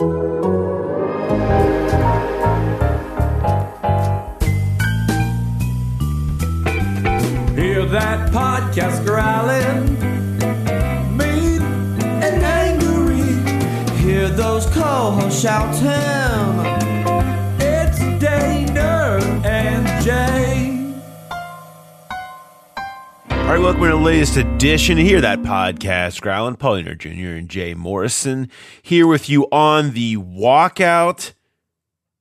Hear 0.00 0.08
that 7.84 8.30
podcast 8.32 9.04
growling, 9.04 9.98
mean 11.14 11.60
and 12.22 12.42
angry. 12.42 13.20
Hear 13.98 14.30
those 14.30 14.64
co-hosts 14.64 15.42
shouting. 15.42 16.81
All 23.52 23.58
right, 23.58 23.64
welcome 23.64 23.82
to 23.82 23.88
the 23.88 23.96
latest 23.96 24.38
edition. 24.38 24.96
Hear 24.96 25.20
that 25.20 25.42
podcast, 25.42 26.22
Growling 26.22 26.56
Paul 26.56 26.76
Dehner 26.76 26.96
Jr. 26.96 27.36
and 27.36 27.50
Jay 27.50 27.74
Morrison 27.74 28.48
here 28.80 29.06
with 29.06 29.28
you 29.28 29.46
on 29.52 29.92
the 29.92 30.16
walkout 30.16 31.34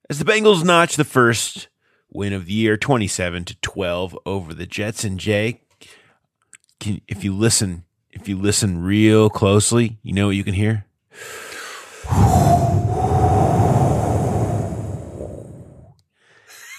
as 0.09 0.19
the 0.19 0.25
Bengals 0.25 0.65
notch 0.65 0.97
the 0.97 1.05
first 1.05 1.69
win 2.09 2.33
of 2.33 2.47
the 2.47 2.51
year, 2.51 2.75
twenty-seven 2.75 3.45
to 3.45 3.55
twelve 3.61 4.19
over 4.25 4.53
the 4.53 4.65
Jets. 4.65 5.05
And 5.05 5.17
Jay, 5.17 5.61
can, 6.81 6.99
if 7.07 7.23
you 7.23 7.33
listen, 7.33 7.85
if 8.09 8.27
you 8.27 8.37
listen 8.37 8.83
real 8.83 9.29
closely, 9.29 9.99
you 10.03 10.11
know 10.11 10.25
what 10.27 10.35
you 10.35 10.43
can 10.43 10.53
hear. 10.53 10.85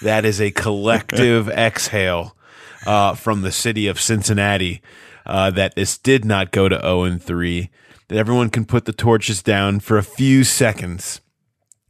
That 0.03 0.25
is 0.25 0.39
a 0.39 0.51
collective 0.51 1.49
exhale 1.49 2.37
uh, 2.85 3.13
from 3.15 3.41
the 3.41 3.51
city 3.51 3.87
of 3.87 3.99
Cincinnati 3.99 4.81
uh, 5.25 5.51
that 5.51 5.75
this 5.75 5.97
did 5.97 6.25
not 6.25 6.51
go 6.51 6.69
to 6.69 6.79
0 6.79 7.03
and 7.03 7.21
3. 7.21 7.69
That 8.09 8.17
everyone 8.17 8.49
can 8.49 8.65
put 8.65 8.85
the 8.85 8.93
torches 8.93 9.41
down 9.41 9.79
for 9.79 9.97
a 9.97 10.03
few 10.03 10.43
seconds 10.43 11.21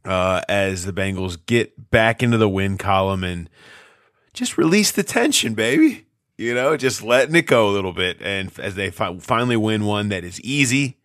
uh, 0.04 0.42
as 0.48 0.84
the 0.84 0.92
Bengals 0.92 1.38
get 1.46 1.90
back 1.90 2.22
into 2.22 2.38
the 2.38 2.48
win 2.48 2.78
column 2.78 3.24
and 3.24 3.50
just 4.32 4.58
release 4.58 4.90
the 4.90 5.02
tension, 5.02 5.54
baby. 5.54 6.06
You 6.36 6.54
know, 6.54 6.76
just 6.76 7.02
letting 7.02 7.34
it 7.34 7.46
go 7.46 7.68
a 7.68 7.72
little 7.72 7.92
bit. 7.92 8.18
And 8.20 8.50
as 8.58 8.74
they 8.74 8.90
fi- 8.90 9.18
finally 9.18 9.56
win 9.56 9.84
one 9.84 10.08
that 10.08 10.24
is 10.24 10.40
easy, 10.40 10.98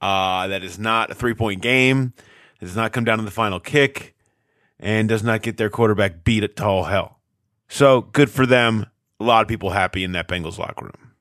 uh, 0.00 0.48
that 0.48 0.62
is 0.62 0.78
not 0.78 1.10
a 1.10 1.14
three 1.14 1.34
point 1.34 1.62
game, 1.62 2.12
does 2.60 2.76
not 2.76 2.92
come 2.92 3.04
down 3.04 3.18
to 3.18 3.24
the 3.24 3.30
final 3.30 3.60
kick, 3.60 4.14
and 4.78 5.08
does 5.08 5.22
not 5.22 5.42
get 5.42 5.56
their 5.56 5.70
quarterback 5.70 6.24
beat 6.24 6.44
at 6.44 6.56
tall 6.56 6.84
hell. 6.84 7.20
So 7.68 8.02
good 8.02 8.30
for 8.30 8.46
them. 8.46 8.86
A 9.20 9.24
lot 9.24 9.42
of 9.42 9.48
people 9.48 9.70
happy 9.70 10.04
in 10.04 10.12
that 10.12 10.28
Bengals 10.28 10.58
locker 10.58 10.84
room. 10.84 11.12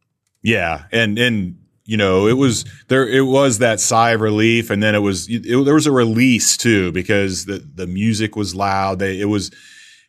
Yeah, 0.41 0.85
and 0.91 1.17
and 1.17 1.57
you 1.85 1.97
know 1.97 2.27
it 2.27 2.33
was 2.33 2.65
there. 2.87 3.07
It 3.07 3.25
was 3.25 3.59
that 3.59 3.79
sigh 3.79 4.11
of 4.11 4.21
relief, 4.21 4.69
and 4.69 4.83
then 4.83 4.95
it 4.95 4.99
was 4.99 5.27
it, 5.29 5.43
there 5.43 5.73
was 5.73 5.87
a 5.87 5.91
release 5.91 6.57
too 6.57 6.91
because 6.91 7.45
the 7.45 7.59
the 7.73 7.87
music 7.87 8.35
was 8.35 8.53
loud. 8.53 8.99
They 8.99 9.19
it 9.19 9.25
was 9.25 9.51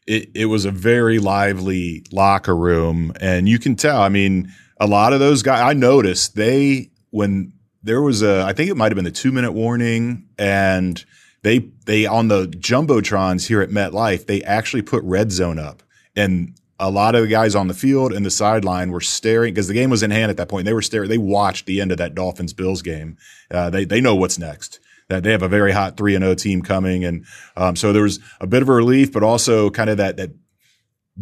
it 0.06 0.30
it 0.34 0.46
was 0.46 0.64
a 0.64 0.70
very 0.70 1.18
lively 1.18 2.04
locker 2.12 2.56
room, 2.56 3.12
and 3.20 3.48
you 3.48 3.58
can 3.58 3.76
tell. 3.76 4.00
I 4.00 4.08
mean, 4.08 4.52
a 4.78 4.86
lot 4.86 5.12
of 5.12 5.20
those 5.20 5.42
guys. 5.42 5.60
I 5.60 5.72
noticed 5.72 6.34
they 6.34 6.90
when 7.10 7.52
there 7.82 8.02
was 8.02 8.22
a. 8.22 8.42
I 8.42 8.52
think 8.52 8.70
it 8.70 8.76
might 8.76 8.92
have 8.92 8.96
been 8.96 9.04
the 9.04 9.10
two 9.10 9.32
minute 9.32 9.52
warning, 9.52 10.28
and 10.38 11.04
they 11.42 11.70
they 11.86 12.06
on 12.06 12.28
the 12.28 12.46
jumbotrons 12.46 13.46
here 13.46 13.62
at 13.62 13.70
MetLife. 13.70 14.26
They 14.26 14.42
actually 14.42 14.82
put 14.82 15.02
red 15.04 15.32
zone 15.32 15.58
up, 15.58 15.82
and 16.14 16.54
a 16.78 16.90
lot 16.90 17.14
of 17.14 17.22
the 17.22 17.28
guys 17.28 17.54
on 17.54 17.68
the 17.68 17.74
field 17.74 18.12
and 18.12 18.24
the 18.24 18.30
sideline 18.30 18.90
were 18.90 19.00
staring 19.00 19.54
because 19.54 19.68
the 19.68 19.74
game 19.74 19.90
was 19.90 20.02
in 20.02 20.10
hand 20.10 20.30
at 20.30 20.36
that 20.36 20.48
point. 20.48 20.66
They 20.66 20.74
were 20.74 20.82
staring. 20.82 21.08
They 21.08 21.18
watched 21.18 21.66
the 21.66 21.80
end 21.80 21.90
of 21.90 21.98
that 21.98 22.14
Dolphins 22.14 22.52
Bills 22.52 22.82
game. 22.82 23.16
Uh, 23.50 23.70
they 23.70 23.84
they 23.84 24.00
know 24.00 24.14
what's 24.14 24.38
next. 24.38 24.80
That 25.08 25.22
they 25.22 25.30
have 25.30 25.42
a 25.42 25.48
very 25.48 25.72
hot 25.72 25.96
three 25.96 26.14
and 26.14 26.22
zero 26.22 26.34
team 26.34 26.62
coming, 26.62 27.04
and 27.04 27.24
um, 27.56 27.76
so 27.76 27.92
there 27.92 28.02
was 28.02 28.18
a 28.40 28.46
bit 28.46 28.62
of 28.62 28.68
a 28.68 28.72
relief, 28.72 29.12
but 29.12 29.22
also 29.22 29.70
kind 29.70 29.88
of 29.88 29.96
that 29.98 30.16
that 30.16 30.30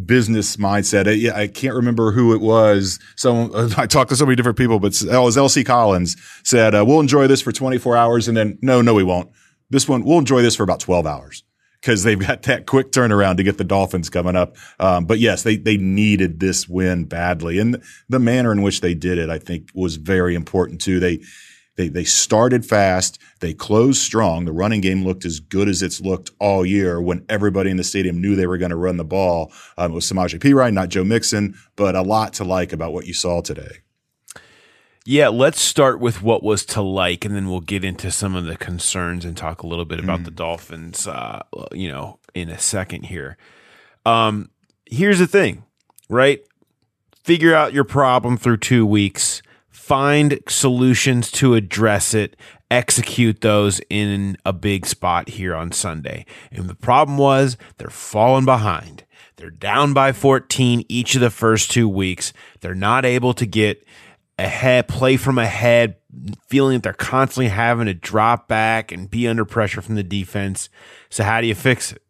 business 0.05 0.57
mindset. 0.57 1.07
I, 1.07 1.43
I 1.43 1.47
can't 1.47 1.75
remember 1.75 2.11
who 2.11 2.35
it 2.35 2.41
was. 2.41 2.99
So 3.15 3.51
I 3.77 3.87
talked 3.87 4.11
to 4.11 4.17
so 4.17 4.25
many 4.25 4.37
different 4.37 4.59
people, 4.59 4.81
but 4.81 5.01
it 5.01 5.09
was 5.09 5.37
La'el 5.37 5.65
Collins 5.65 6.17
said, 6.43 6.75
uh, 6.75 6.85
"We'll 6.87 7.01
enjoy 7.01 7.27
this 7.27 7.43
for 7.43 7.53
24 7.53 7.97
hours," 7.97 8.27
and 8.27 8.37
then 8.37 8.59
no, 8.63 8.81
no, 8.81 8.95
we 8.95 9.05
won't. 9.05 9.31
This 9.71 9.89
one, 9.89 10.03
we'll 10.05 10.19
enjoy 10.19 10.43
this 10.43 10.57
for 10.57 10.63
about 10.63 10.81
12 10.81 11.07
hours 11.07 11.45
because 11.85 12.03
they've 12.03 12.19
got 12.19 12.43
that 12.45 12.65
quick 12.65 12.93
turnaround 12.93 13.37
to 13.37 13.43
get 13.43 13.59
the 13.59 13.65
Dolphins 13.65 14.09
coming 14.09 14.37
up. 14.37 14.57
Um, 14.81 15.05
but 15.05 15.19
yes, 15.19 15.43
they 15.43 15.57
they 15.57 15.77
needed 15.77 16.41
this 16.41 16.67
win 16.67 17.05
badly, 17.05 17.59
and 17.59 17.83
the 18.09 18.19
manner 18.19 18.53
in 18.53 18.63
which 18.63 18.81
they 18.81 18.95
did 18.95 19.19
it, 19.19 19.29
I 19.29 19.39
think, 19.39 19.69
was 19.75 19.97
very 19.97 20.35
important 20.35 20.81
too. 20.81 20.99
They 20.99 21.21
they 21.77 21.89
they 21.89 22.05
started 22.05 22.65
fast, 22.65 23.21
they 23.41 23.53
closed 23.53 24.01
strong. 24.01 24.47
The 24.47 24.53
running 24.53 24.81
game 24.81 25.05
looked 25.05 25.27
as 25.27 25.41
good 25.41 25.69
as 25.69 25.83
it's 25.83 26.01
looked 26.01 26.31
all 26.41 26.65
year 26.65 27.03
when 27.03 27.27
everybody 27.29 27.71
in 27.71 27.77
the 27.77 27.85
stadium 27.85 28.19
knew 28.19 28.35
they 28.35 28.47
were 28.47 28.59
going 28.59 28.71
to 28.71 28.77
run 28.77 28.97
the 28.97 29.05
ball. 29.05 29.53
Um, 29.77 29.93
it 29.93 29.95
was 29.95 30.11
Samaje 30.11 30.39
Perine, 30.39 30.73
not 30.73 30.89
Joe 30.89 31.05
Mixon, 31.05 31.55
but 31.77 31.95
a 31.95 32.03
lot 32.03 32.33
to 32.35 32.45
like 32.45 32.73
about 32.73 32.95
what 32.95 33.07
you 33.07 33.13
saw 33.13 33.43
today. 33.43 33.81
Yeah, 35.07 35.29
let's 35.29 35.61
start 35.61 36.01
with 36.01 36.23
what 36.23 36.43
was 36.43 36.65
to 36.67 36.81
like, 36.81 37.27
and 37.27 37.37
then 37.37 37.51
we'll 37.51 37.61
get 37.61 37.85
into 37.85 38.11
some 38.11 38.35
of 38.35 38.47
the 38.47 38.57
concerns 38.57 39.27
and 39.27 39.37
talk 39.37 39.63
a 39.63 39.67
little 39.67 39.85
bit 39.85 40.01
about 40.01 40.25
the 40.25 40.31
Dolphins. 40.31 41.07
Uh, 41.07 41.43
you 41.73 41.91
know, 41.91 42.19
in 42.35 42.49
a 42.49 42.59
second 42.59 43.05
here. 43.05 43.37
Um, 44.07 44.51
here's 44.87 45.19
the 45.19 45.27
thing, 45.27 45.65
right? 46.09 46.41
Figure 47.23 47.55
out 47.55 47.73
your 47.73 47.85
problem 47.85 48.37
through 48.37 48.59
two 48.59 48.85
weeks. 48.85 49.43
Find 49.71 50.41
solutions 50.49 51.31
to 51.33 51.55
address 51.55 52.15
it. 52.15 52.37
Execute 52.71 53.41
those 53.41 53.81
in 53.89 54.37
a 54.45 54.53
big 54.53 54.87
spot 54.87 55.29
here 55.31 55.55
on 55.55 55.73
Sunday. 55.73 56.27
And 56.51 56.69
the 56.69 56.75
problem 56.75 57.19
was 57.19 57.57
they're 57.79 57.89
falling 57.89 58.45
behind. 58.45 59.05
They're 59.37 59.51
down 59.51 59.95
by 59.95 60.13
14 60.13 60.85
each 60.89 61.15
of 61.15 61.21
the 61.21 61.31
first 61.31 61.71
two 61.71 61.89
weeks. 61.89 62.33
They're 62.61 62.75
not 62.75 63.05
able 63.05 63.35
to 63.35 63.47
get 63.47 63.85
ahead, 64.39 64.89
play 64.89 65.17
from 65.17 65.39
ahead, 65.39 65.97
feeling 66.49 66.75
that 66.79 66.83
they're 66.83 66.93
constantly 66.93 67.49
having 67.49 67.87
to 67.87 67.95
drop 67.95 68.49
back 68.49 68.93
and 68.93 69.11
be 69.11 69.27
under 69.29 69.45
pressure 69.45 69.81
from 69.83 69.95
the 69.95 70.03
defense. 70.03 70.69
So 71.11 71.25
how 71.25 71.41
do 71.41 71.47
you 71.47 71.55
fix 71.55 71.93
it? 71.93 72.03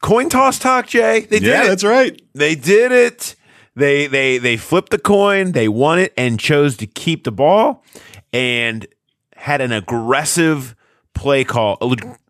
Coin 0.00 0.28
toss 0.28 0.58
talk, 0.58 0.88
Jay. 0.88 1.20
They 1.20 1.38
did 1.38 1.42
Yeah, 1.48 1.64
it. 1.64 1.68
that's 1.68 1.84
right. 1.84 2.20
They 2.34 2.54
did 2.54 2.90
it. 2.92 3.36
They 3.74 4.06
they 4.06 4.38
they 4.38 4.56
flipped 4.56 4.90
the 4.90 4.98
coin. 4.98 5.52
They 5.52 5.68
won 5.68 5.98
it 5.98 6.12
and 6.16 6.38
chose 6.38 6.76
to 6.78 6.86
keep 6.86 7.24
the 7.24 7.32
ball 7.32 7.82
and 8.32 8.86
had 9.36 9.60
an 9.60 9.72
aggressive 9.72 10.74
play 11.14 11.44
call, 11.44 11.78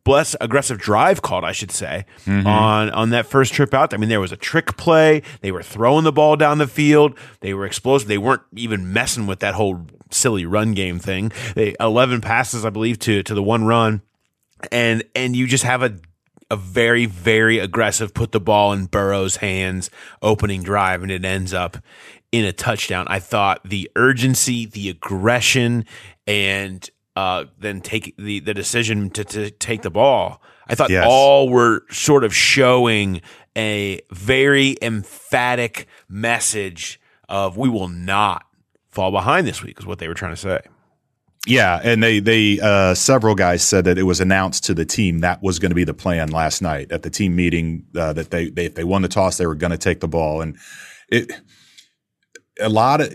a 0.06 0.10
less 0.10 0.36
aggressive 0.40 0.78
drive 0.78 1.22
called, 1.22 1.44
I 1.44 1.52
should 1.52 1.70
say, 1.70 2.06
mm-hmm. 2.24 2.46
on 2.46 2.90
on 2.90 3.10
that 3.10 3.26
first 3.26 3.52
trip 3.52 3.74
out. 3.74 3.94
I 3.94 3.96
mean, 3.96 4.08
there 4.08 4.20
was 4.20 4.32
a 4.32 4.36
trick 4.36 4.76
play. 4.76 5.22
They 5.40 5.52
were 5.52 5.62
throwing 5.62 6.04
the 6.04 6.12
ball 6.12 6.36
down 6.36 6.58
the 6.58 6.66
field. 6.66 7.18
They 7.40 7.54
were 7.54 7.66
explosive. 7.66 8.08
They 8.08 8.18
weren't 8.18 8.42
even 8.56 8.92
messing 8.92 9.26
with 9.26 9.40
that 9.40 9.54
whole 9.54 9.86
silly 10.10 10.46
run 10.46 10.74
game 10.74 10.98
thing. 10.98 11.32
They 11.54 11.74
eleven 11.78 12.20
passes, 12.20 12.64
I 12.64 12.70
believe, 12.70 12.98
to 13.00 13.22
to 13.22 13.34
the 13.34 13.42
one 13.42 13.64
run, 13.64 14.02
and 14.70 15.04
and 15.14 15.36
you 15.36 15.46
just 15.46 15.64
have 15.64 15.82
a 15.82 15.98
a 16.50 16.56
very, 16.56 17.06
very 17.06 17.58
aggressive 17.58 18.12
put 18.12 18.32
the 18.32 18.40
ball 18.40 18.74
in 18.74 18.84
Burrow's 18.84 19.36
hands 19.36 19.88
opening 20.20 20.62
drive, 20.62 21.02
and 21.02 21.10
it 21.10 21.24
ends 21.24 21.54
up 21.54 21.78
in 22.30 22.44
a 22.44 22.52
touchdown. 22.52 23.06
I 23.08 23.20
thought 23.20 23.60
the 23.64 23.90
urgency, 23.96 24.66
the 24.66 24.90
aggression, 24.90 25.86
and 26.26 26.88
uh, 27.16 27.44
then 27.58 27.80
take 27.80 28.14
the 28.16 28.40
the 28.40 28.54
decision 28.54 29.10
to, 29.10 29.24
to 29.24 29.50
take 29.50 29.82
the 29.82 29.90
ball. 29.90 30.42
I 30.66 30.74
thought 30.74 30.90
Yes. 30.90 31.06
all 31.08 31.48
were 31.48 31.82
sort 31.90 32.24
of 32.24 32.34
showing 32.34 33.20
a 33.56 34.00
very 34.10 34.76
emphatic 34.80 35.86
message 36.08 37.00
of 37.28 37.56
we 37.56 37.68
will 37.68 37.88
not 37.88 38.44
fall 38.90 39.10
behind 39.10 39.46
this 39.46 39.62
week 39.62 39.78
is 39.78 39.86
what 39.86 39.98
they 39.98 40.08
were 40.08 40.14
trying 40.14 40.32
to 40.32 40.40
say. 40.40 40.60
Yeah, 41.46 41.80
and 41.82 42.00
they 42.02 42.20
they 42.20 42.60
uh, 42.60 42.94
several 42.94 43.34
guys 43.34 43.62
said 43.64 43.84
that 43.86 43.98
it 43.98 44.04
was 44.04 44.20
announced 44.20 44.64
to 44.64 44.74
the 44.74 44.84
team 44.84 45.18
that 45.20 45.42
was 45.42 45.58
going 45.58 45.70
to 45.70 45.74
be 45.74 45.82
the 45.84 45.92
plan 45.94 46.30
last 46.30 46.62
night 46.62 46.92
at 46.92 47.02
the 47.02 47.10
team 47.10 47.34
meeting 47.34 47.84
uh, 47.96 48.12
that 48.12 48.30
they, 48.30 48.48
they 48.50 48.66
if 48.66 48.74
they 48.76 48.84
won 48.84 49.02
the 49.02 49.08
toss 49.08 49.38
they 49.38 49.46
were 49.46 49.56
going 49.56 49.72
to 49.72 49.78
take 49.78 49.98
the 50.00 50.06
ball 50.08 50.40
and 50.40 50.56
it 51.08 51.32
a 52.60 52.68
lot 52.68 53.00
of 53.00 53.12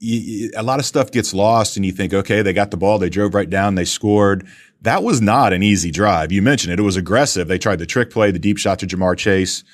y- 0.00 0.24
y- 0.42 0.50
a 0.56 0.62
lot 0.62 0.78
of 0.78 0.86
stuff 0.86 1.10
gets 1.10 1.34
lost 1.34 1.76
and 1.76 1.84
you 1.86 1.92
think 1.92 2.12
okay 2.14 2.42
they 2.42 2.52
got 2.52 2.70
the 2.70 2.76
ball 2.76 2.98
they 2.98 3.08
drove 3.10 3.34
right 3.34 3.50
down 3.50 3.74
they 3.74 3.84
scored 3.84 4.46
that 4.82 5.02
was 5.02 5.20
not 5.20 5.52
an 5.52 5.62
easy 5.62 5.90
drive. 5.90 6.30
You 6.32 6.42
mentioned 6.42 6.72
it; 6.72 6.78
it 6.78 6.82
was 6.84 6.96
aggressive. 6.96 7.48
They 7.48 7.58
tried 7.58 7.78
the 7.78 7.86
trick 7.86 8.10
play, 8.10 8.30
the 8.30 8.38
deep 8.38 8.58
shot 8.58 8.78
to 8.80 8.86
Ja'Marr 8.86 9.16
Chase, 9.16 9.64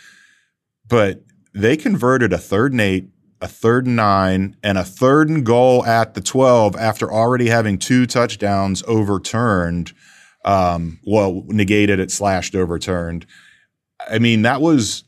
but 0.88 1.22
they 1.52 1.76
converted 1.76 2.32
a 2.32 2.38
third 2.38 2.72
and 2.72 2.80
eight, 2.80 3.08
a 3.40 3.48
third 3.48 3.86
and 3.86 3.96
nine, 3.96 4.56
and 4.62 4.78
a 4.78 4.84
third 4.84 5.28
and 5.28 5.44
goal 5.44 5.84
at 5.84 6.14
the 6.14 6.20
twelve 6.20 6.74
after 6.76 7.12
already 7.12 7.48
having 7.48 7.78
two 7.78 8.06
touchdowns 8.06 8.82
overturned. 8.86 9.92
Um, 10.44 11.00
well, 11.06 11.42
negated 11.48 12.00
it, 12.00 12.10
slashed, 12.10 12.54
overturned. 12.54 13.26
I 14.10 14.18
mean, 14.18 14.42
that 14.42 14.60
was 14.60 15.04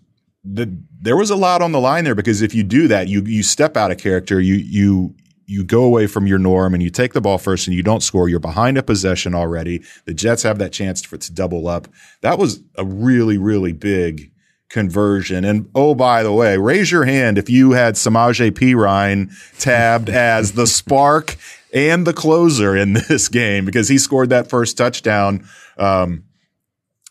the 0.55 0.79
there 1.01 1.17
was 1.17 1.31
a 1.31 1.37
lot 1.37 1.63
on 1.63 1.73
the 1.73 1.81
line 1.81 2.05
there 2.05 2.15
because 2.15 2.43
if 2.43 2.55
you 2.55 2.63
do 2.63 2.89
that, 2.89 3.09
you 3.09 3.23
you 3.23 3.43
step 3.43 3.77
out 3.77 3.91
of 3.91 3.99
character, 3.99 4.41
you 4.41 4.55
you 4.55 5.15
you 5.47 5.65
go 5.65 5.85
away 5.85 6.07
from 6.07 6.27
your 6.27 6.39
norm 6.39 6.75
and 6.75 6.83
you 6.83 6.91
take 6.91 7.13
the 7.13 7.21
ball 7.21 7.39
first 7.39 7.67
and 7.67 7.77
you 7.77 7.83
don't 7.83 8.03
score. 8.03 8.29
You're 8.29 8.41
behind 8.41 8.79
a 8.79 8.83
possession 8.83 9.35
already. 9.35 9.83
The 10.05 10.15
Jets 10.15 10.43
have 10.43 10.59
that 10.59 10.73
chance 10.73 11.05
for 11.05 11.17
to 11.17 11.33
double 11.33 11.69
up. 11.69 11.89
That 12.23 12.39
was 12.39 12.61
a 12.77 12.85
really 12.85 13.39
really 13.39 13.73
big 13.73 14.33
conversion. 14.69 15.45
And 15.45 15.71
oh, 15.75 15.95
by 15.95 16.23
the 16.23 16.33
way, 16.33 16.59
raise 16.59 16.91
your 16.91 17.05
hand 17.05 17.39
if 17.39 17.49
you 17.49 17.73
had 17.73 17.95
Samaje 17.95 18.51
Perine 18.51 19.31
tabbed 19.59 20.09
as 20.09 20.53
the 20.53 20.67
spark 20.67 21.37
and 21.73 22.07
the 22.07 22.13
closer 22.13 22.77
in 22.77 22.95
this 22.95 23.29
game 23.31 23.65
because 23.65 23.89
he 23.89 23.99
scored 23.99 24.31
that 24.31 24.49
first 24.49 24.77
touchdown. 24.77 25.47
Um, 25.79 26.25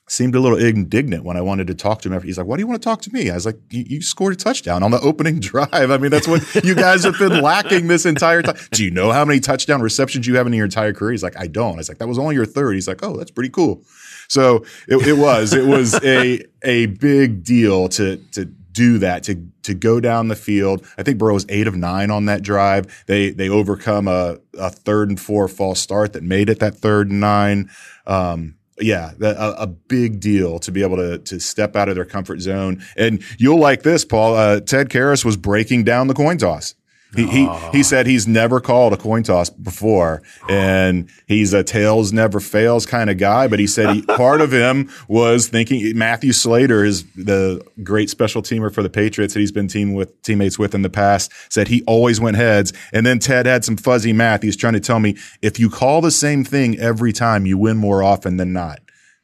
seemed 0.07 0.35
a 0.35 0.39
little 0.39 0.57
indignant 0.57 1.23
when 1.23 1.35
I 1.35 1.41
wanted 1.41 1.67
to 1.67 1.73
talk 1.73 2.01
to 2.03 2.11
him. 2.11 2.21
He's 2.21 2.37
like, 2.37 2.47
"Why 2.47 2.57
do 2.57 2.61
you 2.61 2.67
want 2.67 2.81
to 2.81 2.85
talk 2.85 3.01
to 3.03 3.13
me?" 3.13 3.29
I 3.29 3.35
was 3.35 3.45
like, 3.45 3.57
"You, 3.69 3.85
you 3.87 4.01
scored 4.01 4.33
a 4.33 4.35
touchdown 4.35 4.83
on 4.83 4.91
the 4.91 4.99
opening 4.99 5.39
drive. 5.39 5.91
I 5.91 5.97
mean, 5.97 6.11
that's 6.11 6.27
what 6.27 6.43
you 6.63 6.75
guys 6.75 7.03
have 7.03 7.17
been 7.17 7.41
lacking 7.41 7.87
this 7.87 8.05
entire 8.05 8.41
time. 8.41 8.57
Do 8.71 8.83
you 8.83 8.91
know 8.91 9.11
how 9.11 9.25
many 9.25 9.39
touchdown 9.39 9.81
receptions 9.81 10.27
you 10.27 10.35
have 10.37 10.47
in 10.47 10.53
your 10.53 10.65
entire 10.65 10.93
career?" 10.93 11.11
He's 11.11 11.23
like, 11.23 11.37
"I 11.39 11.47
don't." 11.47 11.73
I 11.73 11.77
was 11.77 11.89
like, 11.89 11.97
"That 11.97 12.07
was 12.07 12.19
only 12.19 12.35
your 12.35 12.45
third. 12.45 12.73
He's 12.73 12.87
like, 12.87 13.03
"Oh, 13.03 13.17
that's 13.17 13.31
pretty 13.31 13.49
cool." 13.49 13.83
So 14.27 14.65
it, 14.87 15.05
it 15.07 15.17
was 15.17 15.53
it 15.53 15.65
was 15.65 15.93
a 16.03 16.43
a 16.63 16.87
big 16.87 17.43
deal 17.43 17.89
to 17.89 18.17
to 18.33 18.45
do 18.75 18.99
that 18.99 19.23
to 19.23 19.47
to 19.63 19.73
go 19.73 19.99
down 19.99 20.27
the 20.27 20.35
field. 20.35 20.85
I 20.97 21.03
think 21.03 21.17
Burrow 21.17 21.33
was 21.33 21.45
eight 21.49 21.65
of 21.65 21.75
nine 21.75 22.11
on 22.11 22.25
that 22.25 22.43
drive. 22.43 23.03
They 23.07 23.31
they 23.31 23.49
overcome 23.49 24.07
a, 24.07 24.37
a 24.57 24.69
third 24.69 25.09
and 25.09 25.19
four 25.19 25.47
false 25.47 25.79
start 25.79 26.13
that 26.13 26.23
made 26.23 26.49
it 26.49 26.59
that 26.59 26.75
third 26.75 27.09
and 27.09 27.19
nine. 27.19 27.69
Um, 28.05 28.54
yeah, 28.79 29.11
a, 29.21 29.55
a, 29.59 29.67
big 29.67 30.19
deal 30.19 30.59
to 30.59 30.71
be 30.71 30.81
able 30.81 30.97
to 30.97 31.17
to 31.19 31.39
step 31.39 31.75
out 31.75 31.87
of 31.87 31.95
their 31.95 32.05
comfort 32.05 32.41
zone. 32.41 32.83
And 32.97 33.23
you'll 33.37 33.59
like 33.59 33.83
this, 33.83 34.03
Paul. 34.03 34.35
Uh, 34.35 34.59
Ted 34.59 34.89
Karras 34.89 35.23
was 35.23 35.37
breaking 35.37 35.85
down 35.85 36.07
the 36.07 36.13
coin 36.13 36.37
toss. 36.37 36.75
He, 37.15 37.27
he, 37.27 37.49
he 37.71 37.83
said 37.83 38.07
he's 38.07 38.27
never 38.27 38.59
called 38.59 38.93
a 38.93 38.97
coin 38.97 39.23
toss 39.23 39.49
before 39.49 40.21
and 40.49 41.09
he's 41.27 41.53
a 41.53 41.63
tails 41.63 42.13
never 42.13 42.39
fails 42.39 42.85
kind 42.85 43.09
of 43.09 43.17
guy. 43.17 43.47
But 43.47 43.59
he 43.59 43.67
said 43.67 43.95
he, 43.95 44.01
part 44.17 44.41
of 44.41 44.51
him 44.51 44.89
was 45.07 45.47
thinking 45.47 45.97
Matthew 45.97 46.33
Slater 46.33 46.83
is 46.83 47.05
the 47.13 47.65
great 47.83 48.09
special 48.09 48.41
teamer 48.41 48.73
for 48.73 48.83
the 48.83 48.89
Patriots 48.89 49.33
that 49.33 49.39
he's 49.39 49.51
been 49.51 49.67
team 49.67 49.93
with 49.93 50.21
teammates 50.21 50.59
with 50.59 50.75
in 50.75 50.81
the 50.81 50.89
past 50.89 51.31
said 51.49 51.67
he 51.67 51.83
always 51.83 52.19
went 52.19 52.37
heads. 52.37 52.73
And 52.93 53.05
then 53.05 53.19
Ted 53.19 53.45
had 53.45 53.63
some 53.65 53.77
fuzzy 53.77 54.13
math. 54.13 54.43
He's 54.43 54.57
trying 54.57 54.73
to 54.73 54.79
tell 54.79 54.99
me 54.99 55.17
if 55.41 55.59
you 55.59 55.69
call 55.69 56.01
the 56.01 56.11
same 56.11 56.43
thing 56.43 56.79
every 56.79 57.13
time, 57.13 57.45
you 57.45 57.57
win 57.57 57.77
more 57.77 58.03
often 58.03 58.37
than 58.37 58.53
not. 58.53 58.79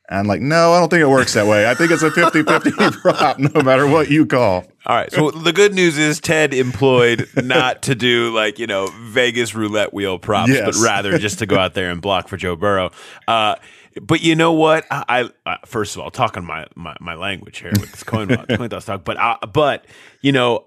And 0.09 0.19
I'm 0.19 0.27
like, 0.27 0.41
no, 0.41 0.73
I 0.73 0.79
don't 0.79 0.89
think 0.89 1.01
it 1.01 1.09
works 1.09 1.33
that 1.35 1.47
way. 1.47 1.69
I 1.69 1.73
think 1.73 1.91
it's 1.91 2.03
a 2.03 2.11
50 2.11 2.43
50 2.43 2.71
prop 3.01 3.39
no 3.39 3.61
matter 3.61 3.87
what 3.87 4.09
you 4.09 4.25
call. 4.25 4.65
All 4.85 4.95
right. 4.95 5.11
So 5.11 5.29
the 5.31 5.53
good 5.53 5.73
news 5.75 5.97
is 5.97 6.19
Ted 6.19 6.53
employed 6.53 7.29
not 7.35 7.83
to 7.83 7.95
do 7.95 8.33
like, 8.33 8.57
you 8.59 8.67
know, 8.67 8.87
Vegas 9.01 9.53
roulette 9.53 9.93
wheel 9.93 10.17
props, 10.17 10.49
Yes. 10.51 10.65
but 10.65 10.83
rather 10.83 11.17
just 11.19 11.39
to 11.39 11.45
go 11.45 11.57
out 11.57 11.73
there 11.75 11.91
and 11.91 12.01
block 12.01 12.27
for 12.27 12.37
Joe 12.37 12.55
Burrow. 12.55 12.91
Uh, 13.27 13.55
but 14.01 14.21
you 14.21 14.35
know 14.35 14.53
what? 14.53 14.85
I, 14.89 15.29
I 15.45 15.51
uh, 15.51 15.57
first 15.65 15.95
of 15.95 16.01
all 16.01 16.09
talking 16.09 16.43
my, 16.45 16.65
my, 16.75 16.95
my 16.99 17.13
language 17.13 17.59
here 17.59 17.71
with 17.79 17.91
this 17.91 18.03
coin, 18.03 18.27
coin 18.49 18.69
toss 18.69 18.85
talk, 18.85 19.03
but 19.03 19.17
uh, 19.17 19.37
but 19.53 19.85
you 20.21 20.31
know, 20.31 20.65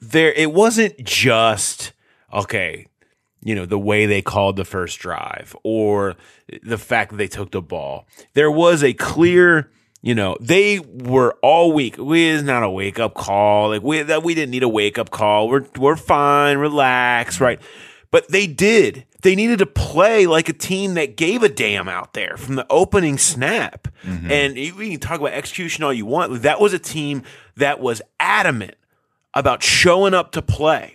there 0.00 0.32
it 0.32 0.52
wasn't 0.52 0.96
just 1.04 1.92
okay 2.32 2.86
you 3.42 3.54
know 3.54 3.64
the 3.66 3.78
way 3.78 4.06
they 4.06 4.20
called 4.22 4.54
the 4.56 4.64
first 4.64 4.98
drive 5.00 5.56
or 5.64 6.14
the 6.62 6.78
fact 6.78 7.10
that 7.10 7.16
they 7.16 7.26
took 7.26 7.50
the 7.52 7.62
ball 7.62 8.06
there 8.34 8.50
was 8.50 8.82
a 8.84 8.92
clear 8.92 9.70
you 10.00 10.14
know 10.14 10.36
they 10.40 10.78
were 10.78 11.36
all 11.42 11.72
week 11.72 11.96
we 11.98 12.26
is 12.26 12.42
not 12.42 12.62
a 12.62 12.70
wake 12.70 12.98
up 12.98 13.14
call. 13.14 13.70
Like 13.70 13.82
we 13.82 14.02
that 14.02 14.22
we 14.22 14.34
didn't 14.34 14.50
need 14.50 14.62
a 14.62 14.68
wake 14.68 14.98
up 14.98 15.10
call. 15.10 15.48
We're 15.48 15.66
we're 15.76 15.96
fine. 15.96 16.58
Relax. 16.58 17.40
Right. 17.40 17.60
But 18.10 18.28
they 18.28 18.46
did. 18.46 19.04
They 19.22 19.34
needed 19.34 19.58
to 19.58 19.66
play 19.66 20.26
like 20.26 20.48
a 20.48 20.52
team 20.52 20.94
that 20.94 21.16
gave 21.16 21.42
a 21.42 21.48
damn 21.48 21.88
out 21.88 22.14
there 22.14 22.36
from 22.36 22.54
the 22.54 22.66
opening 22.70 23.18
snap. 23.18 23.88
Mm-hmm. 24.04 24.30
And 24.30 24.54
we 24.54 24.90
can 24.90 25.00
talk 25.00 25.20
about 25.20 25.32
execution 25.32 25.84
all 25.84 25.92
you 25.92 26.06
want. 26.06 26.42
That 26.42 26.60
was 26.60 26.72
a 26.72 26.78
team 26.78 27.22
that 27.56 27.80
was 27.80 28.00
adamant 28.20 28.76
about 29.34 29.62
showing 29.62 30.14
up 30.14 30.32
to 30.32 30.42
play. 30.42 30.94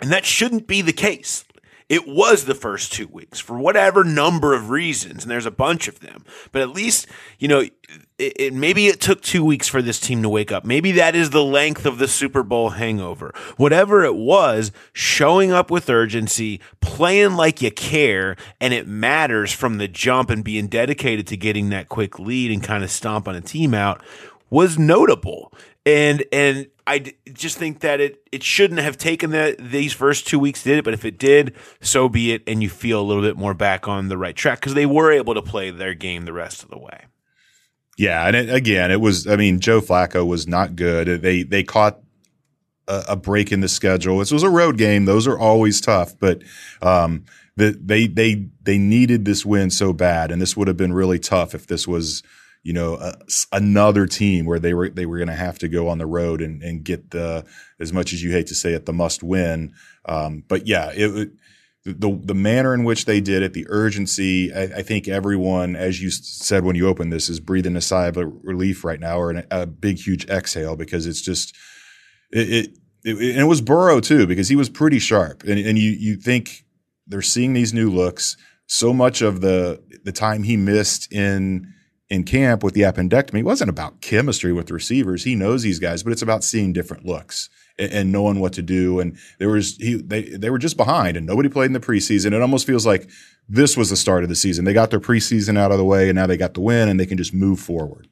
And 0.00 0.10
that 0.10 0.24
shouldn't 0.24 0.66
be 0.66 0.82
the 0.82 0.92
case. 0.92 1.44
It 1.94 2.08
was 2.08 2.46
the 2.46 2.56
first 2.56 2.92
two 2.92 3.06
weeks 3.06 3.38
for 3.38 3.56
whatever 3.56 4.02
number 4.02 4.52
of 4.52 4.68
reasons, 4.68 5.22
and 5.22 5.30
there's 5.30 5.46
a 5.46 5.52
bunch 5.52 5.86
of 5.86 6.00
them. 6.00 6.24
But 6.50 6.60
at 6.60 6.70
least, 6.70 7.06
you 7.38 7.46
know, 7.46 7.60
it, 7.60 7.72
it, 8.18 8.52
maybe 8.52 8.88
it 8.88 9.00
took 9.00 9.22
two 9.22 9.44
weeks 9.44 9.68
for 9.68 9.80
this 9.80 10.00
team 10.00 10.20
to 10.24 10.28
wake 10.28 10.50
up. 10.50 10.64
Maybe 10.64 10.90
that 10.90 11.14
is 11.14 11.30
the 11.30 11.44
length 11.44 11.86
of 11.86 11.98
the 11.98 12.08
Super 12.08 12.42
Bowl 12.42 12.70
hangover. 12.70 13.32
Whatever 13.58 14.02
it 14.02 14.16
was, 14.16 14.72
showing 14.92 15.52
up 15.52 15.70
with 15.70 15.88
urgency, 15.88 16.60
playing 16.80 17.36
like 17.36 17.62
you 17.62 17.70
care, 17.70 18.34
and 18.60 18.74
it 18.74 18.88
matters 18.88 19.52
from 19.52 19.78
the 19.78 19.86
jump 19.86 20.30
and 20.30 20.42
being 20.42 20.66
dedicated 20.66 21.28
to 21.28 21.36
getting 21.36 21.70
that 21.70 21.88
quick 21.88 22.18
lead 22.18 22.50
and 22.50 22.60
kind 22.60 22.82
of 22.82 22.90
stomp 22.90 23.28
on 23.28 23.36
a 23.36 23.40
team 23.40 23.72
out 23.72 24.02
was 24.50 24.80
notable. 24.80 25.52
And 25.86 26.24
and 26.32 26.68
I 26.86 27.14
just 27.32 27.58
think 27.58 27.80
that 27.80 28.00
it 28.00 28.26
it 28.32 28.42
shouldn't 28.42 28.80
have 28.80 28.96
taken 28.96 29.30
that 29.30 29.58
these 29.58 29.92
first 29.92 30.26
two 30.26 30.38
weeks 30.38 30.62
did 30.62 30.78
it, 30.78 30.84
but 30.84 30.94
if 30.94 31.04
it 31.04 31.18
did, 31.18 31.54
so 31.80 32.08
be 32.08 32.32
it. 32.32 32.42
And 32.46 32.62
you 32.62 32.70
feel 32.70 33.00
a 33.00 33.02
little 33.02 33.22
bit 33.22 33.36
more 33.36 33.54
back 33.54 33.86
on 33.86 34.08
the 34.08 34.18
right 34.18 34.34
track 34.34 34.60
because 34.60 34.74
they 34.74 34.86
were 34.86 35.12
able 35.12 35.34
to 35.34 35.42
play 35.42 35.70
their 35.70 35.94
game 35.94 36.24
the 36.24 36.32
rest 36.32 36.62
of 36.62 36.70
the 36.70 36.78
way. 36.78 37.06
Yeah, 37.96 38.26
and 38.26 38.34
it, 38.34 38.52
again, 38.52 38.90
it 38.90 39.00
was. 39.00 39.26
I 39.26 39.36
mean, 39.36 39.60
Joe 39.60 39.80
Flacco 39.80 40.26
was 40.26 40.48
not 40.48 40.74
good. 40.74 41.22
They 41.22 41.42
they 41.42 41.62
caught 41.62 42.00
a, 42.88 43.04
a 43.10 43.16
break 43.16 43.52
in 43.52 43.60
the 43.60 43.68
schedule. 43.68 44.18
This 44.18 44.32
was 44.32 44.42
a 44.42 44.50
road 44.50 44.78
game; 44.78 45.04
those 45.04 45.26
are 45.26 45.38
always 45.38 45.80
tough. 45.80 46.18
But 46.18 46.42
um, 46.82 47.24
the, 47.56 47.78
they 47.80 48.06
they 48.06 48.48
they 48.62 48.78
needed 48.78 49.24
this 49.24 49.44
win 49.46 49.70
so 49.70 49.92
bad, 49.92 50.30
and 50.30 50.42
this 50.42 50.56
would 50.56 50.68
have 50.68 50.76
been 50.76 50.92
really 50.92 51.18
tough 51.18 51.54
if 51.54 51.66
this 51.66 51.86
was 51.86 52.22
you 52.64 52.72
know 52.72 52.96
a, 52.96 53.14
another 53.52 54.06
team 54.06 54.46
where 54.46 54.58
they 54.58 54.74
were 54.74 54.88
they 54.88 55.06
were 55.06 55.18
going 55.18 55.28
to 55.28 55.34
have 55.34 55.58
to 55.60 55.68
go 55.68 55.88
on 55.88 55.98
the 55.98 56.06
road 56.06 56.40
and 56.40 56.62
and 56.62 56.82
get 56.82 57.10
the 57.10 57.44
as 57.78 57.92
much 57.92 58.12
as 58.12 58.22
you 58.22 58.32
hate 58.32 58.48
to 58.48 58.54
say 58.54 58.72
it 58.72 58.86
the 58.86 58.92
must 58.92 59.22
win. 59.22 59.72
Um, 60.06 60.42
but 60.48 60.66
yeah, 60.66 60.90
it. 60.90 61.16
it 61.16 61.30
the 61.86 62.18
the 62.24 62.34
manner 62.34 62.72
in 62.72 62.84
which 62.84 63.04
they 63.04 63.20
did 63.20 63.42
it, 63.42 63.52
the 63.52 63.66
urgency. 63.68 64.50
I, 64.54 64.62
I, 64.62 64.82
think 64.82 65.06
everyone, 65.06 65.76
as 65.76 66.00
you 66.00 66.10
said 66.10 66.64
when 66.64 66.76
you 66.76 66.88
opened 66.88 67.12
this, 67.12 67.28
is 67.28 67.40
breathing 67.40 67.76
a 67.76 67.82
sigh 67.82 68.06
of 68.06 68.16
relief 68.16 68.84
right 68.84 68.98
now, 68.98 69.18
or 69.18 69.30
an, 69.30 69.46
a 69.50 69.66
big 69.66 69.98
huge 69.98 70.26
exhale 70.30 70.76
because 70.76 71.06
it's 71.06 71.20
just 71.20 71.54
it. 72.30 72.48
it, 72.48 72.78
it 73.04 73.18
and 73.32 73.40
it 73.40 73.44
was 73.44 73.60
Burrow 73.60 74.00
too 74.00 74.26
because 74.26 74.48
he 74.48 74.56
was 74.56 74.70
pretty 74.70 74.98
sharp, 74.98 75.42
and 75.42 75.58
and 75.58 75.78
you 75.78 75.90
you 75.90 76.16
think 76.16 76.64
they're 77.06 77.20
seeing 77.20 77.52
these 77.52 77.74
new 77.74 77.90
looks. 77.90 78.38
So 78.66 78.94
much 78.94 79.20
of 79.20 79.42
the 79.42 79.82
the 80.04 80.12
time 80.12 80.42
he 80.42 80.56
missed 80.56 81.12
in 81.12 81.73
in 82.14 82.24
camp 82.24 82.62
with 82.62 82.74
the 82.74 82.82
appendectomy 82.82 83.42
wasn't 83.42 83.68
about 83.68 84.00
chemistry 84.00 84.52
with 84.52 84.70
receivers. 84.70 85.24
He 85.24 85.34
knows 85.34 85.62
these 85.62 85.80
guys, 85.80 86.02
but 86.02 86.12
it's 86.12 86.22
about 86.22 86.44
seeing 86.44 86.72
different 86.72 87.04
looks 87.04 87.50
and, 87.78 87.92
and 87.92 88.12
knowing 88.12 88.38
what 88.40 88.52
to 88.54 88.62
do. 88.62 89.00
And 89.00 89.18
there 89.38 89.48
was 89.48 89.76
he 89.76 89.96
they 89.96 90.22
they 90.22 90.50
were 90.50 90.58
just 90.58 90.76
behind, 90.76 91.16
and 91.16 91.26
nobody 91.26 91.48
played 91.48 91.66
in 91.66 91.72
the 91.72 91.80
preseason. 91.80 92.32
It 92.32 92.40
almost 92.40 92.66
feels 92.66 92.86
like 92.86 93.10
this 93.48 93.76
was 93.76 93.90
the 93.90 93.96
start 93.96 94.22
of 94.22 94.28
the 94.28 94.36
season. 94.36 94.64
They 94.64 94.72
got 94.72 94.90
their 94.90 95.00
preseason 95.00 95.58
out 95.58 95.72
of 95.72 95.78
the 95.78 95.84
way, 95.84 96.08
and 96.08 96.16
now 96.16 96.26
they 96.26 96.36
got 96.36 96.54
the 96.54 96.60
win, 96.60 96.88
and 96.88 96.98
they 96.98 97.06
can 97.06 97.18
just 97.18 97.34
move 97.34 97.58
forward. 97.58 98.08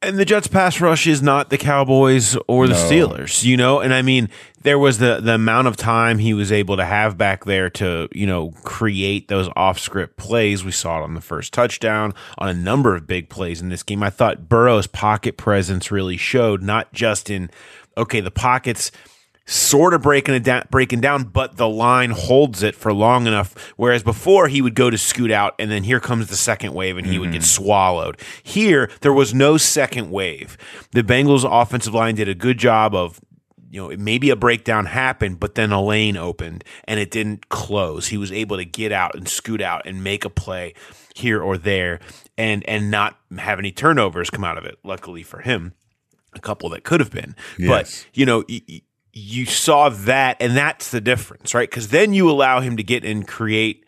And 0.00 0.16
the 0.16 0.24
Jets 0.24 0.46
pass 0.46 0.80
rush 0.80 1.08
is 1.08 1.22
not 1.22 1.50
the 1.50 1.58
Cowboys 1.58 2.36
or 2.46 2.68
the 2.68 2.74
No. 2.74 2.78
Steelers, 2.78 3.42
you 3.42 3.56
know? 3.56 3.80
And 3.80 3.92
I 3.92 4.02
mean, 4.02 4.28
there 4.62 4.78
was 4.78 4.98
the 4.98 5.20
the 5.20 5.34
amount 5.34 5.66
of 5.66 5.76
time 5.76 6.18
he 6.18 6.34
was 6.34 6.52
able 6.52 6.76
to 6.76 6.84
have 6.84 7.18
back 7.18 7.44
there 7.44 7.68
to, 7.70 8.08
you 8.12 8.26
know, 8.26 8.52
create 8.62 9.26
those 9.26 9.48
off 9.56 9.80
script 9.80 10.16
plays. 10.16 10.64
We 10.64 10.70
saw 10.70 11.00
it 11.00 11.02
on 11.02 11.14
the 11.14 11.20
first 11.20 11.52
touchdown, 11.52 12.14
on 12.38 12.48
a 12.48 12.54
number 12.54 12.94
of 12.94 13.08
big 13.08 13.28
plays 13.28 13.60
in 13.60 13.70
this 13.70 13.82
game. 13.82 14.04
I 14.04 14.10
thought 14.10 14.48
Burrow's 14.48 14.86
pocket 14.86 15.36
presence 15.36 15.90
really 15.90 16.16
showed, 16.16 16.62
not 16.62 16.92
just 16.92 17.28
in 17.28 17.50
okay, 17.96 18.20
the 18.20 18.30
pockets 18.30 18.92
sort 19.48 19.94
of 19.94 20.02
breaking 20.02 20.34
it 20.34 20.44
down, 20.44 20.64
breaking 20.70 21.00
down, 21.00 21.24
but 21.24 21.56
the 21.56 21.68
line 21.68 22.10
holds 22.10 22.62
it 22.62 22.74
for 22.74 22.92
long 22.92 23.26
enough. 23.26 23.72
Whereas 23.76 24.02
before 24.02 24.48
he 24.48 24.60
would 24.60 24.74
go 24.74 24.90
to 24.90 24.98
scoot 24.98 25.30
out, 25.30 25.54
and 25.58 25.70
then 25.70 25.84
here 25.84 26.00
comes 26.00 26.28
the 26.28 26.36
second 26.36 26.74
wave, 26.74 26.98
and 26.98 27.06
he 27.06 27.18
would 27.18 27.32
get 27.32 27.40
mm-hmm. 27.40 27.64
swallowed. 27.64 28.20
Here 28.42 28.90
there 29.00 29.12
was 29.12 29.32
no 29.32 29.56
second 29.56 30.10
wave. 30.10 30.58
The 30.92 31.02
Bengals 31.02 31.48
offensive 31.50 31.94
line 31.94 32.14
did 32.14 32.28
a 32.28 32.34
good 32.34 32.58
job 32.58 32.94
of 32.94 33.20
you 33.70 33.82
know, 33.82 33.96
maybe 33.96 34.30
a 34.30 34.36
breakdown 34.36 34.86
happened, 34.86 35.40
but 35.40 35.54
then 35.54 35.72
a 35.72 35.82
lane 35.82 36.16
opened 36.16 36.64
and 36.84 36.98
it 36.98 37.10
didn't 37.10 37.48
close. 37.48 38.08
He 38.08 38.16
was 38.16 38.32
able 38.32 38.56
to 38.56 38.64
get 38.64 38.92
out 38.92 39.14
and 39.14 39.28
scoot 39.28 39.60
out 39.60 39.82
and 39.84 40.02
make 40.02 40.24
a 40.24 40.30
play 40.30 40.74
here 41.14 41.42
or 41.42 41.58
there 41.58 42.00
and 42.38 42.66
and 42.68 42.90
not 42.90 43.18
have 43.36 43.58
any 43.58 43.72
turnovers 43.72 44.30
come 44.30 44.44
out 44.44 44.56
of 44.56 44.64
it. 44.64 44.78
Luckily 44.84 45.22
for 45.22 45.40
him, 45.40 45.74
a 46.34 46.40
couple 46.40 46.68
that 46.70 46.84
could 46.84 47.00
have 47.00 47.10
been. 47.10 47.34
Yes. 47.58 47.68
But, 47.68 48.06
you 48.14 48.26
know, 48.26 48.44
y- 48.48 48.62
y- 48.68 48.80
you 49.12 49.46
saw 49.46 49.88
that 49.88 50.36
and 50.40 50.56
that's 50.56 50.90
the 50.90 51.00
difference, 51.00 51.54
right? 51.54 51.70
Cuz 51.70 51.88
then 51.88 52.12
you 52.12 52.30
allow 52.30 52.60
him 52.60 52.76
to 52.76 52.82
get 52.82 53.04
and 53.04 53.26
create 53.26 53.84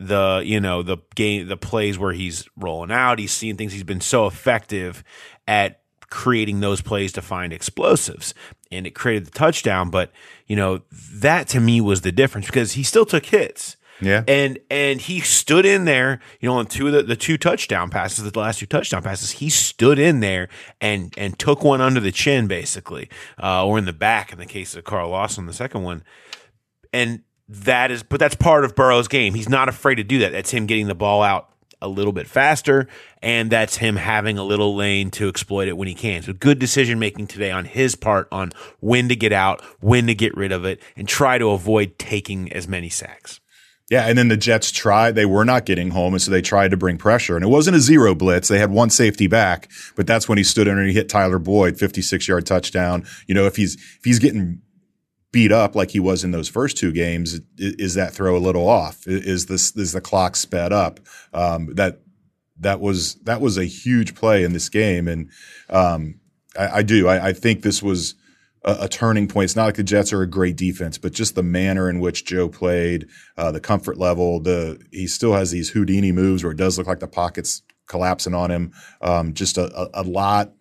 the 0.00 0.42
you 0.44 0.58
know 0.58 0.82
the 0.82 0.96
game 1.14 1.46
the 1.46 1.56
plays 1.56 1.98
where 1.98 2.12
he's 2.12 2.48
rolling 2.56 2.90
out. 2.90 3.18
He's 3.18 3.32
seeing 3.32 3.56
things. 3.56 3.72
He's 3.72 3.84
been 3.84 4.00
so 4.00 4.26
effective 4.26 5.04
at 5.46 5.82
creating 6.08 6.60
those 6.60 6.80
plays 6.80 7.12
to 7.12 7.22
find 7.22 7.52
explosives 7.52 8.34
and 8.72 8.86
it 8.86 8.90
created 8.90 9.26
the 9.26 9.30
touchdown. 9.30 9.90
But 9.90 10.10
you 10.46 10.56
know 10.56 10.82
that 10.90 11.48
to 11.48 11.60
me 11.60 11.80
was 11.80 12.00
the 12.00 12.12
difference 12.12 12.46
because 12.46 12.72
he 12.72 12.82
still 12.82 13.06
took 13.06 13.26
hits 13.26 13.76
Yeah. 14.00 14.24
and 14.26 14.58
and 14.70 15.00
he 15.00 15.20
stood 15.20 15.66
in 15.66 15.84
there 15.84 16.20
you 16.40 16.48
know 16.48 16.56
on 16.56 16.66
two 16.66 16.86
of 16.86 16.92
the, 16.92 17.02
the 17.02 17.16
two 17.16 17.36
touchdown 17.36 17.90
passes 17.90 18.30
the 18.30 18.38
last 18.38 18.58
two 18.60 18.66
touchdown 18.66 19.02
passes 19.02 19.32
he 19.32 19.50
stood 19.50 19.98
in 19.98 20.20
there 20.20 20.48
and 20.80 21.14
and 21.18 21.38
took 21.38 21.62
one 21.62 21.80
under 21.80 22.00
the 22.00 22.12
chin 22.12 22.46
basically 22.46 23.08
uh, 23.42 23.66
or 23.66 23.78
in 23.78 23.84
the 23.84 23.92
back 23.92 24.32
in 24.32 24.38
the 24.38 24.46
case 24.46 24.74
of 24.74 24.84
Carl 24.84 25.10
Lawson 25.10 25.46
the 25.46 25.52
second 25.52 25.82
one 25.82 26.02
and 26.92 27.22
that 27.50 27.90
is 27.90 28.02
but 28.02 28.20
that's 28.20 28.36
part 28.36 28.64
of 28.64 28.74
Burrow's 28.74 29.08
game. 29.08 29.34
He's 29.34 29.48
not 29.48 29.68
afraid 29.68 29.96
to 29.96 30.04
do 30.04 30.20
that. 30.20 30.32
That's 30.32 30.50
him 30.50 30.66
getting 30.66 30.86
the 30.86 30.94
ball 30.94 31.22
out 31.22 31.48
a 31.82 31.88
little 31.88 32.12
bit 32.12 32.26
faster 32.28 32.86
and 33.22 33.50
that's 33.50 33.76
him 33.78 33.96
having 33.96 34.38
a 34.38 34.44
little 34.44 34.76
lane 34.76 35.10
to 35.10 35.28
exploit 35.28 35.66
it 35.66 35.76
when 35.76 35.88
he 35.88 35.94
can. 35.94 36.22
So 36.22 36.32
good 36.32 36.58
decision 36.58 36.98
making 36.98 37.26
today 37.26 37.50
on 37.50 37.64
his 37.64 37.96
part 37.96 38.28
on 38.30 38.52
when 38.80 39.08
to 39.08 39.16
get 39.16 39.32
out, 39.32 39.62
when 39.80 40.06
to 40.06 40.14
get 40.14 40.36
rid 40.36 40.52
of 40.52 40.64
it 40.64 40.80
and 40.96 41.08
try 41.08 41.38
to 41.38 41.50
avoid 41.50 41.98
taking 41.98 42.52
as 42.52 42.68
many 42.68 42.88
sacks. 42.88 43.39
Yeah, 43.90 44.06
and 44.06 44.16
then 44.16 44.28
the 44.28 44.36
Jets 44.36 44.70
tried. 44.70 45.16
They 45.16 45.26
were 45.26 45.44
not 45.44 45.66
getting 45.66 45.90
home, 45.90 46.14
and 46.14 46.22
so 46.22 46.30
they 46.30 46.40
tried 46.40 46.70
to 46.70 46.76
bring 46.76 46.96
pressure. 46.96 47.34
And 47.34 47.44
it 47.44 47.48
wasn't 47.48 47.76
a 47.76 47.80
zero 47.80 48.14
blitz. 48.14 48.46
They 48.46 48.60
had 48.60 48.70
one 48.70 48.88
safety 48.88 49.26
back, 49.26 49.68
but 49.96 50.06
that's 50.06 50.28
when 50.28 50.38
he 50.38 50.44
stood 50.44 50.68
in 50.68 50.78
and 50.78 50.86
he 50.86 50.94
hit 50.94 51.08
Tyler 51.08 51.40
Boyd, 51.40 51.76
fifty-six 51.76 52.28
yard 52.28 52.46
touchdown. 52.46 53.04
You 53.26 53.34
know, 53.34 53.46
if 53.46 53.56
he's 53.56 53.74
if 53.74 54.04
he's 54.04 54.20
getting 54.20 54.62
beat 55.32 55.50
up 55.50 55.74
like 55.74 55.90
he 55.90 56.00
was 56.00 56.22
in 56.22 56.30
those 56.30 56.48
first 56.48 56.76
two 56.76 56.92
games, 56.92 57.40
is 57.58 57.94
that 57.94 58.12
throw 58.12 58.36
a 58.36 58.38
little 58.38 58.68
off? 58.68 59.06
Is 59.06 59.46
this 59.46 59.76
is 59.76 59.92
the 59.92 60.00
clock 60.00 60.36
sped 60.36 60.72
up? 60.72 61.00
Um, 61.34 61.74
that 61.74 62.00
that 62.60 62.78
was 62.80 63.16
that 63.24 63.40
was 63.40 63.58
a 63.58 63.64
huge 63.64 64.14
play 64.14 64.44
in 64.44 64.52
this 64.52 64.68
game, 64.68 65.08
and 65.08 65.30
um, 65.68 66.20
I, 66.56 66.68
I 66.68 66.82
do. 66.82 67.08
I, 67.08 67.28
I 67.28 67.32
think 67.32 67.62
this 67.62 67.82
was 67.82 68.14
a, 68.64 68.78
a 68.82 68.88
turning 68.88 69.28
point. 69.28 69.44
It's 69.44 69.56
not 69.56 69.66
like 69.66 69.76
the 69.76 69.82
Jets 69.82 70.12
are 70.12 70.22
a 70.22 70.26
great 70.26 70.56
defense, 70.56 70.98
but 70.98 71.12
just 71.12 71.34
the 71.34 71.42
manner 71.42 71.88
in 71.88 72.00
which 72.00 72.24
Joe 72.24 72.48
played, 72.48 73.08
uh, 73.36 73.52
the 73.52 73.60
comfort 73.60 73.98
level. 73.98 74.40
The 74.40 74.80
he 74.90 75.06
still 75.06 75.32
has 75.34 75.50
these 75.50 75.70
Houdini 75.70 76.12
moves 76.12 76.42
where 76.42 76.52
it 76.52 76.58
does 76.58 76.78
look 76.78 76.86
like 76.86 77.00
the 77.00 77.08
pockets 77.08 77.62
collapsing 77.86 78.34
on 78.34 78.50
him. 78.50 78.72
Um, 79.00 79.34
just 79.34 79.58
a, 79.58 79.74
a, 79.76 80.02
a 80.02 80.02
lot 80.02 80.52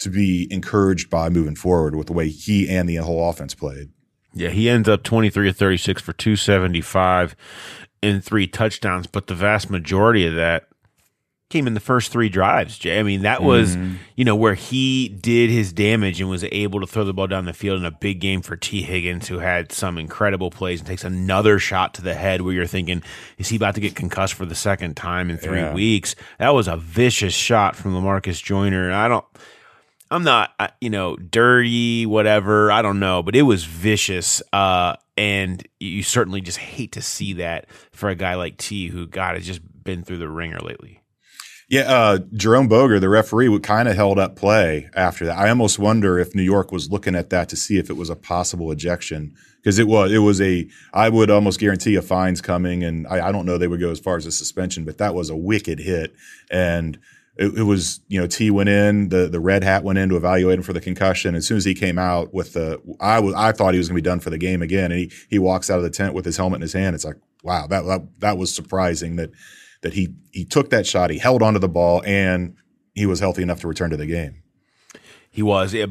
to 0.00 0.10
be 0.10 0.48
encouraged 0.50 1.10
by 1.10 1.28
moving 1.28 1.56
forward 1.56 1.94
with 1.94 2.06
the 2.06 2.12
way 2.12 2.28
he 2.28 2.68
and 2.68 2.88
the 2.88 2.96
whole 2.96 3.28
offense 3.28 3.54
played. 3.54 3.90
Yeah, 4.32 4.48
he 4.48 4.68
ends 4.68 4.88
up 4.88 5.02
23 5.02 5.48
or 5.48 5.52
36 5.52 6.02
for 6.02 6.12
275 6.12 7.36
and 8.02 8.24
three 8.24 8.46
touchdowns, 8.46 9.06
but 9.06 9.26
the 9.26 9.34
vast 9.34 9.68
majority 9.68 10.26
of 10.26 10.34
that 10.34 10.68
came 11.50 11.66
in 11.66 11.74
the 11.74 11.80
first 11.80 12.10
three 12.12 12.28
drives, 12.28 12.78
Jay. 12.78 12.98
I 12.98 13.02
mean, 13.02 13.22
that 13.22 13.42
was, 13.42 13.76
you 14.16 14.24
know, 14.24 14.36
where 14.36 14.54
he 14.54 15.08
did 15.08 15.50
his 15.50 15.72
damage 15.72 16.20
and 16.20 16.30
was 16.30 16.44
able 16.44 16.80
to 16.80 16.86
throw 16.86 17.04
the 17.04 17.12
ball 17.12 17.26
down 17.26 17.44
the 17.44 17.52
field 17.52 17.78
in 17.78 17.84
a 17.84 17.90
big 17.90 18.20
game 18.20 18.40
for 18.40 18.56
Tee 18.56 18.82
Higgins, 18.82 19.28
who 19.28 19.38
had 19.40 19.72
some 19.72 19.98
incredible 19.98 20.50
plays 20.50 20.80
and 20.80 20.86
takes 20.86 21.04
another 21.04 21.58
shot 21.58 21.92
to 21.94 22.02
the 22.02 22.14
head 22.14 22.40
where 22.42 22.54
you're 22.54 22.66
thinking, 22.66 23.02
is 23.36 23.48
he 23.48 23.56
about 23.56 23.74
to 23.74 23.80
get 23.80 23.94
concussed 23.94 24.34
for 24.34 24.46
the 24.46 24.54
second 24.54 24.96
time 24.96 25.28
in 25.28 25.36
three 25.36 25.58
Yeah. 25.58 25.74
weeks? 25.74 26.14
That 26.38 26.54
was 26.54 26.68
a 26.68 26.76
vicious 26.76 27.34
shot 27.34 27.76
from 27.76 27.94
Lamarcus 27.94 28.42
Joyner. 28.42 28.84
And 28.86 28.94
I 28.94 29.08
don't, 29.08 29.24
I'm 30.12 30.24
not, 30.24 30.52
you 30.80 30.90
know, 30.90 31.16
dirty, 31.16 32.06
whatever. 32.06 32.70
I 32.72 32.82
don't 32.82 33.00
know, 33.00 33.22
but 33.22 33.34
it 33.36 33.42
was 33.42 33.64
vicious. 33.64 34.40
Uh, 34.52 34.94
and 35.16 35.66
you 35.80 36.02
certainly 36.02 36.40
just 36.40 36.58
hate 36.58 36.92
to 36.92 37.02
see 37.02 37.34
that 37.34 37.66
for 37.92 38.08
a 38.08 38.14
guy 38.14 38.34
like 38.36 38.56
T, 38.56 38.88
who 38.88 39.06
God 39.06 39.34
has 39.34 39.44
just 39.46 39.60
been 39.84 40.02
through 40.04 40.18
the 40.18 40.28
ringer 40.28 40.58
lately. 40.60 40.99
Yeah, 41.70 41.82
uh, 41.82 42.18
Jerome 42.32 42.66
Boger, 42.66 42.98
the 42.98 43.08
referee, 43.08 43.56
kind 43.60 43.88
of 43.88 43.94
held 43.94 44.18
up 44.18 44.34
play 44.34 44.90
after 44.92 45.24
that. 45.26 45.38
I 45.38 45.48
almost 45.50 45.78
wonder 45.78 46.18
if 46.18 46.34
New 46.34 46.42
York 46.42 46.72
was 46.72 46.90
looking 46.90 47.14
at 47.14 47.30
that 47.30 47.48
to 47.50 47.56
see 47.56 47.78
if 47.78 47.88
it 47.88 47.96
was 47.96 48.10
a 48.10 48.16
possible 48.16 48.72
ejection 48.72 49.36
because 49.62 49.78
it 49.78 49.86
was. 49.86 50.10
It 50.10 50.18
was 50.18 50.40
a. 50.40 50.68
I 50.92 51.08
would 51.08 51.30
almost 51.30 51.60
guarantee 51.60 51.94
a 51.94 52.02
fine's 52.02 52.40
coming, 52.40 52.82
and 52.82 53.06
I, 53.06 53.28
I 53.28 53.32
don't 53.32 53.46
know 53.46 53.56
they 53.56 53.68
would 53.68 53.78
go 53.78 53.92
as 53.92 54.00
far 54.00 54.16
as 54.16 54.26
a 54.26 54.32
suspension, 54.32 54.84
but 54.84 54.98
that 54.98 55.14
was 55.14 55.30
a 55.30 55.36
wicked 55.36 55.78
hit, 55.78 56.12
and 56.50 56.98
it, 57.36 57.56
it 57.58 57.62
was. 57.62 58.00
You 58.08 58.20
know, 58.20 58.26
T 58.26 58.50
went 58.50 58.68
in, 58.68 59.10
the 59.10 59.28
the 59.28 59.38
red 59.38 59.62
hat 59.62 59.84
went 59.84 60.00
in 60.00 60.08
to 60.08 60.16
evaluate 60.16 60.58
him 60.58 60.64
for 60.64 60.72
the 60.72 60.80
concussion. 60.80 61.36
As 61.36 61.46
soon 61.46 61.56
as 61.56 61.64
he 61.64 61.74
came 61.74 62.00
out 62.00 62.34
with 62.34 62.54
the, 62.54 62.82
I 62.98 63.20
was 63.20 63.36
I 63.36 63.52
thought 63.52 63.74
he 63.74 63.78
was 63.78 63.88
going 63.88 63.96
to 63.96 64.02
be 64.02 64.10
done 64.10 64.18
for 64.18 64.30
the 64.30 64.38
game 64.38 64.60
again, 64.60 64.90
and 64.90 64.98
he 64.98 65.12
he 65.28 65.38
walks 65.38 65.70
out 65.70 65.78
of 65.78 65.84
the 65.84 65.90
tent 65.90 66.14
with 66.14 66.24
his 66.24 66.36
helmet 66.36 66.56
in 66.56 66.62
his 66.62 66.72
hand. 66.72 66.96
It's 66.96 67.04
like, 67.04 67.18
wow, 67.44 67.68
that 67.68 67.84
that, 67.86 68.08
that 68.18 68.38
was 68.38 68.52
surprising 68.52 69.14
that 69.16 69.30
that 69.82 69.94
he 69.94 70.14
he 70.32 70.44
took 70.44 70.70
that 70.70 70.86
shot, 70.86 71.10
he 71.10 71.18
held 71.18 71.42
onto 71.42 71.58
the 71.58 71.68
ball, 71.68 72.02
and 72.04 72.56
he 72.94 73.06
was 73.06 73.20
healthy 73.20 73.42
enough 73.42 73.60
to 73.60 73.68
return 73.68 73.90
to 73.90 73.96
the 73.96 74.06
game. 74.06 74.42
He 75.30 75.42
was 75.42 75.72
yeah, 75.74 75.86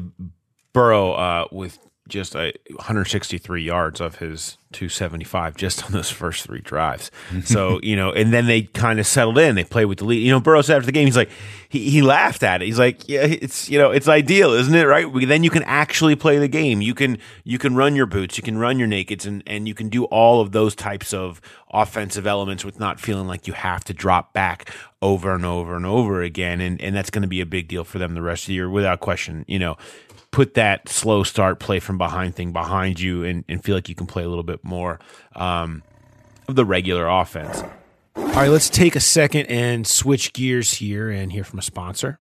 Burrow 0.72 1.12
uh, 1.12 1.46
with 1.50 1.78
just 2.10 2.34
a 2.34 2.52
163 2.70 3.62
yards 3.62 4.00
of 4.00 4.16
his 4.16 4.58
275 4.72 5.56
just 5.56 5.84
on 5.84 5.92
those 5.92 6.10
first 6.10 6.44
three 6.44 6.60
drives. 6.60 7.10
So 7.44 7.80
you 7.82 7.96
know, 7.96 8.12
and 8.12 8.32
then 8.32 8.46
they 8.46 8.62
kind 8.62 9.00
of 9.00 9.06
settled 9.06 9.38
in. 9.38 9.54
They 9.54 9.64
played 9.64 9.86
with 9.86 9.98
the 9.98 10.04
lead. 10.04 10.22
You 10.22 10.30
know, 10.30 10.40
Burrow 10.40 10.62
said 10.62 10.76
after 10.76 10.86
the 10.86 10.92
game, 10.92 11.06
he's 11.06 11.16
like, 11.16 11.30
he, 11.68 11.88
he 11.90 12.02
laughed 12.02 12.42
at 12.42 12.60
it. 12.62 12.66
He's 12.66 12.78
like, 12.78 13.08
yeah, 13.08 13.22
it's 13.22 13.68
you 13.70 13.78
know, 13.78 13.90
it's 13.90 14.06
ideal, 14.08 14.52
isn't 14.52 14.74
it? 14.74 14.84
Right? 14.84 15.10
We- 15.10 15.24
Then 15.24 15.42
you 15.42 15.50
can 15.50 15.62
actually 15.64 16.16
play 16.16 16.38
the 16.38 16.48
game. 16.48 16.80
You 16.82 16.94
can 16.94 17.18
you 17.44 17.58
can 17.58 17.74
run 17.74 17.96
your 17.96 18.06
boots, 18.06 18.36
you 18.36 18.42
can 18.42 18.58
run 18.58 18.78
your 18.78 18.88
nakeds, 18.88 19.26
and 19.26 19.42
and 19.46 19.66
you 19.66 19.74
can 19.74 19.88
do 19.88 20.04
all 20.04 20.40
of 20.40 20.52
those 20.52 20.74
types 20.74 21.14
of 21.14 21.40
offensive 21.72 22.26
elements 22.26 22.64
with 22.64 22.78
not 22.78 23.00
feeling 23.00 23.26
like 23.26 23.46
you 23.46 23.52
have 23.54 23.82
to 23.84 23.94
drop 23.94 24.32
back 24.32 24.70
over 25.02 25.34
and 25.34 25.46
over 25.46 25.76
and 25.76 25.86
over 25.86 26.22
again. 26.22 26.60
And 26.60 26.80
and 26.80 26.94
that's 26.94 27.10
going 27.10 27.22
to 27.22 27.28
be 27.28 27.40
a 27.40 27.46
big 27.46 27.68
deal 27.68 27.84
for 27.84 27.98
them 27.98 28.14
the 28.14 28.22
rest 28.22 28.44
of 28.44 28.48
the 28.48 28.54
year, 28.54 28.68
without 28.70 29.00
question. 29.00 29.44
You 29.48 29.58
know 29.60 29.76
put 30.30 30.54
that 30.54 30.88
slow 30.88 31.22
start 31.22 31.58
play 31.58 31.80
from 31.80 31.98
behind 31.98 32.34
thing 32.36 32.52
behind 32.52 33.00
you 33.00 33.24
and, 33.24 33.44
and 33.48 33.62
feel 33.64 33.74
like 33.74 33.88
you 33.88 33.94
can 33.94 34.06
play 34.06 34.22
a 34.22 34.28
little 34.28 34.44
bit 34.44 34.62
more 34.64 35.00
um, 35.34 35.82
of 36.48 36.56
the 36.56 36.64
regular 36.64 37.08
offense. 37.08 37.62
All 38.16 38.24
right, 38.26 38.50
let's 38.50 38.70
take 38.70 38.96
a 38.96 39.00
second 39.00 39.46
and 39.46 39.86
switch 39.86 40.32
gears 40.32 40.74
here 40.74 41.10
and 41.10 41.32
hear 41.32 41.44
from 41.44 41.58
a 41.58 41.62
sponsor. 41.62 42.18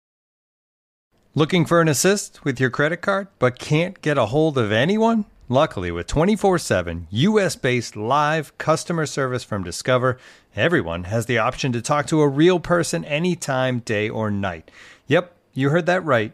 Looking 1.36 1.66
for 1.66 1.82
an 1.82 1.88
assist 1.88 2.44
with 2.44 2.60
your 2.60 2.70
credit 2.70 2.98
card 2.98 3.28
but 3.40 3.58
can't 3.58 4.02
get 4.02 4.18
a 4.18 4.28
hold 4.28 4.58
of 4.58 4.72
anyone? 4.72 5.26
Luckily, 5.50 5.92
with 5.92 6.08
24 6.08 6.58
7 6.58 7.08
US 7.10 7.56
based 7.56 7.96
live 7.96 8.58
customer 8.58 9.06
service 9.06 9.44
from 9.44 9.64
Discover, 9.64 10.18
everyone 10.56 11.06
has 11.06 11.26
the 11.26 11.38
option 11.38 11.72
to 11.74 11.82
talk 11.82 12.08
to 12.08 12.22
a 12.22 12.28
real 12.28 12.60
person 12.60 13.04
anytime, 13.06 13.80
day 13.80 14.10
or 14.10 14.32
night. 14.32 14.72
Yep, 15.08 15.36
you 15.54 15.70
heard 15.70 15.86
that 15.86 16.04
right. 16.06 16.34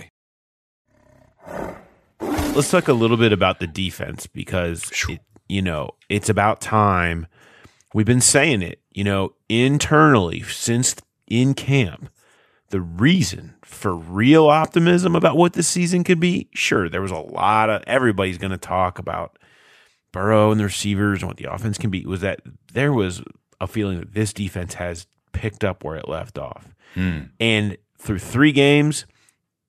Let's 2.19 2.69
talk 2.69 2.87
a 2.87 2.93
little 2.93 3.17
bit 3.17 3.31
about 3.33 3.59
the 3.59 3.67
defense 3.67 4.27
because, 4.27 4.91
it, 5.09 5.21
you 5.47 5.61
know, 5.61 5.91
it's 6.09 6.29
about 6.29 6.59
time. 6.61 7.27
We've 7.93 8.05
been 8.05 8.21
saying 8.21 8.61
it, 8.61 8.79
you 8.91 9.03
know, 9.03 9.33
internally 9.49 10.41
since 10.43 10.95
in 11.27 11.53
camp. 11.53 12.09
the 12.71 12.81
reason 12.81 13.53
for 13.63 13.95
real 13.95 14.47
optimism 14.47 15.15
about 15.15 15.37
what 15.37 15.53
this 15.53 15.67
season 15.67 16.03
could 16.03 16.19
be, 16.19 16.49
sure, 16.53 16.89
there 16.89 17.01
was 17.01 17.11
a 17.11 17.17
lot 17.17 17.69
of 17.69 17.83
everybody's 17.85 18.37
going 18.37 18.51
to 18.51 18.57
talk 18.57 18.97
about 18.97 19.37
Burrow 20.11 20.51
and 20.51 20.59
the 20.59 20.65
receivers 20.65 21.21
and 21.21 21.29
what 21.29 21.37
the 21.37 21.53
offense 21.53 21.77
can 21.77 21.89
be. 21.89 22.05
Was 22.05 22.21
that 22.21 22.41
there 22.73 22.91
was 22.91 23.21
a 23.59 23.67
feeling 23.67 23.99
that 23.99 24.13
this 24.13 24.33
defense 24.33 24.73
has 24.75 25.05
picked 25.33 25.63
up 25.63 25.83
where 25.83 25.97
it 25.97 26.09
left 26.09 26.37
off, 26.37 26.73
hmm. 26.95 27.19
and 27.39 27.77
through 27.97 28.19
three 28.19 28.51
games, 28.51 29.05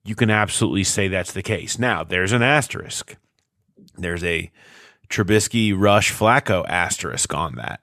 you 0.05 0.15
can 0.15 0.31
absolutely 0.31 0.85
say 0.85 1.09
that's 1.09 1.33
the 1.33 1.43
case. 1.43 1.79
Now, 1.79 2.05
there's 2.05 2.33
an 2.33 2.43
asterisk. 2.43 3.17
There's 3.97 4.25
a 4.25 4.51
Trubisky, 5.09 5.75
Rush, 5.77 6.13
Flacco 6.13 6.65
asterisk 6.69 7.35
on 7.35 7.57
that. 7.57 7.81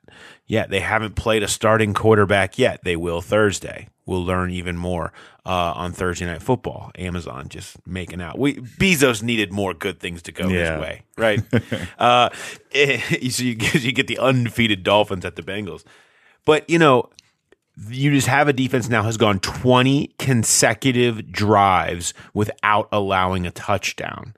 Yeah, 0.47 0.65
they 0.65 0.79
haven't 0.79 1.15
played 1.15 1.43
a 1.43 1.47
starting 1.47 1.93
quarterback 1.93 2.57
yet. 2.57 2.83
They 2.83 2.95
will 2.95 3.21
Thursday. 3.21 3.87
We'll 4.07 4.25
learn 4.25 4.49
even 4.49 4.75
more 4.75 5.13
uh, 5.45 5.73
on 5.75 5.91
Thursday 5.93 6.25
Night 6.25 6.41
Football. 6.41 6.91
Amazon 6.97 7.47
just 7.47 7.85
making 7.87 8.19
out. 8.21 8.39
We 8.39 8.55
Bezos 8.55 9.21
needed 9.21 9.53
more 9.53 9.75
good 9.75 9.99
things 9.99 10.23
to 10.23 10.31
go 10.31 10.47
Yeah. 10.47 10.73
his 10.73 10.81
way, 10.81 11.01
right? 11.15 11.43
uh, 11.99 12.29
so 12.73 13.43
you 13.43 13.53
get, 13.53 13.75
you 13.83 13.91
get 13.91 14.07
the 14.07 14.17
undefeated 14.17 14.81
Dolphins 14.81 15.23
at 15.25 15.35
the 15.35 15.43
Bengals, 15.43 15.83
but 16.45 16.67
you 16.67 16.79
know 16.79 17.11
you 17.87 18.11
just 18.11 18.27
have 18.27 18.47
a 18.47 18.53
defense 18.53 18.89
now 18.89 19.03
has 19.03 19.17
gone 19.17 19.39
20 19.39 20.15
consecutive 20.17 21.31
drives 21.31 22.13
without 22.33 22.89
allowing 22.91 23.45
a 23.45 23.51
touchdown. 23.51 24.33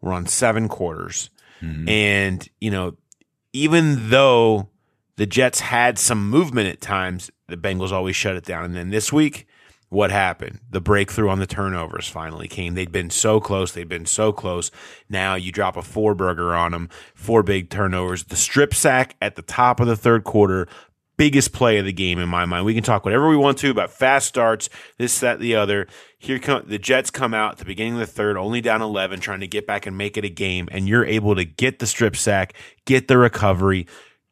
We're 0.00 0.12
on 0.12 0.26
seven 0.26 0.68
quarters. 0.68 1.30
Hmm. 1.60 1.88
And, 1.88 2.48
you 2.60 2.70
know, 2.70 2.96
even 3.52 4.10
though 4.10 4.68
the 5.16 5.26
Jets 5.26 5.60
had 5.60 5.98
some 5.98 6.28
movement 6.28 6.68
at 6.68 6.80
times, 6.80 7.30
the 7.48 7.56
Bengals 7.56 7.92
always 7.92 8.16
shut 8.16 8.36
it 8.36 8.44
down. 8.44 8.64
And 8.64 8.74
then 8.74 8.90
this 8.90 9.12
week, 9.12 9.46
what 9.92 10.10
happened? 10.10 10.60
The 10.70 10.80
breakthrough 10.80 11.28
on 11.28 11.38
the 11.38 11.46
turnovers 11.46 12.08
finally 12.08 12.48
came. 12.48 12.74
They'd 12.74 12.90
been 12.90 13.10
so 13.10 13.40
close. 13.40 13.72
They'd 13.72 13.90
been 13.90 14.06
so 14.06 14.32
close. 14.32 14.70
Now 15.10 15.34
you 15.34 15.52
drop 15.52 15.76
a 15.76 15.82
four 15.82 16.14
burger 16.14 16.54
on 16.54 16.72
them, 16.72 16.88
four 17.14 17.42
big 17.42 17.68
turnovers. 17.68 18.24
The 18.24 18.36
strip 18.36 18.74
sack 18.74 19.16
at 19.20 19.36
the 19.36 19.42
top 19.42 19.80
of 19.80 19.86
the 19.86 19.96
third 19.96 20.24
quarter, 20.24 20.66
biggest 21.16 21.52
play 21.52 21.78
of 21.78 21.84
the 21.84 21.92
game 21.92 22.18
in 22.18 22.28
my 22.28 22.44
mind. 22.44 22.64
We 22.64 22.74
can 22.74 22.82
talk 22.82 23.04
whatever 23.04 23.28
we 23.28 23.36
want 23.36 23.58
to 23.58 23.70
about 23.70 23.90
fast 23.90 24.26
starts, 24.26 24.68
this, 24.98 25.20
that, 25.20 25.38
the 25.38 25.54
other. 25.54 25.86
Here 26.18 26.38
come 26.38 26.64
the 26.66 26.78
Jets 26.78 27.10
come 27.10 27.34
out 27.34 27.58
the 27.58 27.64
beginning 27.64 27.94
of 27.94 28.00
the 28.00 28.06
third, 28.06 28.36
only 28.36 28.60
down 28.60 28.82
eleven, 28.82 29.20
trying 29.20 29.40
to 29.40 29.46
get 29.46 29.66
back 29.66 29.86
and 29.86 29.98
make 29.98 30.16
it 30.16 30.24
a 30.24 30.30
game, 30.30 30.68
and 30.72 30.88
you're 30.88 31.04
able 31.04 31.34
to 31.34 31.44
get 31.44 31.78
the 31.78 31.86
strip 31.86 32.16
sack, 32.16 32.54
get 32.86 33.08
the 33.08 33.18
recovery, 33.18 33.86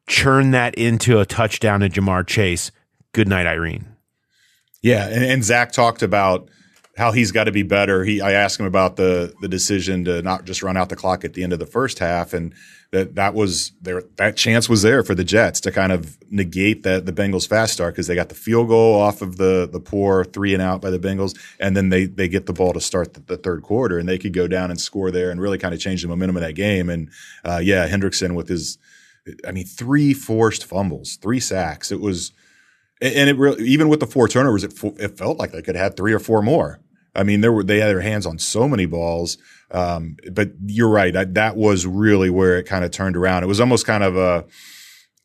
churn 0.06 0.52
that 0.52 0.74
into 0.76 1.20
a 1.20 1.26
touchdown 1.26 1.80
to 1.80 1.88
Ja'Marr 1.88 2.26
Chase. 2.26 2.70
Good 3.12 3.28
night, 3.28 3.46
Irene. 3.46 3.86
Yeah, 4.82 5.06
and, 5.08 5.24
and 5.24 5.44
Zach 5.44 5.72
talked 5.72 6.02
about 6.02 6.48
how 7.00 7.12
he's 7.12 7.32
got 7.32 7.44
to 7.44 7.52
be 7.52 7.62
better. 7.62 8.04
He, 8.04 8.20
I 8.20 8.32
asked 8.32 8.60
him 8.60 8.66
about 8.66 8.96
the 8.96 9.34
the 9.40 9.48
decision 9.48 10.04
to 10.04 10.20
not 10.20 10.44
just 10.44 10.62
run 10.62 10.76
out 10.76 10.90
the 10.90 10.96
clock 10.96 11.24
at 11.24 11.32
the 11.32 11.42
end 11.42 11.54
of 11.54 11.58
the 11.58 11.66
first 11.66 11.98
half, 11.98 12.34
and 12.34 12.54
that 12.92 13.14
that 13.14 13.32
was 13.32 13.72
there. 13.80 14.02
That 14.16 14.36
chance 14.36 14.68
was 14.68 14.82
there 14.82 15.02
for 15.02 15.14
the 15.14 15.24
Jets 15.24 15.62
to 15.62 15.72
kind 15.72 15.92
of 15.92 16.18
negate 16.30 16.82
that 16.82 17.06
the 17.06 17.12
Bengals 17.12 17.48
fast 17.48 17.72
start 17.72 17.94
because 17.94 18.06
they 18.06 18.14
got 18.14 18.28
the 18.28 18.34
field 18.34 18.68
goal 18.68 19.00
off 19.00 19.22
of 19.22 19.38
the 19.38 19.66
the 19.70 19.80
poor 19.80 20.24
three 20.24 20.52
and 20.52 20.62
out 20.62 20.82
by 20.82 20.90
the 20.90 20.98
Bengals, 20.98 21.38
and 21.58 21.74
then 21.74 21.88
they 21.88 22.04
they 22.04 22.28
get 22.28 22.44
the 22.44 22.52
ball 22.52 22.74
to 22.74 22.82
start 22.82 23.14
the, 23.14 23.20
the 23.20 23.38
third 23.38 23.62
quarter, 23.62 23.98
and 23.98 24.06
they 24.06 24.18
could 24.18 24.34
go 24.34 24.46
down 24.46 24.70
and 24.70 24.78
score 24.78 25.10
there 25.10 25.30
and 25.30 25.40
really 25.40 25.56
kind 25.56 25.72
of 25.72 25.80
change 25.80 26.02
the 26.02 26.08
momentum 26.08 26.36
of 26.36 26.42
that 26.42 26.54
game. 26.54 26.90
And 26.90 27.10
uh, 27.46 27.62
yeah, 27.62 27.88
Hendrickson 27.88 28.34
with 28.34 28.48
his, 28.48 28.76
I 29.48 29.52
mean, 29.52 29.64
three 29.64 30.12
forced 30.12 30.66
fumbles, 30.66 31.16
three 31.16 31.40
sacks. 31.40 31.90
It 31.90 32.00
was. 32.00 32.32
And 33.02 33.30
it 33.30 33.38
really, 33.38 33.64
even 33.64 33.88
with 33.88 34.00
the 34.00 34.06
four 34.06 34.28
turnovers, 34.28 34.62
it, 34.62 34.74
it 34.98 35.16
felt 35.16 35.38
like 35.38 35.52
they 35.52 35.62
could 35.62 35.74
have 35.74 35.82
had 35.82 35.96
three 35.96 36.12
or 36.12 36.18
four 36.18 36.42
more. 36.42 36.80
I 37.14 37.22
mean, 37.24 37.40
there 37.40 37.52
were 37.52 37.64
they 37.64 37.80
had 37.80 37.88
their 37.88 38.00
hands 38.00 38.26
on 38.26 38.38
so 38.38 38.68
many 38.68 38.86
balls. 38.86 39.38
Um, 39.70 40.16
but 40.32 40.50
you're 40.66 40.88
right. 40.88 41.12
That, 41.12 41.34
that 41.34 41.56
was 41.56 41.86
really 41.86 42.30
where 42.30 42.58
it 42.58 42.64
kind 42.64 42.84
of 42.84 42.90
turned 42.90 43.16
around. 43.16 43.44
It 43.44 43.46
was 43.46 43.60
almost 43.60 43.86
kind 43.86 44.02
of 44.02 44.16
a, 44.16 44.44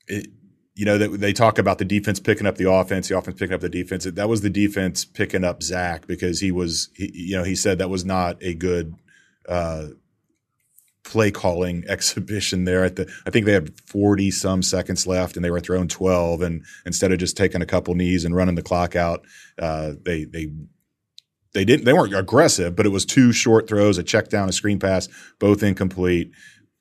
it, 0.07 0.27
you 0.75 0.85
know, 0.85 0.97
that 0.97 1.19
they 1.19 1.33
talk 1.33 1.57
about 1.57 1.77
the 1.77 1.85
defense 1.85 2.19
picking 2.19 2.45
up 2.45 2.57
the 2.57 2.69
offense, 2.69 3.07
the 3.07 3.17
offense 3.17 3.39
picking 3.39 3.55
up 3.55 3.61
the 3.61 3.69
defense. 3.69 4.03
That 4.03 4.29
was 4.29 4.41
the 4.41 4.49
defense 4.49 5.05
picking 5.05 5.43
up 5.43 5.63
Zach 5.63 6.05
because 6.05 6.41
he 6.41 6.51
was, 6.51 6.89
he, 6.95 7.09
you 7.13 7.37
know, 7.37 7.43
he 7.43 7.55
said 7.55 7.77
that 7.77 7.89
was 7.89 8.03
not 8.03 8.37
a 8.43 8.53
good 8.53 8.93
uh, 9.47 9.87
play 11.05 11.31
calling 11.31 11.85
exhibition 11.87 12.65
there 12.65 12.83
at 12.83 12.97
the 12.97 13.11
I 13.25 13.29
think 13.29 13.45
they 13.45 13.53
had 13.53 13.79
40 13.79 14.31
some 14.31 14.61
seconds 14.61 15.07
left 15.07 15.35
and 15.37 15.45
they 15.45 15.51
were 15.51 15.59
throwing 15.59 15.87
12 15.87 16.41
and 16.41 16.65
instead 16.85 17.11
of 17.11 17.19
just 17.19 17.37
taking 17.37 17.61
a 17.61 17.65
couple 17.65 17.93
knees 17.95 18.25
and 18.25 18.35
running 18.35 18.55
the 18.55 18.63
clock 18.63 18.95
out 18.95 19.23
uh, 19.61 19.91
they 20.03 20.23
they 20.23 20.51
they 21.55 21.65
didn't 21.65 21.85
they 21.85 21.93
weren't 21.93 22.15
aggressive 22.15 22.75
but 22.75 22.85
it 22.85 22.89
was 22.89 23.05
two 23.05 23.31
short 23.31 23.67
throws 23.67 23.97
a 23.97 24.03
check 24.03 24.29
down 24.29 24.47
a 24.47 24.51
screen 24.51 24.77
pass 24.77 25.07
both 25.39 25.63
incomplete 25.63 26.31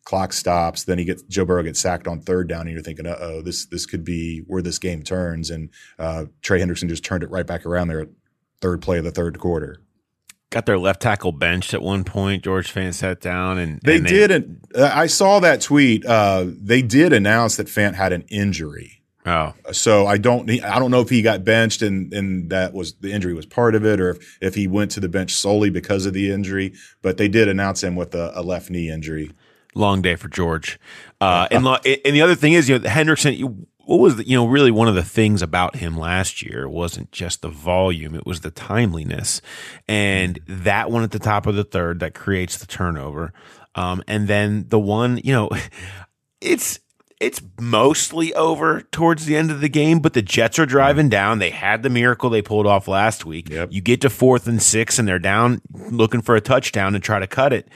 clock 0.05 0.35
stops 0.35 0.85
then 0.85 0.99
he 0.99 1.05
gets 1.07 1.23
Joe 1.23 1.47
Burrow 1.47 1.63
gets 1.63 1.81
sacked 1.81 2.07
on 2.07 2.21
third 2.21 2.47
down 2.47 2.63
and 2.63 2.73
you're 2.73 2.83
thinking 2.83 3.07
uh-oh 3.07 3.41
this 3.41 3.65
this 3.67 3.87
could 3.87 4.05
be 4.05 4.43
where 4.47 4.61
this 4.61 4.79
game 4.79 5.03
turns 5.03 5.49
and 5.49 5.71
uh, 5.99 6.27
Trey 6.43 6.61
Hendrickson 6.61 6.91
just 6.91 7.05
turned 7.05 7.23
it 7.23 7.31
right 7.31 7.47
back 7.47 7.65
around 7.65 7.89
there 7.89 8.01
at 8.01 8.09
third 8.61 8.83
play 8.83 8.99
of 8.99 9.05
the 9.05 9.11
third 9.11 9.39
quarter 9.39 9.79
Got 10.55 10.67
their 10.67 10.79
left 10.79 11.03
tackle 11.03 11.33
benched 11.33 11.75
at 11.75 11.83
one 11.83 12.05
point. 12.05 12.45
George 12.45 12.73
Fant 12.73 12.95
sat 12.95 13.21
down 13.21 13.59
and 13.59 13.81
They, 13.83 13.97
and 13.97 14.07
didn't. 14.07 14.61
Uh, 14.73 14.89
I 14.95 15.09
saw 15.09 15.41
that 15.41 15.61
tweet. 15.61 16.07
Uh, 16.07 16.47
they 16.47 16.81
did 16.81 17.13
announce 17.13 17.57
that 17.57 17.67
Fant 17.67 17.95
had 17.95 18.13
an 18.13 18.23
injury. 18.29 19.03
Oh, 19.27 19.55
So 19.73 20.07
I 20.07 20.19
don't. 20.19 20.51
I 20.51 20.79
don't 20.79 20.91
know 20.91 21.01
if 21.01 21.09
he 21.09 21.23
got 21.23 21.45
benched 21.45 21.81
and 21.83 22.13
and 22.13 22.51
that 22.51 22.75
was 22.75 22.95
the 22.95 23.11
injury 23.13 23.33
was 23.35 23.47
part 23.47 23.75
of 23.75 23.85
it, 23.85 23.99
or 24.01 24.11
if, 24.11 24.39
if 24.43 24.55
he 24.55 24.67
went 24.67 24.91
to 24.93 25.01
the 25.01 25.09
bench 25.09 25.33
solely 25.33 25.71
because 25.71 26.05
of 26.07 26.13
the 26.13 26.31
injury. 26.31 26.75
But 27.03 27.17
they 27.17 27.29
did 27.29 27.49
announce 27.49 27.83
him 27.83 27.97
with 27.97 28.15
a, 28.15 28.33
a 28.35 28.43
left 28.43 28.69
knee 28.71 28.91
injury. 28.91 29.31
long 29.75 30.03
day 30.03 30.15
for 30.17 30.29
George. 30.29 30.79
Uh, 31.21 31.49
and 31.51 31.65
lo- 31.65 31.79
and 31.85 32.15
the 32.15 32.21
other 32.23 32.35
thing 32.35 32.53
is, 32.53 32.69
you 32.69 32.79
know, 32.79 32.89
Hendrickson. 32.89 33.37
you- 33.39 33.67
What 33.87 34.01
was 34.01 34.17
the, 34.17 34.29
you 34.29 34.37
know 34.37 34.47
really 34.47 34.71
one 34.71 34.89
of 34.89 34.95
the 34.95 35.03
things 35.05 35.43
about 35.43 35.77
him 35.77 35.97
last 35.97 36.43
year 36.43 36.69
wasn't 36.69 37.11
just 37.13 37.41
the 37.43 37.49
volume; 37.51 38.15
it 38.15 38.25
was 38.27 38.41
the 38.41 38.51
timeliness, 38.51 39.41
and 39.89 40.39
that 40.47 40.91
one 40.91 41.03
at 41.03 41.11
the 41.13 41.19
top 41.19 41.47
of 41.47 41.55
the 41.55 41.65
third 41.65 42.01
that 42.01 42.13
creates 42.15 42.57
the 42.59 42.67
turnover. 42.67 43.33
Um, 43.75 44.03
and 44.07 44.29
then 44.29 44.67
the 44.69 44.79
one, 44.79 45.19
you 45.25 45.33
know, 45.33 45.49
it's 46.41 46.79
it's 47.25 47.41
mostly 47.59 48.35
over 48.35 48.83
towards 48.83 49.25
the 49.25 49.35
end 49.35 49.51
of 49.51 49.63
the 49.63 49.69
game, 49.71 50.01
but 50.01 50.13
the 50.13 50.21
Jets 50.21 50.59
are 50.59 50.67
driving 50.67 51.09
down. 51.09 51.39
They 51.39 51.51
had 51.51 51.83
the 51.83 51.89
miracle 51.89 52.29
they 52.29 52.43
pulled 52.43 52.67
off 52.67 52.87
last 52.87 53.25
week. 53.25 53.49
Yep. 53.49 53.71
You 53.73 53.81
get 53.81 54.03
to 54.03 54.11
fourth 54.11 54.47
and 54.47 54.63
six, 54.63 54.99
and 54.99 55.09
they're 55.09 55.19
down 55.19 55.63
looking 55.73 56.21
for 56.21 56.37
a 56.37 56.41
touchdown 56.43 56.93
to 56.93 57.01
try 57.01 57.19
to 57.19 57.27
cut 57.27 57.55
it. 57.55 57.69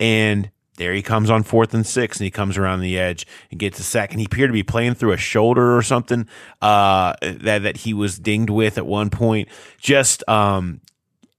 And 0.00 0.50
there 0.76 0.92
he 0.92 1.02
comes 1.02 1.30
on 1.30 1.44
fourth 1.44 1.72
and 1.72 1.86
six, 1.86 2.18
and 2.18 2.24
he 2.24 2.32
comes 2.32 2.58
around 2.58 2.80
the 2.80 2.98
edge 2.98 3.28
and 3.52 3.60
gets 3.60 3.78
a 3.78 3.84
sack. 3.84 4.10
And 4.10 4.18
he 4.18 4.26
appeared 4.26 4.48
to 4.48 4.52
be 4.52 4.64
playing 4.64 4.94
through 4.94 5.12
a 5.12 5.16
shoulder 5.16 5.76
or 5.76 5.82
something 5.82 6.26
uh, 6.60 7.14
that 7.22 7.62
that 7.62 7.76
he 7.78 7.94
was 7.94 8.18
dinged 8.18 8.50
with 8.50 8.76
at 8.76 8.86
one 8.86 9.10
point. 9.10 9.48
Just 9.78 10.28
um, 10.28 10.80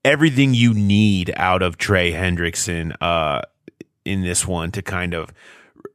everything 0.05 0.53
you 0.53 0.73
need 0.73 1.33
out 1.35 1.61
of 1.61 1.77
Trey 1.77 2.13
Hendrickson 2.13 2.95
uh, 3.01 3.41
in 4.05 4.21
this 4.21 4.47
one 4.47 4.71
to 4.71 4.81
kind 4.81 5.13
of 5.13 5.33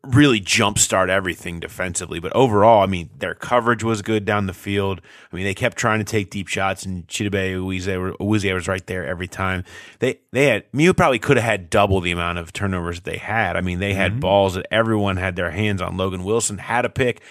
really 0.04 0.40
jumpstart 0.40 1.08
everything 1.08 1.60
defensively. 1.60 2.18
But 2.18 2.32
overall, 2.34 2.82
I 2.82 2.86
mean, 2.86 3.10
their 3.18 3.34
coverage 3.34 3.84
was 3.84 4.02
good 4.02 4.24
down 4.24 4.46
the 4.46 4.54
field. 4.54 5.00
I 5.32 5.36
mean, 5.36 5.44
they 5.44 5.54
kept 5.54 5.76
trying 5.76 6.00
to 6.00 6.04
take 6.04 6.30
deep 6.30 6.48
shots, 6.48 6.84
and 6.84 7.06
Chidobe 7.06 7.56
Awuzie 7.56 8.54
was 8.54 8.68
right 8.68 8.86
there 8.86 9.06
every 9.06 9.28
time. 9.28 9.64
They 10.00 10.18
they 10.32 10.46
had 10.46 10.64
Mew 10.72 10.92
probably 10.92 11.18
could 11.18 11.36
have 11.36 11.44
had 11.44 11.70
double 11.70 12.00
the 12.00 12.10
amount 12.10 12.38
of 12.38 12.52
turnovers 12.52 13.00
that 13.00 13.10
they 13.10 13.18
had. 13.18 13.56
I 13.56 13.60
mean, 13.60 13.78
they 13.78 13.94
had 13.94 14.12
mm-hmm. 14.12 14.20
balls 14.20 14.54
that 14.54 14.66
everyone 14.70 15.16
had 15.16 15.36
their 15.36 15.50
hands 15.50 15.80
on. 15.80 15.96
Logan 15.96 16.24
Wilson 16.24 16.58
had 16.58 16.84
a 16.84 16.90
pick. 16.90 17.22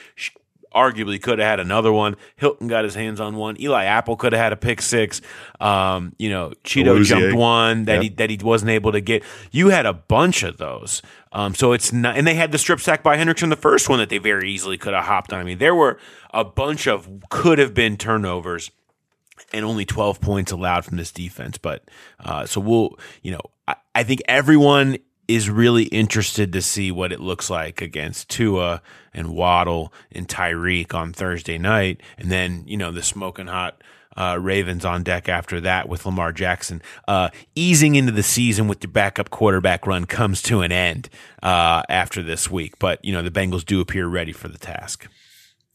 Arguably 0.74 1.22
could 1.22 1.40
have 1.40 1.48
had 1.48 1.60
another 1.60 1.92
one. 1.92 2.16
Hilton 2.38 2.68
got 2.68 2.84
his 2.86 2.96
hands 2.96 3.20
on 3.20 3.36
one. 3.36 3.60
Eli 3.60 3.84
Apple 3.86 4.16
could 4.16 4.32
have 4.34 4.42
had 4.42 4.54
a 4.54 4.56
pick 4.56 4.82
six. 4.82 5.22
Um, 5.60 6.16
you 6.18 6.30
know, 6.30 6.54
Cheeto 6.64 7.04
jumped 7.04 7.36
one 7.36 7.86
that 7.86 7.96
Yep. 7.96 8.04
he 8.04 8.10
that 8.10 8.30
he 8.30 8.38
wasn't 8.42 8.72
able 8.72 8.92
to 8.94 9.02
get. 9.02 9.24
You 9.52 9.70
had 9.70 9.86
a 9.86 9.94
bunch 9.94 10.44
of 10.44 10.58
those. 10.58 11.02
Um, 11.34 11.56
so 11.56 11.72
it's 11.74 11.94
not, 11.94 12.18
and 12.18 12.26
they 12.28 12.34
had 12.36 12.52
the 12.52 12.58
strip 12.58 12.80
sack 12.82 13.04
by 13.04 13.18
Hendrickson, 13.18 13.50
the 13.50 13.56
first 13.56 13.88
one 13.90 14.00
that 14.00 14.10
they 14.10 14.18
very 14.18 14.50
easily 14.52 14.78
could 14.78 14.94
have 14.94 15.06
hopped 15.06 15.32
on. 15.32 15.40
I 15.40 15.44
mean, 15.44 15.58
there 15.60 15.76
were 15.76 15.98
a 16.34 16.44
bunch 16.44 16.88
of 16.88 17.08
could 17.30 17.58
have 17.58 17.74
been 17.74 17.96
turnovers 17.98 18.70
and 19.54 19.66
only 19.66 19.86
12 19.86 20.22
points 20.22 20.52
allowed 20.52 20.86
from 20.86 20.98
this 20.98 21.12
defense. 21.12 21.58
But 21.58 21.84
uh, 22.20 22.46
so 22.46 22.60
we'll, 22.62 22.98
you 23.22 23.32
know, 23.32 23.42
I, 23.68 23.76
I 23.96 24.04
think 24.04 24.22
everyone 24.28 24.98
is 25.36 25.50
really 25.50 25.86
interested 25.86 26.54
to 26.54 26.62
see 26.62 26.92
what 26.92 27.12
it 27.12 27.20
looks 27.20 27.50
like 27.50 27.82
against 27.82 28.30
Tua 28.30 28.82
and 29.14 29.34
Waddle 29.34 29.94
and 30.12 30.28
Tyreek 30.28 30.94
on 30.94 31.14
Thursday 31.14 31.58
night. 31.58 32.02
And 32.18 32.32
then, 32.32 32.64
you 32.68 32.78
know, 32.78 32.92
the 32.92 33.04
smoking 33.04 33.48
hot 33.48 33.82
uh, 34.16 34.38
Ravens 34.40 34.84
on 34.84 35.04
deck 35.04 35.30
after 35.30 35.62
that 35.62 35.88
with 35.88 36.06
Lamar 36.06 36.34
Jackson. 36.34 36.82
Uh, 37.08 37.30
easing 37.56 37.96
into 37.96 38.12
the 38.12 38.24
season 38.24 38.68
with 38.68 38.82
the 38.82 38.88
backup 38.88 39.30
quarterback 39.30 39.88
run 39.88 40.06
comes 40.06 40.42
to 40.44 40.62
an 40.62 40.72
end 40.72 41.10
uh, 41.42 41.84
after 41.90 42.22
this 42.22 42.50
week. 42.50 42.78
But, 42.80 43.04
you 43.06 43.14
know, 43.14 43.22
the 43.22 43.32
Bengals 43.32 43.66
do 43.66 43.80
appear 43.80 44.08
ready 44.08 44.34
for 44.34 44.48
the 44.48 44.58
task. 44.58 45.08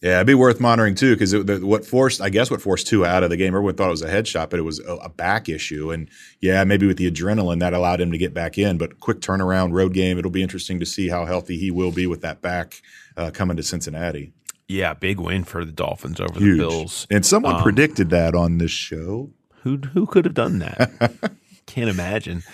Yeah, 0.07 0.19
it'd 0.19 0.29
be 0.29 0.35
worth 0.35 0.61
monitoring 0.61 0.95
too 0.95 1.17
because 1.17 1.35
what 1.65 1.85
forced, 1.85 2.21
I 2.21 2.29
guess, 2.29 2.49
what 2.49 2.63
forced 2.63 2.87
Tua 2.87 3.09
out 3.09 3.25
of 3.25 3.31
the 3.31 3.37
game. 3.37 3.49
Everyone 3.49 3.75
thought 3.75 3.89
it 3.89 3.91
was 3.91 4.03
a 4.03 4.09
headshot, 4.09 4.51
but 4.51 4.61
it 4.61 4.63
was 4.63 4.79
a, 4.79 4.95
a, 4.95 5.09
back 5.09 5.49
issue. 5.49 5.91
And 5.91 6.09
yeah, 6.41 6.63
maybe 6.63 6.87
with 6.87 6.97
the 6.97 7.11
adrenaline 7.11 7.59
that 7.59 7.75
allowed 7.75 8.01
him 8.01 8.13
to 8.13 8.19
get 8.19 8.33
back 8.33 8.57
in. 8.57 8.79
But 8.79 9.01
quick 9.01 9.19
turnaround, 9.19 9.73
road 9.73 9.95
game. 9.95 10.17
It'll 10.17 10.31
be 10.31 10.45
interesting 10.45 10.79
to 10.79 10.87
see 10.87 11.09
how 11.09 11.25
healthy 11.25 11.59
he 11.59 11.73
will 11.73 11.91
be 11.91 12.07
with 12.07 12.21
that 12.21 12.41
back 12.41 12.83
uh, 13.17 13.33
coming 13.33 13.57
to 13.57 13.65
Cincinnati. 13.65 14.33
Yeah, 14.69 14.95
big 14.95 15.19
win 15.19 15.43
for 15.43 15.65
the 15.65 15.73
Dolphins 15.73 16.21
over 16.21 16.39
Huge. 16.39 16.59
the 16.59 16.63
Bills. 16.63 17.09
And 17.11 17.27
someone 17.27 17.57
um, 17.57 17.63
predicted 17.63 18.11
that 18.11 18.37
on 18.37 18.59
this 18.59 18.71
show. 18.71 19.31
Who 19.63 19.79
who 19.79 20.07
could 20.07 20.25
have 20.25 20.35
done 20.35 20.61
that? 20.61 21.33
Can't 21.67 21.91
imagine. 21.91 22.45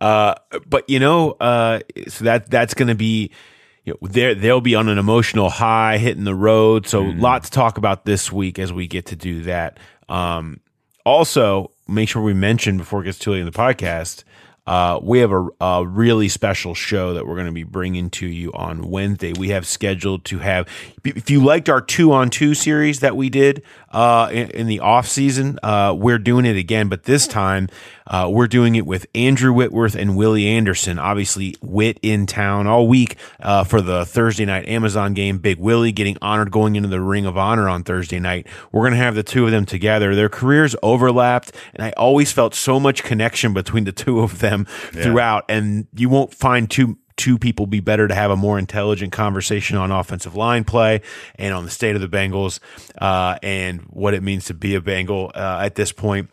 Uh, 0.00 0.36
but 0.66 0.88
you 0.88 0.98
know, 0.98 1.32
uh, 1.32 1.80
so 2.08 2.24
that 2.24 2.50
that's 2.50 2.72
going 2.72 2.88
to 2.88 2.94
be 2.94 3.32
you 3.84 3.92
know, 4.00 4.08
they 4.08 4.34
they'll 4.34 4.60
be 4.60 4.74
on 4.74 4.88
an 4.88 4.98
emotional 4.98 5.50
high 5.50 5.98
hitting 5.98 6.24
the 6.24 6.34
road. 6.34 6.86
So 6.86 7.04
mm. 7.04 7.20
lot 7.20 7.44
to 7.44 7.50
talk 7.50 7.78
about 7.78 8.04
this 8.04 8.30
week 8.30 8.58
as 8.58 8.72
we 8.72 8.86
get 8.86 9.06
to 9.06 9.16
do 9.16 9.42
that. 9.42 9.78
Um, 10.08 10.60
also, 11.04 11.72
make 11.88 12.08
sure 12.08 12.22
we 12.22 12.34
mention 12.34 12.76
before 12.76 13.02
it 13.02 13.04
gets 13.04 13.18
too 13.18 13.32
late 13.32 13.40
in 13.40 13.46
the 13.46 13.52
podcast 13.52 14.24
uh, 14.66 15.00
we 15.02 15.18
have 15.18 15.32
a, 15.32 15.48
a, 15.60 15.86
really 15.86 16.28
special 16.28 16.74
show 16.74 17.14
that 17.14 17.26
we're 17.26 17.34
going 17.34 17.46
to 17.46 17.52
be 17.52 17.64
bringing 17.64 18.08
to 18.10 18.26
you 18.26 18.52
on 18.52 18.88
Wednesday. 18.90 19.32
We 19.32 19.48
have 19.48 19.66
scheduled 19.66 20.24
to 20.26 20.38
have, 20.38 20.68
if 21.04 21.30
you 21.30 21.44
liked 21.44 21.68
our 21.68 21.80
two 21.80 22.12
on 22.12 22.30
two 22.30 22.54
series 22.54 23.00
that 23.00 23.16
we 23.16 23.28
did 23.28 23.62
uh, 23.92 24.28
in, 24.32 24.50
in, 24.50 24.66
the 24.66 24.80
off 24.80 25.06
season, 25.06 25.58
uh, 25.62 25.94
we're 25.96 26.18
doing 26.18 26.46
it 26.46 26.56
again, 26.56 26.88
but 26.88 27.04
this 27.04 27.26
time 27.26 27.68
uh, 28.06 28.28
we're 28.30 28.46
doing 28.46 28.74
it 28.74 28.86
with 28.86 29.06
Andrew 29.14 29.52
Whitworth 29.52 29.94
and 29.94 30.16
Willie 30.16 30.46
Anderson. 30.46 30.98
Obviously, 30.98 31.56
Whit 31.60 31.98
in 32.02 32.26
town 32.26 32.66
all 32.66 32.88
week 32.88 33.16
uh, 33.40 33.64
for 33.64 33.80
the 33.80 34.04
Thursday 34.04 34.44
night 34.44 34.68
Amazon 34.68 35.14
game. 35.14 35.38
Big 35.38 35.58
Willie 35.58 35.92
getting 35.92 36.16
honored 36.20 36.50
going 36.50 36.76
into 36.76 36.88
the 36.88 37.00
Ring 37.00 37.26
of 37.26 37.36
Honor 37.36 37.68
on 37.68 37.84
Thursday 37.84 38.18
night. 38.18 38.46
We're 38.70 38.82
going 38.82 38.92
to 38.92 38.98
have 38.98 39.14
the 39.14 39.22
two 39.22 39.44
of 39.44 39.50
them 39.50 39.66
together. 39.66 40.14
Their 40.14 40.28
careers 40.28 40.74
overlapped, 40.82 41.52
and 41.74 41.84
I 41.84 41.90
always 41.96 42.32
felt 42.32 42.54
so 42.54 42.80
much 42.80 43.04
connection 43.04 43.52
between 43.54 43.84
the 43.84 43.92
two 43.92 44.20
of 44.20 44.40
them 44.40 44.66
yeah. 44.94 45.02
throughout. 45.02 45.44
And 45.48 45.86
you 45.94 46.08
won't 46.08 46.34
find 46.34 46.70
two 46.70 46.98
two 47.22 47.38
people 47.38 47.68
be 47.68 47.78
better 47.78 48.08
to 48.08 48.14
have 48.16 48.32
a 48.32 48.36
more 48.36 48.58
intelligent 48.58 49.12
conversation 49.12 49.76
on 49.76 49.92
offensive 49.92 50.34
line 50.34 50.64
play 50.64 51.00
and 51.36 51.54
on 51.54 51.64
the 51.64 51.70
state 51.70 51.94
of 51.94 52.00
the 52.00 52.08
Bengals 52.08 52.58
uh, 53.00 53.38
and 53.44 53.82
what 53.82 54.12
it 54.12 54.24
means 54.24 54.46
to 54.46 54.54
be 54.54 54.74
a 54.74 54.80
Bengal 54.80 55.30
uh, 55.32 55.60
at 55.62 55.76
this 55.76 55.92
point. 55.92 56.30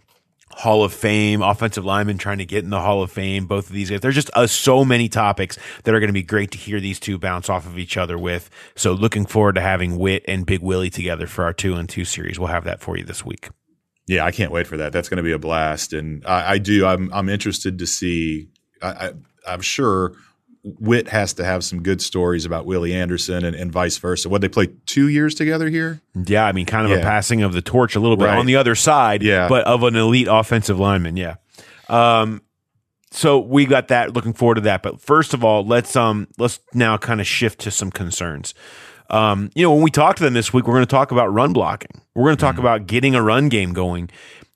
Hall 0.49 0.83
of 0.83 0.91
Fame, 0.91 1.43
offensive 1.43 1.85
lineman 1.85 2.17
trying 2.17 2.39
to 2.39 2.45
get 2.45 2.63
in 2.63 2.71
the 2.71 2.81
Hall 2.81 3.03
of 3.03 3.11
Fame. 3.11 3.45
Both 3.45 3.67
of 3.67 3.73
these 3.73 3.91
guys. 3.91 4.01
There's 4.01 4.15
just 4.15 4.31
uh, 4.33 4.47
so 4.47 4.83
many 4.83 5.07
topics 5.07 5.59
that 5.83 5.93
are 5.93 5.99
going 5.99 6.09
to 6.09 6.13
be 6.13 6.23
great 6.23 6.49
to 6.51 6.57
hear 6.57 6.79
these 6.79 6.99
two 6.99 7.19
bounce 7.19 7.51
off 7.51 7.67
of 7.67 7.77
each 7.77 7.95
other 7.95 8.17
with. 8.17 8.49
So 8.75 8.93
looking 8.93 9.27
forward 9.27 9.55
to 9.55 9.61
having 9.61 9.99
Whit 9.99 10.25
and 10.27 10.47
Big 10.47 10.61
Willie 10.61 10.89
together 10.89 11.27
for 11.27 11.43
our 11.43 11.53
two 11.53 11.75
and 11.75 11.87
two 11.87 12.03
series. 12.03 12.39
We'll 12.39 12.47
have 12.47 12.63
that 12.63 12.81
for 12.81 12.97
you 12.97 13.03
this 13.03 13.23
week. 13.23 13.49
Yeah, 14.07 14.25
I 14.25 14.31
can't 14.31 14.51
wait 14.51 14.65
for 14.65 14.77
that. 14.77 14.91
That's 14.91 15.07
going 15.07 15.17
to 15.17 15.23
be 15.23 15.33
a 15.33 15.39
blast, 15.39 15.93
and 15.93 16.25
I, 16.25 16.53
I 16.53 16.57
do. 16.57 16.83
I'm 16.87 17.13
I'm 17.13 17.29
interested 17.29 17.77
to 17.77 17.85
see. 17.85 18.49
I, 18.81 18.87
I, 18.87 19.11
I'm 19.47 19.61
sure 19.61 20.15
Whit 20.79 21.07
has 21.09 21.33
to 21.33 21.45
have 21.45 21.63
some 21.63 21.81
good 21.81 22.01
stories 22.01 22.45
about 22.45 22.65
Willie 22.65 22.93
Anderson 22.93 23.43
and, 23.45 23.55
and 23.55 23.71
vice 23.71 23.97
versa. 23.97 24.29
What 24.29 24.41
they 24.41 24.49
play 24.49 24.67
two 24.85 25.07
years 25.07 25.35
together 25.35 25.69
here? 25.69 26.01
Yeah, 26.13 26.45
I 26.45 26.51
mean, 26.51 26.65
kind 26.65 26.85
of 26.85 26.91
yeah. 26.91 26.97
a 26.97 27.01
passing 27.01 27.41
of 27.41 27.53
the 27.53 27.61
torch 27.61 27.95
a 27.95 27.99
little 27.99 28.17
bit 28.17 28.25
right. 28.25 28.37
on 28.37 28.45
the 28.45 28.55
other 28.55 28.75
side, 28.75 29.23
yeah. 29.23 29.47
but 29.47 29.65
of 29.65 29.83
an 29.83 29.95
elite 29.95 30.27
offensive 30.29 30.79
lineman. 30.79 31.17
Yeah. 31.17 31.35
Um, 31.87 32.41
so 33.11 33.39
we 33.39 33.65
got 33.65 33.87
that. 33.87 34.13
Looking 34.13 34.33
forward 34.33 34.55
to 34.55 34.61
that. 34.61 34.83
But 34.83 35.01
first 35.01 35.33
of 35.33 35.43
all, 35.43 35.65
let's 35.65 35.95
um 35.95 36.27
let's 36.37 36.59
now 36.73 36.97
kind 36.97 37.19
of 37.19 37.27
shift 37.27 37.59
to 37.61 37.71
some 37.71 37.91
concerns. 37.91 38.53
Um, 39.09 39.49
you 39.55 39.63
know, 39.63 39.73
when 39.73 39.81
we 39.81 39.89
talk 39.89 40.15
to 40.17 40.23
them 40.23 40.35
this 40.35 40.53
week, 40.53 40.67
we're 40.67 40.75
going 40.75 40.85
to 40.85 40.91
talk 40.91 41.11
about 41.11 41.33
run 41.33 41.51
blocking. 41.51 42.01
We're 42.13 42.25
going 42.25 42.37
to 42.37 42.41
talk 42.41 42.53
mm-hmm. 42.53 42.61
about 42.61 42.85
getting 42.85 43.15
a 43.15 43.23
run 43.23 43.49
game 43.49 43.73
going, 43.73 44.11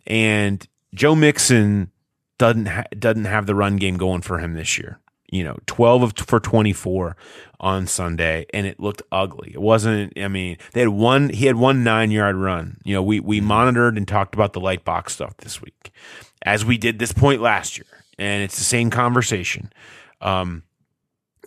and 0.05 0.65
Joe 0.93 1.15
Mixon 1.15 1.91
doesn't 2.37 2.67
ha- 2.67 2.83
doesn't 2.97 3.25
have 3.25 3.47
the 3.47 3.55
run 3.55 3.77
game 3.77 3.97
going 3.97 4.21
for 4.21 4.37
him 4.37 4.53
this 4.53 4.77
year 4.77 4.99
you 5.33 5.43
know, 5.43 5.57
12 5.65 6.03
of, 6.03 6.13
for 6.17 6.39
24 6.39 7.17
on 7.59 7.87
Sunday 7.87 8.45
and 8.53 8.67
it 8.67 8.79
looked 8.79 9.01
ugly. 9.11 9.51
It 9.51 9.61
wasn't, 9.61 10.13
I 10.17 10.27
mean, 10.27 10.57
they 10.73 10.81
had 10.81 10.89
one, 10.89 11.29
he 11.29 11.47
had 11.47 11.55
one 11.55 11.83
nine 11.83 12.11
yard 12.11 12.35
run. 12.35 12.77
You 12.83 12.93
know, 12.93 13.01
we, 13.01 13.19
we 13.19 13.39
mm-hmm. 13.39 13.47
monitored 13.47 13.97
and 13.97 14.07
talked 14.07 14.35
about 14.35 14.53
the 14.53 14.59
light 14.59 14.85
box 14.85 15.13
stuff 15.13 15.35
this 15.37 15.59
week 15.59 15.91
as 16.43 16.63
we 16.63 16.77
did 16.77 16.99
this 16.99 17.11
point 17.11 17.41
last 17.41 17.79
year. 17.79 17.87
And 18.19 18.43
it's 18.43 18.57
the 18.57 18.63
same 18.63 18.91
conversation. 18.91 19.73
Um, 20.21 20.63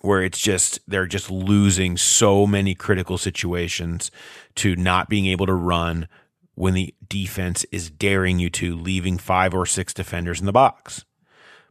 where 0.03 0.22
it's 0.22 0.38
just 0.38 0.79
they're 0.87 1.07
just 1.07 1.31
losing 1.31 1.96
so 1.96 2.46
many 2.46 2.75
critical 2.75 3.18
situations 3.18 4.11
to 4.55 4.77
not 4.77 5.09
being 5.09 5.27
able 5.27 5.46
to 5.46 5.55
run 5.55 6.07
when 6.55 6.75
the 6.75 6.94
defense 7.09 7.64
is 7.72 7.90
daring 7.90 8.38
you 8.38 8.51
to 8.51 8.77
leaving 8.77 9.16
five 9.16 9.55
or 9.55 9.64
six 9.64 9.94
defenders 9.94 10.38
in 10.38 10.46
the 10.46 10.53
box. 10.53 11.05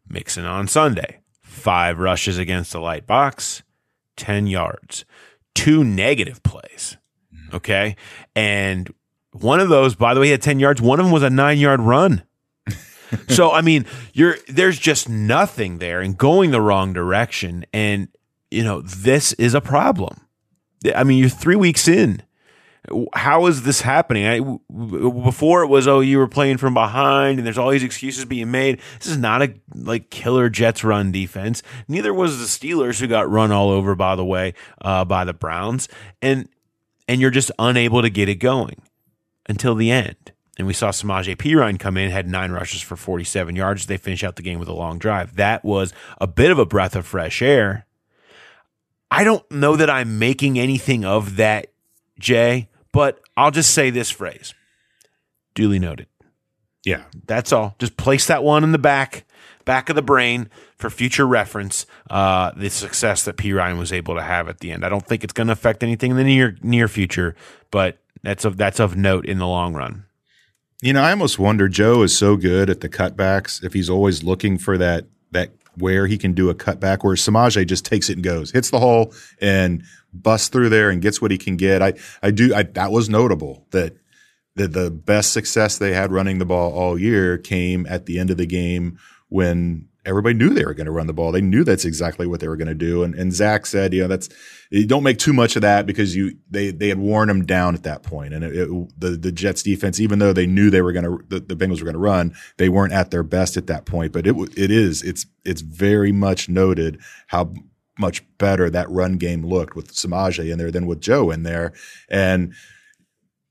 Mixon 0.09 0.43
on 0.43 0.67
Sunday 0.67 1.19
five 1.55 1.99
rushes 1.99 2.37
against 2.37 2.71
the 2.71 2.79
light 2.79 3.07
box, 3.07 3.63
10 4.17 4.47
yards, 4.47 5.05
two 5.53 5.83
negative 5.83 6.43
plays. 6.43 6.97
Mm-hmm. 7.33 7.55
Okay. 7.55 7.95
And 8.35 8.93
one 9.31 9.59
of 9.59 9.69
those, 9.69 9.95
by 9.95 10.13
the 10.13 10.19
way, 10.19 10.29
had 10.29 10.41
10 10.41 10.59
yards. 10.59 10.81
One 10.81 10.99
of 10.99 11.05
them 11.05 11.13
was 11.13 11.23
a 11.23 11.29
nine 11.29 11.57
yard 11.57 11.81
run. 11.81 12.23
so, 13.29 13.51
I 13.51 13.61
mean, 13.61 13.85
you're, 14.13 14.37
there's 14.47 14.79
just 14.79 15.09
nothing 15.09 15.79
there 15.79 16.01
and 16.01 16.17
going 16.17 16.51
the 16.51 16.61
wrong 16.61 16.93
direction. 16.93 17.65
And, 17.73 18.09
you 18.51 18.63
know, 18.63 18.81
this 18.81 19.33
is 19.33 19.53
a 19.53 19.61
problem. 19.61 20.21
I 20.95 21.03
mean, 21.03 21.17
you're 21.17 21.29
three 21.29 21.55
weeks 21.55 21.87
in 21.87 22.21
how 23.13 23.47
is 23.47 23.63
this 23.63 23.81
happening? 23.81 24.25
I, 24.25 24.39
before 24.39 25.63
it 25.63 25.67
was, 25.67 25.87
oh, 25.87 25.99
you 25.99 26.17
were 26.17 26.27
playing 26.27 26.57
from 26.57 26.73
behind, 26.73 27.39
and 27.39 27.45
there's 27.45 27.57
all 27.57 27.69
these 27.69 27.83
excuses 27.83 28.25
being 28.25 28.51
made. 28.51 28.79
This 28.99 29.07
is 29.07 29.17
not 29.17 29.41
a 29.41 29.53
like 29.73 30.09
killer 30.09 30.49
Jets 30.49 30.83
run 30.83 31.11
defense. 31.11 31.63
Neither 31.87 32.13
was 32.13 32.37
the 32.37 32.45
Steelers, 32.45 32.99
who 32.99 33.07
got 33.07 33.29
run 33.29 33.51
all 33.51 33.69
over, 33.69 33.95
by 33.95 34.15
the 34.15 34.25
way, 34.25 34.53
uh, 34.81 35.05
by 35.05 35.25
the 35.25 35.33
Browns, 35.33 35.87
and 36.21 36.47
and 37.07 37.21
you're 37.21 37.31
just 37.31 37.51
unable 37.59 38.01
to 38.01 38.09
get 38.09 38.29
it 38.29 38.35
going 38.35 38.81
until 39.47 39.75
the 39.75 39.91
end. 39.91 40.31
And 40.57 40.67
we 40.67 40.73
saw 40.73 40.89
Samaje 40.89 41.35
Perine 41.35 41.79
come 41.79 41.97
in, 41.97 42.11
had 42.11 42.27
nine 42.27 42.51
rushes 42.51 42.81
for 42.81 42.95
47 42.95 43.55
yards. 43.55 43.87
They 43.87 43.97
finish 43.97 44.23
out 44.23 44.37
the 44.37 44.41
game 44.41 44.57
with 44.57 44.69
a 44.69 44.73
long 44.73 44.97
drive. 44.99 45.35
That 45.35 45.65
was 45.65 45.93
a 46.19 46.27
bit 46.27 46.49
of 46.49 46.59
a 46.59 46.65
breath 46.65 46.95
of 46.95 47.05
fresh 47.05 47.41
air. 47.41 47.85
I 49.11 49.23
don't 49.23 49.49
know 49.51 49.75
that 49.75 49.89
I'm 49.89 50.17
making 50.17 50.57
anything 50.57 51.03
of 51.03 51.35
that, 51.35 51.67
Jay 52.17 52.69
but 52.95 53.21
I'll 53.35 53.51
just 53.51 53.71
say 53.71 53.89
this 53.89 54.09
phrase 54.09 54.53
duly 55.53 55.79
noted. 55.79 56.07
Yeah. 56.85 57.05
That's 57.25 57.51
all. 57.51 57.75
Just 57.79 57.97
place 57.97 58.27
that 58.27 58.43
one 58.43 58.63
in 58.63 58.71
the 58.71 58.77
back, 58.77 59.25
back 59.65 59.89
of 59.89 59.95
the 59.95 60.01
brain 60.01 60.49
for 60.77 60.89
future 60.89 61.25
reference. 61.25 61.87
Uh, 62.09 62.51
the 62.55 62.69
success 62.69 63.23
that 63.23 63.37
Perine 63.37 63.79
was 63.79 63.91
able 63.91 64.15
to 64.15 64.21
have 64.21 64.47
at 64.47 64.59
the 64.59 64.71
end. 64.71 64.85
I 64.85 64.89
don't 64.89 65.05
think 65.05 65.23
it's 65.23 65.33
going 65.33 65.47
to 65.47 65.53
affect 65.53 65.81
anything 65.81 66.11
in 66.11 66.17
the 66.17 66.23
near 66.23 66.57
near 66.61 66.87
future, 66.87 67.35
but 67.71 67.97
that's 68.21 68.45
of 68.45 68.57
that's 68.57 68.79
of 68.79 68.95
note 68.95 69.25
in 69.25 69.39
the 69.39 69.47
long 69.47 69.73
run. 69.73 70.05
You 70.81 70.93
know, 70.93 71.01
I 71.01 71.09
almost 71.11 71.39
wonder 71.39 71.67
Joe 71.67 72.03
is 72.03 72.15
so 72.15 72.35
good 72.35 72.69
at 72.69 72.81
the 72.81 72.89
cutbacks 72.89 73.63
if 73.63 73.73
he's 73.73 73.89
always 73.89 74.23
looking 74.23 74.59
for 74.59 74.77
that 74.77 75.05
that 75.31 75.49
where 75.77 76.05
he 76.07 76.17
can 76.17 76.33
do 76.33 76.49
a 76.49 76.55
cutback 76.55 77.03
where 77.03 77.15
Samaje 77.15 77.65
just 77.67 77.85
takes 77.85 78.09
it 78.09 78.13
and 78.13 78.23
goes, 78.23 78.51
hits 78.51 78.69
the 78.69 78.79
hole 78.79 79.13
and 79.41 79.83
busts 80.21 80.49
through 80.49 80.69
there 80.69 80.89
and 80.89 81.01
gets 81.01 81.21
what 81.21 81.31
he 81.31 81.37
can 81.37 81.57
get. 81.57 81.81
I, 81.81 81.93
I 82.21 82.31
do, 82.31 82.53
I, 82.53 82.63
that 82.63 82.91
was 82.91 83.09
notable 83.09 83.67
that, 83.71 83.97
that 84.55 84.73
the 84.73 84.89
best 84.89 85.33
success 85.33 85.77
they 85.77 85.93
had 85.93 86.11
running 86.11 86.39
the 86.39 86.45
ball 86.45 86.71
all 86.73 86.99
year 86.99 87.37
came 87.37 87.85
at 87.87 88.05
the 88.05 88.19
end 88.19 88.29
of 88.29 88.37
the 88.37 88.45
game 88.45 88.97
when 89.27 89.89
everybody 90.05 90.35
knew 90.35 90.49
they 90.49 90.63
were 90.63 90.73
going 90.73 90.85
to 90.85 90.91
run 90.91 91.07
the 91.07 91.13
ball. 91.13 91.31
They 91.31 91.41
knew 91.41 91.63
that's 91.63 91.83
exactly 91.83 92.27
what 92.27 92.39
they 92.39 92.47
were 92.47 92.55
going 92.55 92.67
to 92.67 92.75
do. 92.75 93.03
And, 93.03 93.15
and 93.15 93.33
Zach 93.33 93.65
said, 93.65 93.93
you 93.93 94.03
know, 94.03 94.07
that's, 94.07 94.29
you 94.69 94.85
don't 94.85 95.03
make 95.03 95.17
too 95.17 95.33
much 95.33 95.55
of 95.55 95.63
that 95.63 95.85
because 95.85 96.15
you, 96.15 96.37
they, 96.49 96.71
they 96.71 96.89
had 96.89 96.99
worn 96.99 97.27
them 97.27 97.45
down 97.45 97.73
at 97.73 97.83
that 97.83 98.03
point. 98.03 98.33
And 98.33 98.43
it, 98.43 98.55
it, 98.55 98.99
the, 98.99 99.09
the 99.09 99.31
Jets 99.31 99.63
defense, 99.63 99.99
even 99.99 100.19
though 100.19 100.31
they 100.31 100.45
knew 100.45 100.69
they 100.69 100.83
were 100.83 100.93
going 100.93 101.05
to, 101.05 101.23
the, 101.27 101.39
the 101.39 101.55
Bengals 101.55 101.79
were 101.79 101.85
going 101.85 101.93
to 101.93 101.99
run, 101.99 102.35
they 102.57 102.69
weren't 102.69 102.93
at 102.93 103.09
their 103.11 103.23
best 103.23 103.57
at 103.57 103.67
that 103.67 103.85
point. 103.85 104.13
But 104.13 104.27
it, 104.27 104.35
it 104.55 104.69
is, 104.69 105.01
it's, 105.01 105.25
it's 105.43 105.61
very 105.61 106.11
much 106.11 106.49
noted 106.49 107.01
how 107.27 107.53
much 107.97 108.23
better 108.37 108.69
that 108.69 108.89
run 108.89 109.17
game 109.17 109.45
looked 109.45 109.75
with 109.75 109.93
Samaje 109.93 110.51
in 110.51 110.57
there 110.57 110.71
than 110.71 110.85
with 110.85 111.01
Joe 111.01 111.31
in 111.31 111.43
there. 111.43 111.73
And, 112.09 112.53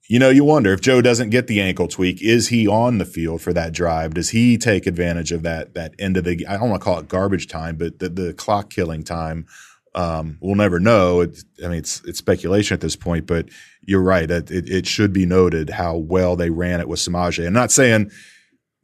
you 0.09 0.19
know, 0.19 0.29
you 0.29 0.45
wonder 0.45 0.73
if 0.73 0.81
Joe 0.81 1.01
doesn't 1.01 1.31
get 1.31 1.47
the 1.47 1.61
ankle 1.61 1.89
tweak, 1.89 2.23
is 2.23 2.49
he 2.49 2.69
on 2.69 2.99
the 2.99 3.07
field 3.07 3.41
for 3.41 3.53
that 3.55 3.73
drive? 3.73 4.15
Does 4.15 4.31
he 4.31 4.59
take 4.59 4.87
advantage 4.87 5.33
of 5.33 5.43
that 5.45 5.75
that 5.75 5.95
end 5.99 6.17
of 6.17 6.25
the 6.25 6.47
I 6.47 6.59
don't 6.59 6.71
want 6.71 6.83
to 6.83 6.85
call 6.85 6.99
it 6.99 7.09
garbage 7.09 7.49
time, 7.49 7.77
but 7.77 7.99
the, 7.99 8.09
the 8.09 8.35
clock 8.35 8.71
killing 8.71 9.03
time? 9.03 9.47
Um, 9.95 10.39
we'll 10.41 10.57
never 10.57 10.81
know. 10.81 11.21
It's, 11.21 11.45
I 11.65 11.69
mean, 11.69 11.79
it's 11.79 12.03
it's 12.05 12.19
speculation 12.19 12.75
at 12.75 12.81
this 12.81 12.97
point, 12.97 13.27
but 13.27 13.49
you're 13.87 14.03
right. 14.03 14.31
It, 14.31 14.51
it, 14.51 14.69
it 14.69 14.87
should 14.87 15.13
be 15.13 15.25
noted 15.25 15.71
how 15.71 15.97
well 15.97 16.37
they 16.37 16.51
ran 16.51 16.81
it 16.81 16.89
with 16.89 16.99
Samaje. 16.99 17.47
I'm 17.47 17.53
not 17.53 17.71
saying 17.71 18.11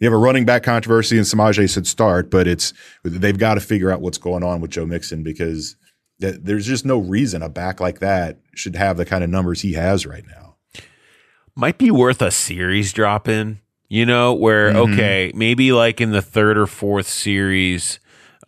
you 0.00 0.06
have 0.06 0.12
a 0.14 0.16
running 0.18 0.44
back 0.44 0.62
controversy 0.62 1.16
and 1.16 1.26
Samaje 1.26 1.72
should 1.72 1.86
start, 1.86 2.30
but 2.30 2.46
it's 2.48 2.72
they've 3.04 3.38
got 3.38 3.54
to 3.54 3.60
figure 3.60 3.90
out 3.90 4.00
what's 4.00 4.18
going 4.18 4.42
on 4.42 4.60
with 4.60 4.70
Joe 4.72 4.86
Mixon 4.86 5.22
because 5.22 5.76
th- 6.20 6.36
there's 6.42 6.66
just 6.66 6.84
no 6.84 6.98
reason 6.98 7.42
a 7.42 7.48
back 7.48 7.80
like 7.80 8.00
that 8.00 8.38
should 8.54 8.76
have 8.76 8.96
the 8.96 9.04
kind 9.06 9.22
of 9.22 9.30
numbers 9.30 9.60
he 9.62 9.74
has 9.74 10.06
right 10.06 10.24
now. 10.26 10.56
might 11.54 11.78
be 11.78 11.90
worth 11.90 12.22
a 12.22 12.30
series 12.30 12.92
drop 12.92 13.28
in. 13.28 13.60
You 13.92 14.06
know, 14.06 14.32
where 14.34 14.72
Mm-hmm. 14.72 14.92
okay, 14.92 15.32
maybe 15.34 15.72
like 15.72 16.00
in 16.00 16.12
the 16.12 16.22
third 16.22 16.56
or 16.56 16.68
fourth 16.68 17.08
series 17.08 17.98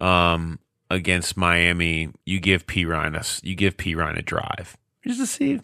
um, 0.01 0.61
against 0.89 1.37
Miami, 1.37 2.11
you 2.25 2.39
give 2.39 2.65
Perine 2.67 3.17
a 3.17 3.47
you 3.47 3.57
give 3.57 3.77
Perine 3.77 4.17
a 4.17 4.23
drive 4.23 4.77
just 5.05 5.19
to 5.19 5.27
see 5.27 5.61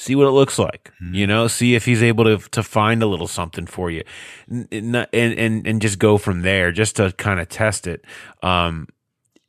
see 0.00 0.14
what 0.14 0.26
it 0.26 0.32
looks 0.32 0.58
like. 0.58 0.92
Mm-hmm. 1.02 1.14
You 1.14 1.26
know, 1.26 1.46
see 1.46 1.74
if 1.74 1.84
he's 1.84 2.02
able 2.02 2.24
to 2.24 2.38
to 2.50 2.62
find 2.62 3.02
a 3.02 3.06
little 3.06 3.28
something 3.28 3.66
for 3.66 3.90
you, 3.90 4.02
and 4.48 5.06
and 5.12 5.66
and 5.66 5.82
just 5.82 5.98
go 5.98 6.18
from 6.18 6.42
there, 6.42 6.72
just 6.72 6.96
to 6.96 7.12
kind 7.12 7.38
of 7.38 7.48
test 7.48 7.86
it. 7.86 8.04
Um, 8.42 8.88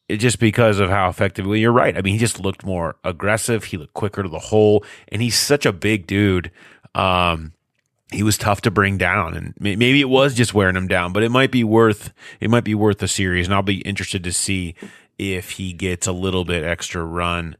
it 0.10 0.18
just 0.18 0.40
because 0.40 0.80
of 0.80 0.90
how 0.90 1.10
effective. 1.10 1.46
Well, 1.46 1.56
you're 1.56 1.72
right. 1.72 1.98
I 1.98 2.02
mean, 2.02 2.14
he 2.14 2.20
just 2.20 2.40
looked 2.40 2.66
more 2.66 2.98
aggressive. 3.04 3.66
He 3.66 3.78
looked 3.78 3.94
quicker 3.94 4.24
to 4.24 4.30
the 4.30 4.40
hole, 4.40 4.84
and 5.08 5.22
he's 5.22 5.38
such 5.38 5.66
a 5.66 5.72
big 5.72 6.06
dude. 6.06 6.52
Um, 6.94 7.54
he 8.12 8.24
was 8.24 8.38
tough 8.38 8.60
to 8.62 8.72
bring 8.72 8.98
down, 8.98 9.36
and 9.36 9.54
maybe 9.58 10.02
it 10.02 10.10
was 10.10 10.34
just 10.36 10.54
wearing 10.54 10.76
him 10.76 10.90
down. 10.90 11.14
But 11.14 11.24
it 11.24 11.30
might 11.32 11.52
be 11.52 11.64
worth 11.64 12.12
it 12.42 12.50
might 12.50 12.66
be 12.66 12.76
worth 12.76 13.02
a 13.02 13.08
series, 13.08 13.48
and 13.48 13.54
I'll 13.54 13.62
be 13.62 13.80
interested 13.82 14.24
to 14.26 14.34
see 14.34 14.76
if 15.18 15.52
he 15.52 15.72
gets 15.72 16.08
a 16.08 16.12
little 16.12 16.44
bit 16.44 16.64
extra 16.64 17.06
run, 17.06 17.56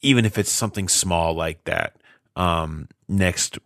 even 0.00 0.24
if 0.24 0.38
it's 0.38 0.50
something 0.50 0.88
small 0.88 1.34
like 1.34 1.64
that. 1.64 1.96
Um, 2.36 2.88
next 3.08 3.58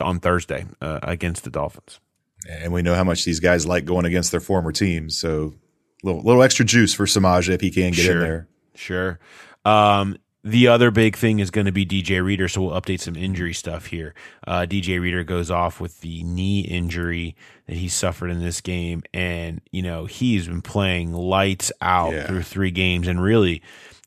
on 0.00 0.18
Thursday 0.20 0.66
uh, 0.80 0.98
against 1.02 1.44
the 1.44 1.50
Dolphins. 1.50 2.00
And 2.48 2.72
we 2.72 2.82
know 2.82 2.94
how 2.94 3.04
much 3.04 3.24
these 3.24 3.38
guys 3.40 3.66
like 3.66 3.84
going 3.84 4.06
against 4.06 4.30
their 4.30 4.40
former 4.40 4.72
teams. 4.72 5.16
So 5.18 5.54
little 6.02 6.22
little 6.22 6.42
extra 6.42 6.64
juice 6.64 6.94
for 6.94 7.04
Samaje 7.06 7.50
if 7.50 7.60
he 7.60 7.70
can 7.70 7.92
get 7.92 8.06
in 8.10 8.18
there. 8.20 8.48
Sure. 8.74 9.18
Um, 9.64 10.16
the 10.42 10.68
other 10.68 10.90
big 10.90 11.16
thing 11.16 11.38
is 11.38 11.50
going 11.50 11.66
to 11.66 11.72
be 11.72 11.84
DJ 11.84 12.24
Reader, 12.24 12.48
so 12.48 12.62
we'll 12.62 12.80
update 12.80 13.00
some 13.00 13.14
injury 13.14 13.52
stuff 13.52 13.86
here. 13.86 14.14
Uh, 14.46 14.60
DJ 14.60 14.98
Reader 14.98 15.22
goes 15.22 15.50
off 15.50 15.80
with 15.80 16.00
the 16.00 16.22
knee 16.22 16.60
injury 16.60 17.36
that 17.66 17.76
he 17.76 17.88
suffered 17.88 18.30
in 18.30 18.40
this 18.40 18.62
game, 18.62 19.02
and 19.12 19.60
you 19.70 19.82
know 19.82 20.06
he's 20.06 20.48
been 20.48 20.62
playing 20.62 21.12
lights 21.12 21.70
out 21.82 22.14
Yeah. 22.14 22.26
through 22.26 22.44
three 22.44 22.70
games, 22.70 23.06
and 23.06 23.22
really 23.22 23.60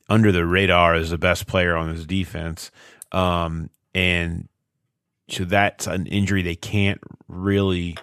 under 0.09 0.31
the 0.31 0.43
radar 0.45 0.95
as 0.95 1.11
the 1.11 1.19
best 1.19 1.45
player 1.45 1.75
on 1.77 1.89
his 1.89 2.07
defense. 2.07 2.71
Um, 3.11 3.69
and 3.93 4.47
so 5.29 5.45
that's 5.45 5.87
an 5.87 6.05
injury 6.07 6.41
they 6.41 6.55
can't 6.55 6.99
really 7.27 7.97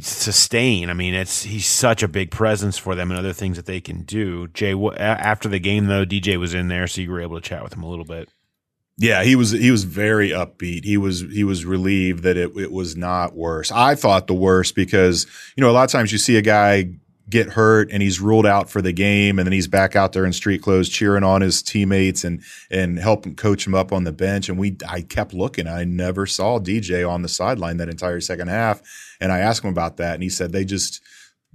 sustain. 0.00 0.90
I 0.90 0.94
mean, 0.94 1.14
it's 1.14 1.42
he's 1.42 1.66
such 1.66 2.02
a 2.02 2.08
big 2.08 2.30
presence 2.30 2.78
for 2.78 2.94
them 2.94 3.10
and 3.10 3.18
other 3.18 3.32
things 3.32 3.56
that 3.56 3.66
they 3.66 3.80
can 3.80 4.02
do. 4.02 4.48
Jay, 4.48 4.74
after 4.96 5.48
the 5.48 5.58
game 5.58 5.86
though, 5.86 6.04
DJ 6.04 6.38
was 6.38 6.54
in 6.54 6.68
there, 6.68 6.86
so 6.86 7.00
you 7.00 7.10
were 7.10 7.20
able 7.20 7.40
to 7.40 7.46
chat 7.48 7.62
with 7.62 7.74
him 7.74 7.82
a 7.82 7.88
little 7.88 8.04
bit. 8.04 8.32
Yeah, 9.00 9.22
he 9.22 9.36
was 9.36 9.52
he 9.52 9.70
was 9.70 9.84
very 9.84 10.30
upbeat. 10.30 10.84
He 10.84 10.96
was 10.96 11.20
he 11.20 11.44
was 11.44 11.64
relieved 11.64 12.24
that 12.24 12.36
it 12.36 12.56
it 12.56 12.72
was 12.72 12.96
not 12.96 13.36
worse. 13.36 13.70
I 13.70 13.94
thought 13.94 14.26
the 14.26 14.34
worst 14.34 14.74
because 14.74 15.26
you 15.56 15.62
know 15.62 15.70
a 15.70 15.72
lot 15.72 15.84
of 15.84 15.90
times 15.90 16.10
you 16.10 16.18
see 16.18 16.36
a 16.36 16.42
guy 16.42 16.94
get 17.28 17.50
hurt 17.50 17.90
and 17.90 18.02
he's 18.02 18.20
ruled 18.20 18.46
out 18.46 18.70
for 18.70 18.80
the 18.80 18.92
game 18.92 19.38
and 19.38 19.46
then 19.46 19.52
he's 19.52 19.66
back 19.66 19.94
out 19.94 20.12
there 20.12 20.24
in 20.24 20.32
street 20.32 20.62
clothes 20.62 20.88
cheering 20.88 21.24
on 21.24 21.40
his 21.40 21.62
teammates 21.62 22.24
and 22.24 22.42
and 22.70 22.98
helping 22.98 23.34
coach 23.34 23.66
him 23.66 23.74
up 23.74 23.92
on 23.92 24.04
the 24.04 24.12
bench 24.12 24.48
and 24.48 24.58
we 24.58 24.76
I 24.88 25.02
kept 25.02 25.34
looking 25.34 25.66
I 25.66 25.84
never 25.84 26.26
saw 26.26 26.58
DJ 26.58 27.08
on 27.08 27.22
the 27.22 27.28
sideline 27.28 27.76
that 27.78 27.88
entire 27.88 28.20
second 28.20 28.48
half 28.48 28.80
and 29.20 29.30
I 29.30 29.40
asked 29.40 29.62
him 29.62 29.70
about 29.70 29.98
that 29.98 30.14
and 30.14 30.22
he 30.22 30.28
said 30.28 30.52
they 30.52 30.64
just 30.64 31.02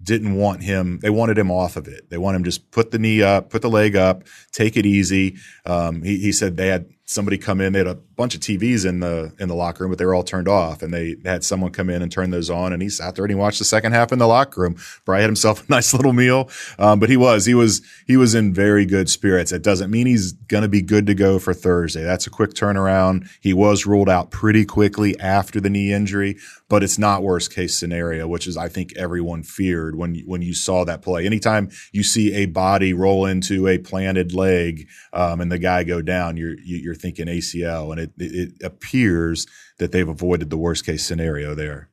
didn't 0.02 0.36
want 0.36 0.64
him. 0.64 1.00
They 1.02 1.10
wanted 1.10 1.38
him 1.38 1.52
off 1.52 1.78
of 1.78 1.88
it. 1.88 2.10
They 2.10 2.18
want 2.18 2.36
him 2.36 2.44
just 2.44 2.72
put 2.72 2.92
the 2.92 3.00
knee 3.00 3.22
up, 3.22 3.50
put 3.50 3.62
the 3.62 3.70
leg 3.70 3.96
up, 3.96 4.24
take 4.52 4.76
it 4.76 4.86
easy. 4.86 5.38
Um, 5.66 6.02
he, 6.04 6.18
he 6.18 6.32
said 6.32 6.58
they 6.58 6.68
had 6.68 6.88
somebody 7.06 7.38
come 7.38 7.60
in. 7.60 7.74
They 7.74 7.80
had 7.80 7.88
a 7.88 7.96
bunch 7.96 8.34
of 8.34 8.42
TVs 8.42 8.86
in 8.86 9.00
the 9.00 9.34
in 9.40 9.50
the 9.50 9.56
locker 9.56 9.84
room, 9.84 9.92
but 9.92 9.98
they 10.00 10.06
were 10.06 10.16
all 10.16 10.24
turned 10.24 10.48
off. 10.48 10.82
And 10.82 10.94
they 10.94 11.16
had 11.26 11.44
someone 11.44 11.72
come 11.72 11.90
in 11.90 12.02
and 12.02 12.12
turn 12.12 12.30
those 12.30 12.50
on. 12.50 12.72
And 12.74 12.82
he 12.82 12.90
sat 12.90 13.16
there 13.16 13.26
and 13.26 13.32
he 13.32 13.36
watched 13.36 13.60
the 13.60 13.66
second 13.66 13.92
half 13.94 14.12
in 14.12 14.20
the 14.20 14.28
locker 14.28 14.62
room. 14.62 14.76
Probably 15.06 15.22
had 15.22 15.28
himself 15.30 15.64
a 15.64 15.66
nice 15.72 15.94
little 15.94 16.14
meal. 16.14 16.50
Um, 16.80 17.00
but 17.00 17.10
he 17.10 17.18
was 17.18 17.46
he 17.46 17.54
was 17.54 17.82
he 18.08 18.16
was 18.18 18.36
in 18.36 18.54
very 18.54 18.86
good 18.86 19.10
spirits. 19.10 19.52
It 19.52 19.64
doesn't 19.64 19.92
mean 19.92 20.08
he's 20.08 20.32
going 20.32 20.64
to 20.64 20.70
be 20.70 20.82
good 20.82 21.06
to 21.08 21.14
go 21.14 21.40
for 21.40 21.54
Thursday. 21.54 22.04
That's 22.04 22.28
a 22.28 22.30
quick 22.30 22.52
turnaround. 22.54 23.28
He 23.42 23.54
was 23.54 23.86
ruled 23.86 24.10
out 24.10 24.32
pretty 24.32 24.66
quickly 24.66 25.20
after 25.20 25.60
the 25.60 25.70
knee 25.70 25.92
injury, 25.92 26.38
but 26.70 26.84
it's 26.84 26.98
not 26.98 27.24
worst 27.24 27.54
case 27.54 27.78
scenario, 27.78 28.28
which 28.28 28.48
is 28.48 28.56
I 28.56 28.70
think 28.70 28.96
everyone 28.96 29.44
feared 29.44 29.96
when 29.96 30.16
when 30.26 30.42
you 30.42 30.54
saw 30.54 30.86
that 30.86 31.02
play. 31.02 31.26
Anytime 31.26 31.70
you 31.92 32.04
see 32.04 32.34
a 32.36 32.46
body 32.46 32.94
roll 32.94 33.26
into 33.26 33.68
a 33.68 33.78
planted 33.78 34.34
leg 34.34 34.88
um, 35.12 35.42
and 35.42 35.52
the 35.52 35.60
guy 35.60 35.84
go 35.84 36.02
down, 36.02 36.38
you're 36.38 36.56
you- 36.64 36.93
you're 36.94 37.00
thinking 37.00 37.26
ACL, 37.26 37.92
and 37.92 38.00
it 38.00 38.12
it 38.18 38.64
appears 38.64 39.48
that 39.80 39.92
they've 39.92 40.08
avoided 40.08 40.50
the 40.52 40.58
worst 40.58 40.86
case 40.86 41.04
scenario 41.06 41.56
there. 41.56 41.90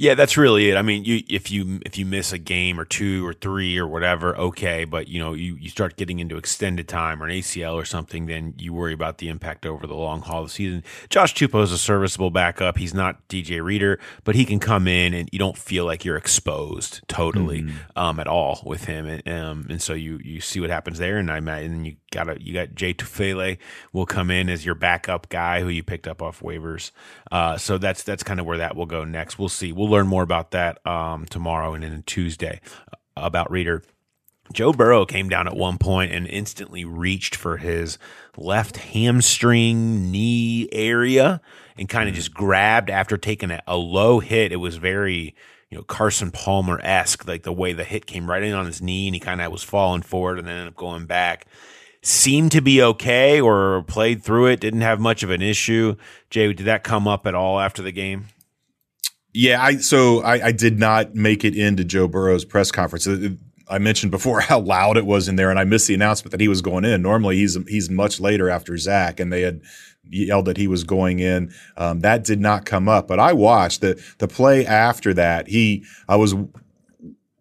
Yeah, 0.00 0.14
that's 0.14 0.38
really 0.38 0.70
it. 0.70 0.78
I 0.78 0.82
mean, 0.82 1.04
you 1.04 1.22
if 1.28 1.50
you 1.50 1.78
if 1.84 1.98
you 1.98 2.06
miss 2.06 2.32
a 2.32 2.38
game 2.38 2.80
or 2.80 2.86
two 2.86 3.26
or 3.26 3.34
three 3.34 3.76
or 3.76 3.86
whatever, 3.86 4.34
okay, 4.34 4.86
but 4.86 5.08
you 5.08 5.20
know, 5.20 5.34
you, 5.34 5.56
you 5.56 5.68
start 5.68 5.98
getting 5.98 6.20
into 6.20 6.38
extended 6.38 6.88
time 6.88 7.22
or 7.22 7.26
an 7.26 7.32
ACL 7.32 7.74
or 7.74 7.84
something, 7.84 8.24
then 8.24 8.54
you 8.56 8.72
worry 8.72 8.94
about 8.94 9.18
the 9.18 9.28
impact 9.28 9.66
over 9.66 9.86
the 9.86 9.94
long 9.94 10.22
haul 10.22 10.40
of 10.40 10.46
the 10.46 10.54
season. 10.54 10.84
Josh 11.10 11.34
Tupou 11.34 11.62
is 11.62 11.70
a 11.70 11.76
serviceable 11.76 12.30
backup. 12.30 12.78
He's 12.78 12.94
not 12.94 13.28
DJ 13.28 13.62
Reader, 13.62 14.00
but 14.24 14.34
he 14.34 14.46
can 14.46 14.58
come 14.58 14.88
in 14.88 15.12
and 15.12 15.28
you 15.32 15.38
don't 15.38 15.58
feel 15.58 15.84
like 15.84 16.02
you're 16.02 16.16
exposed 16.16 17.02
totally 17.06 17.68
um, 17.94 18.18
at 18.18 18.26
all 18.26 18.62
with 18.64 18.84
him, 18.84 19.04
and 19.04 19.28
um, 19.28 19.66
and 19.68 19.82
so 19.82 19.92
you 19.92 20.18
you 20.24 20.40
see 20.40 20.60
what 20.60 20.70
happens 20.70 20.96
there, 20.96 21.18
and 21.18 21.30
I 21.30 21.36
and 21.36 21.86
you 21.86 21.96
got 22.10 22.40
you 22.40 22.54
got 22.54 22.74
Jay 22.74 22.94
Tufele 22.94 23.58
will 23.92 24.06
come 24.06 24.30
in 24.30 24.48
as 24.48 24.64
your 24.64 24.74
backup 24.74 25.28
guy 25.28 25.60
who 25.60 25.68
you 25.68 25.82
picked 25.82 26.08
up 26.08 26.22
off 26.22 26.40
waivers. 26.40 26.90
Uh, 27.30 27.58
so 27.58 27.76
that's 27.76 28.02
that's 28.02 28.22
kind 28.22 28.40
of 28.40 28.46
where 28.46 28.56
that 28.56 28.76
will 28.76 28.86
go 28.86 29.04
next. 29.04 29.38
We'll 29.38 29.50
see. 29.50 29.72
We'll 29.72 29.89
learn 29.90 30.06
more 30.06 30.22
about 30.22 30.52
that 30.52 30.84
um, 30.86 31.26
tomorrow 31.26 31.74
and 31.74 31.84
then 31.84 32.02
Tuesday 32.06 32.60
uh, 32.92 32.96
about 33.16 33.50
Reader. 33.50 33.82
Joe 34.52 34.72
Burrow 34.72 35.06
came 35.06 35.28
down 35.28 35.46
at 35.46 35.56
one 35.56 35.78
point 35.78 36.12
and 36.12 36.26
instantly 36.26 36.84
reached 36.84 37.36
for 37.36 37.58
his 37.58 37.98
left 38.36 38.78
hamstring 38.78 40.10
knee 40.10 40.68
area 40.72 41.40
and 41.76 41.88
kind 41.88 42.08
of 42.08 42.14
just 42.14 42.34
grabbed 42.34 42.90
after 42.90 43.16
taking 43.16 43.50
a, 43.52 43.62
a 43.66 43.76
low 43.76 44.18
hit. 44.18 44.50
It 44.50 44.56
was 44.56 44.76
very, 44.76 45.36
you 45.70 45.78
know, 45.78 45.84
Carson 45.84 46.32
Palmer 46.32 46.80
esque, 46.82 47.28
like 47.28 47.44
the 47.44 47.52
way 47.52 47.72
the 47.72 47.84
hit 47.84 48.06
came 48.06 48.28
right 48.28 48.42
in 48.42 48.52
on 48.52 48.66
his 48.66 48.82
knee 48.82 49.06
and 49.06 49.14
he 49.14 49.20
kind 49.20 49.40
of 49.40 49.52
was 49.52 49.62
falling 49.62 50.02
forward 50.02 50.38
and 50.38 50.48
then 50.48 50.56
ended 50.56 50.72
up 50.72 50.76
going 50.76 51.06
back. 51.06 51.46
Seemed 52.02 52.50
to 52.52 52.62
be 52.62 52.82
okay 52.82 53.40
or 53.40 53.84
played 53.84 54.24
through 54.24 54.46
it, 54.46 54.60
didn't 54.60 54.80
have 54.80 54.98
much 54.98 55.22
of 55.22 55.30
an 55.30 55.42
issue. 55.42 55.96
Jay, 56.30 56.52
did 56.52 56.66
that 56.66 56.82
come 56.82 57.06
up 57.06 57.26
at 57.26 57.34
all 57.34 57.60
after 57.60 57.82
the 57.82 57.92
game? 57.92 58.26
Yeah, 59.32 59.62
I 59.62 59.76
so 59.76 60.22
I, 60.22 60.46
I 60.46 60.52
did 60.52 60.78
not 60.78 61.14
make 61.14 61.44
it 61.44 61.56
into 61.56 61.84
Joe 61.84 62.08
Burrow's 62.08 62.44
press 62.44 62.70
conference. 62.72 63.06
It- 63.06 63.24
it- 63.24 63.38
I 63.68 63.78
mentioned 63.78 64.10
before 64.10 64.40
how 64.40 64.58
loud 64.58 64.96
it 64.96 65.06
was 65.06 65.28
in 65.28 65.36
there, 65.36 65.48
and 65.48 65.58
I 65.58 65.62
missed 65.62 65.86
the 65.86 65.94
announcement 65.94 66.32
that 66.32 66.40
he 66.40 66.48
was 66.48 66.60
going 66.60 66.84
in. 66.84 67.02
Normally, 67.02 67.36
he's 67.36 67.56
he's 67.68 67.88
much 67.88 68.18
later 68.18 68.50
after 68.50 68.76
Zach, 68.76 69.20
and 69.20 69.32
they 69.32 69.42
had 69.42 69.60
yelled 70.02 70.46
that 70.46 70.56
he 70.56 70.66
was 70.66 70.82
going 70.82 71.20
in. 71.20 71.52
Um, 71.76 72.00
that 72.00 72.24
did 72.24 72.40
not 72.40 72.64
come 72.64 72.88
up, 72.88 73.06
but 73.06 73.20
I 73.20 73.32
watched 73.32 73.80
the 73.80 74.02
the 74.18 74.26
play 74.26 74.66
after 74.66 75.14
that. 75.14 75.46
He 75.46 75.84
I 76.08 76.16
was 76.16 76.34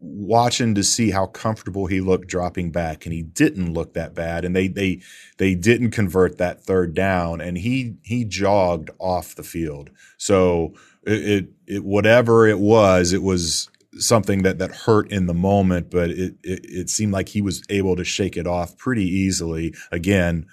watching 0.02 0.75
to 0.75 0.84
see 0.84 1.10
how 1.12 1.25
comfortable 1.25 1.88
he 1.88 1.99
looked 1.99 2.28
dropping 2.28 2.71
back, 2.71 3.08
and 3.08 3.13
he 3.13 3.23
didn't 3.23 3.73
look 3.73 3.93
that 3.95 4.13
bad. 4.13 4.45
And 4.45 4.56
they 4.56 4.67
they 4.67 5.02
they 5.38 5.56
didn't 5.56 5.91
convert 5.91 6.38
that 6.38 6.62
third 6.62 6.93
down, 6.93 7.41
and 7.41 7.58
he 7.58 7.95
he 8.04 8.23
jogged 8.23 8.91
off 8.99 9.34
the 9.34 9.43
field. 9.43 9.89
So 10.17 10.73
it, 11.10 11.28
it, 11.28 11.50
it 11.67 11.84
whatever 11.84 12.48
it 12.48 12.60
was, 12.60 13.13
it 13.13 13.24
was 13.24 13.69
something 13.98 14.43
that 14.43 14.60
that 14.60 14.72
hurt 14.72 15.12
in 15.12 15.26
the 15.26 15.34
moment, 15.34 15.89
but 15.89 16.10
it, 16.10 16.36
it 16.43 16.60
it 16.63 16.89
seemed 16.89 17.13
like 17.13 17.30
he 17.30 17.41
was 17.41 17.63
able 17.69 17.95
to 17.95 18.04
shake 18.04 18.38
it 18.38 18.48
off 18.48 18.78
pretty 18.78 19.06
easily. 19.06 19.74
Again, 19.91 20.45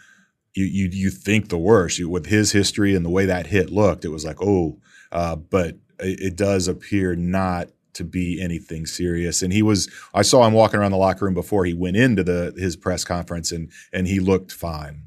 you 0.54 0.64
you 0.64 0.88
you 0.90 1.10
think 1.10 1.48
the 1.48 1.58
worst 1.58 1.98
you, 1.98 2.08
with 2.08 2.26
his 2.26 2.52
history 2.52 2.94
and 2.94 3.04
the 3.04 3.10
way 3.10 3.26
that 3.26 3.46
hit 3.46 3.70
looked. 3.70 4.04
It 4.04 4.10
was 4.10 4.24
like 4.24 4.40
oh, 4.40 4.78
uh, 5.12 5.36
but 5.36 5.76
it, 6.00 6.20
it 6.20 6.36
does 6.36 6.68
appear 6.68 7.14
not 7.14 7.68
to 7.94 8.04
be 8.04 8.40
anything 8.42 8.86
serious. 8.86 9.42
And 9.42 9.52
he 9.52 9.62
was 9.62 9.90
I 10.14 10.22
saw 10.22 10.46
him 10.46 10.54
walking 10.54 10.80
around 10.80 10.92
the 10.92 10.98
locker 10.98 11.24
room 11.24 11.34
before 11.34 11.64
he 11.64 11.74
went 11.74 11.96
into 11.96 12.24
the 12.24 12.54
his 12.56 12.76
press 12.76 13.04
conference, 13.04 13.52
and 13.52 13.70
and 13.92 14.06
he 14.06 14.20
looked 14.20 14.52
fine. 14.52 15.02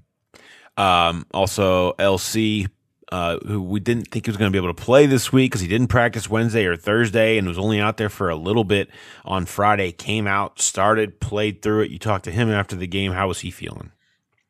Um, 0.77 1.25
also, 1.33 1.93
La'el, 1.93 2.69
uh, 3.11 3.39
who 3.47 3.61
we 3.61 3.79
didn't 3.79 4.05
think 4.05 4.25
he 4.25 4.29
was 4.29 4.37
going 4.37 4.51
to 4.51 4.55
be 4.55 4.63
able 4.63 4.73
to 4.73 4.83
play 4.83 5.05
this 5.05 5.31
week 5.31 5.51
because 5.51 5.61
he 5.61 5.67
didn't 5.67 5.87
practice 5.87 6.29
Wednesday 6.29 6.65
or 6.65 6.75
Thursday 6.75 7.37
and 7.37 7.47
was 7.47 7.57
only 7.57 7.79
out 7.79 7.97
there 7.97 8.09
for 8.09 8.29
a 8.29 8.35
little 8.35 8.63
bit 8.63 8.89
on 9.25 9.45
Friday, 9.45 9.91
came 9.91 10.27
out, 10.27 10.59
started, 10.59 11.19
played 11.19 11.61
through 11.61 11.81
it. 11.81 11.91
You 11.91 11.99
talked 11.99 12.25
to 12.25 12.31
him 12.31 12.49
after 12.49 12.75
the 12.75 12.87
game. 12.87 13.13
How 13.13 13.27
was 13.27 13.39
he 13.39 13.51
feeling? 13.51 13.91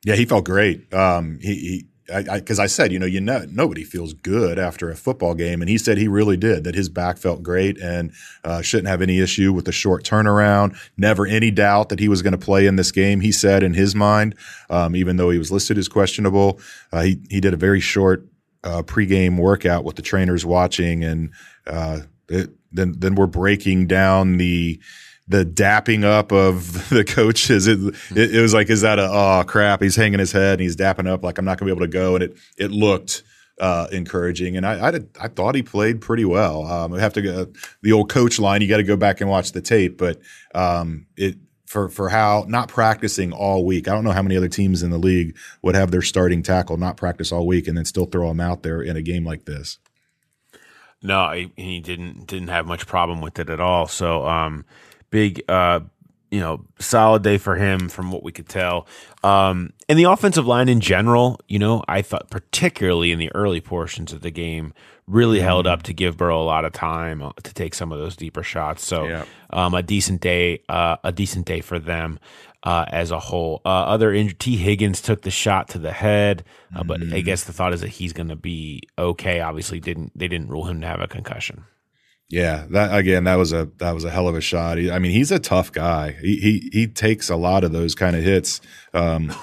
Yeah, 0.05 0.15
he 0.15 0.25
felt 0.25 0.45
great. 0.45 0.93
Um, 0.93 1.39
he, 1.41 1.55
he 1.55 1.85
I, 2.13 2.39
because 2.39 2.59
I, 2.59 2.67
said, 2.67 2.91
you 2.91 2.99
know, 2.99 3.05
you 3.05 3.21
know, 3.21 3.45
nobody 3.49 3.83
feels 3.83 4.13
good 4.13 4.57
after 4.57 4.89
a 4.89 4.95
football 4.95 5.35
game, 5.35 5.61
and 5.61 5.69
he 5.69 5.77
said 5.77 5.97
he 5.97 6.07
really 6.07 6.37
did. 6.37 6.63
That 6.63 6.75
his 6.75 6.89
back 6.89 7.17
felt 7.17 7.43
great 7.43 7.77
and 7.79 8.11
uh, 8.43 8.61
shouldn't 8.61 8.87
have 8.87 9.01
any 9.01 9.19
issue 9.19 9.53
with 9.53 9.65
the 9.65 9.71
short 9.71 10.03
turnaround. 10.03 10.77
Never 10.97 11.27
any 11.27 11.51
doubt 11.51 11.89
that 11.89 11.99
he 11.99 12.07
was 12.07 12.21
going 12.21 12.31
to 12.31 12.37
play 12.37 12.65
in 12.65 12.75
this 12.75 12.91
game. 12.91 13.21
He 13.21 13.31
said 13.31 13.63
in 13.63 13.73
his 13.73 13.95
mind, 13.95 14.35
um, 14.69 14.95
even 14.95 15.17
though 15.17 15.29
he 15.29 15.37
was 15.37 15.51
listed 15.51 15.77
as 15.77 15.87
questionable, 15.87 16.59
uh, 16.91 17.01
he 17.01 17.21
he 17.29 17.39
did 17.39 17.53
a 17.53 17.57
very 17.57 17.79
short 17.79 18.25
uh, 18.63 18.83
pregame 18.83 19.37
workout 19.37 19.83
with 19.83 19.95
the 19.95 20.01
trainers 20.01 20.45
watching, 20.45 21.03
and 21.03 21.31
uh, 21.67 22.01
it, 22.27 22.51
then 22.71 22.95
then 22.97 23.15
we're 23.15 23.27
breaking 23.27 23.87
down 23.87 24.37
the 24.37 24.79
the 25.27 25.45
dapping 25.45 26.03
up 26.03 26.31
of 26.31 26.89
the 26.89 27.03
coaches. 27.03 27.67
It, 27.67 27.79
it, 28.15 28.35
it 28.35 28.41
was 28.41 28.53
like, 28.53 28.69
is 28.69 28.81
that 28.81 28.99
a 28.99 29.09
oh 29.09 29.43
crap? 29.47 29.81
He's 29.81 29.95
hanging 29.95 30.19
his 30.19 30.31
head 30.31 30.53
and 30.53 30.61
he's 30.61 30.75
dapping 30.75 31.07
up 31.07 31.23
like 31.23 31.37
I'm 31.37 31.45
not 31.45 31.57
gonna 31.57 31.71
be 31.71 31.75
able 31.75 31.85
to 31.85 31.91
go, 31.91 32.15
and 32.15 32.23
it 32.23 32.37
it 32.57 32.71
looked 32.71 33.23
uh, 33.59 33.87
encouraging, 33.91 34.57
and 34.57 34.65
I 34.65 34.87
I, 34.87 34.91
did, 34.91 35.09
I 35.19 35.27
thought 35.27 35.55
he 35.55 35.63
played 35.63 36.01
pretty 36.01 36.25
well. 36.25 36.65
Um, 36.65 36.93
I 36.93 36.99
have 36.99 37.13
to 37.13 37.21
go 37.21 37.47
the 37.81 37.91
old 37.91 38.09
coach 38.09 38.39
line. 38.39 38.61
You 38.61 38.67
got 38.67 38.77
to 38.77 38.83
go 38.83 38.97
back 38.97 39.21
and 39.21 39.29
watch 39.29 39.51
the 39.51 39.61
tape, 39.61 39.97
but 39.97 40.19
um, 40.53 41.07
it 41.15 41.37
for 41.69 41.88
for 41.88 42.10
how 42.10 42.45
not 42.47 42.67
practicing 42.67 43.32
all 43.32 43.63
week. 43.63 43.88
I 43.88 43.93
don't 43.93 44.03
know 44.03 44.12
how 44.12 44.23
many 44.23 44.36
other 44.36 44.47
teams 44.47 44.82
in 44.82 44.89
the 44.89 44.97
league 44.97 45.38
would 45.62 45.75
have 45.75 45.91
their 45.91 46.01
starting 46.01 46.41
tackle 46.41 46.77
not 46.77 46.97
practice 46.97 47.32
all 47.32 47.45
week 47.45 47.67
and 47.67 47.77
then 47.77 47.86
still 47.86 48.08
throw 48.08 48.32
him 48.32 48.39
out 48.39 48.63
there 48.63 48.82
in 48.82 48.97
a 48.97 49.03
game 49.03 49.23
like 49.23 49.45
this. 49.45 49.77
No, 51.03 51.32
he, 51.32 51.53
he 51.55 51.79
didn't 51.79 52.25
didn't 52.25 52.47
have 52.47 52.65
much 52.65 52.88
problem 52.88 53.21
with 53.21 53.38
it 53.38 53.51
at 53.51 53.60
all. 53.60 53.88
So, 53.88 54.27
um, 54.27 54.65
big, 55.12 55.43
uh, 55.47 55.82
you 56.31 56.39
know, 56.39 56.65
solid 56.79 57.23
day 57.23 57.37
for 57.37 57.55
him 57.55 57.89
from 57.89 58.11
what 58.11 58.23
we 58.23 58.31
could 58.31 58.47
tell. 58.47 58.87
Um, 59.23 59.73
and 59.87 59.97
the 59.97 60.03
offensive 60.05 60.45
line 60.45 60.69
in 60.69 60.79
general, 60.79 61.39
you 61.47 61.59
know, 61.59 61.83
I 61.87 62.01
thought 62.01 62.29
particularly 62.29 63.11
in 63.11 63.19
the 63.19 63.31
early 63.33 63.61
portions 63.61 64.13
of 64.13 64.21
the 64.21 64.31
game 64.31 64.73
really 65.07 65.39
held 65.39 65.65
up 65.65 65.81
to 65.83 65.93
give 65.93 66.17
Burrow 66.17 66.39
a 66.39 66.45
lot 66.45 66.65
of 66.65 66.71
time 66.71 67.23
uh, 67.23 67.31
to 67.43 67.51
take 67.53 67.73
some 67.73 67.91
of 67.91 67.97
those 67.97 68.15
deeper 68.15 68.43
shots. 68.43 68.85
So, 68.85 69.07
Yeah. 69.07 69.25
um, 69.49 69.73
a 69.73 69.81
decent 69.81 70.21
day, 70.21 70.61
uh, 70.69 70.97
a 71.03 71.11
decent 71.11 71.45
day 71.47 71.61
for 71.61 71.79
them. 71.79 72.19
Uh, 72.61 72.83
as 72.89 73.09
a 73.09 73.19
whole, 73.19 73.61
uh, 73.65 73.69
other 73.69 74.11
inj- 74.11 74.37
Tee 74.37 74.57
Higgins 74.57 75.01
took 75.01 75.21
the 75.21 75.31
shot 75.31 75.69
to 75.69 75.79
the 75.79 75.93
head, 75.93 76.43
uh, 76.75 76.83
but 76.83 77.01
I 77.13 77.21
guess 77.21 77.45
the 77.45 77.53
thought 77.53 77.71
is 77.73 77.79
that 77.79 77.87
he's 77.87 78.11
going 78.11 78.27
to 78.27 78.35
be 78.35 78.81
okay. 78.97 79.39
Obviously, 79.39 79.79
didn't 79.79 80.11
they 80.13 80.27
didn't 80.27 80.49
rule 80.49 80.65
him 80.65 80.81
to 80.81 80.87
have 80.87 80.99
a 80.99 81.07
concussion? 81.07 81.63
Yeah, 82.29 82.65
that 82.69 82.95
again, 82.95 83.23
that 83.23 83.35
was 83.35 83.53
a 83.53 83.69
that 83.77 83.93
was 83.93 84.03
a 84.03 84.11
hell 84.11 84.27
of 84.27 84.35
a 84.35 84.41
shot. 84.41 84.77
He, 84.77 84.91
I 84.91 84.99
mean, 84.99 85.11
he's 85.11 85.31
a 85.31 85.39
tough 85.39 85.71
guy. 85.71 86.11
He 86.21 86.37
he 86.37 86.69
he 86.71 86.87
takes 86.87 87.29
a 87.29 87.35
lot 87.35 87.63
of 87.63 87.71
those 87.71 87.95
kind 87.95 88.15
of 88.15 88.23
hits. 88.23 88.61
Um, 88.93 89.33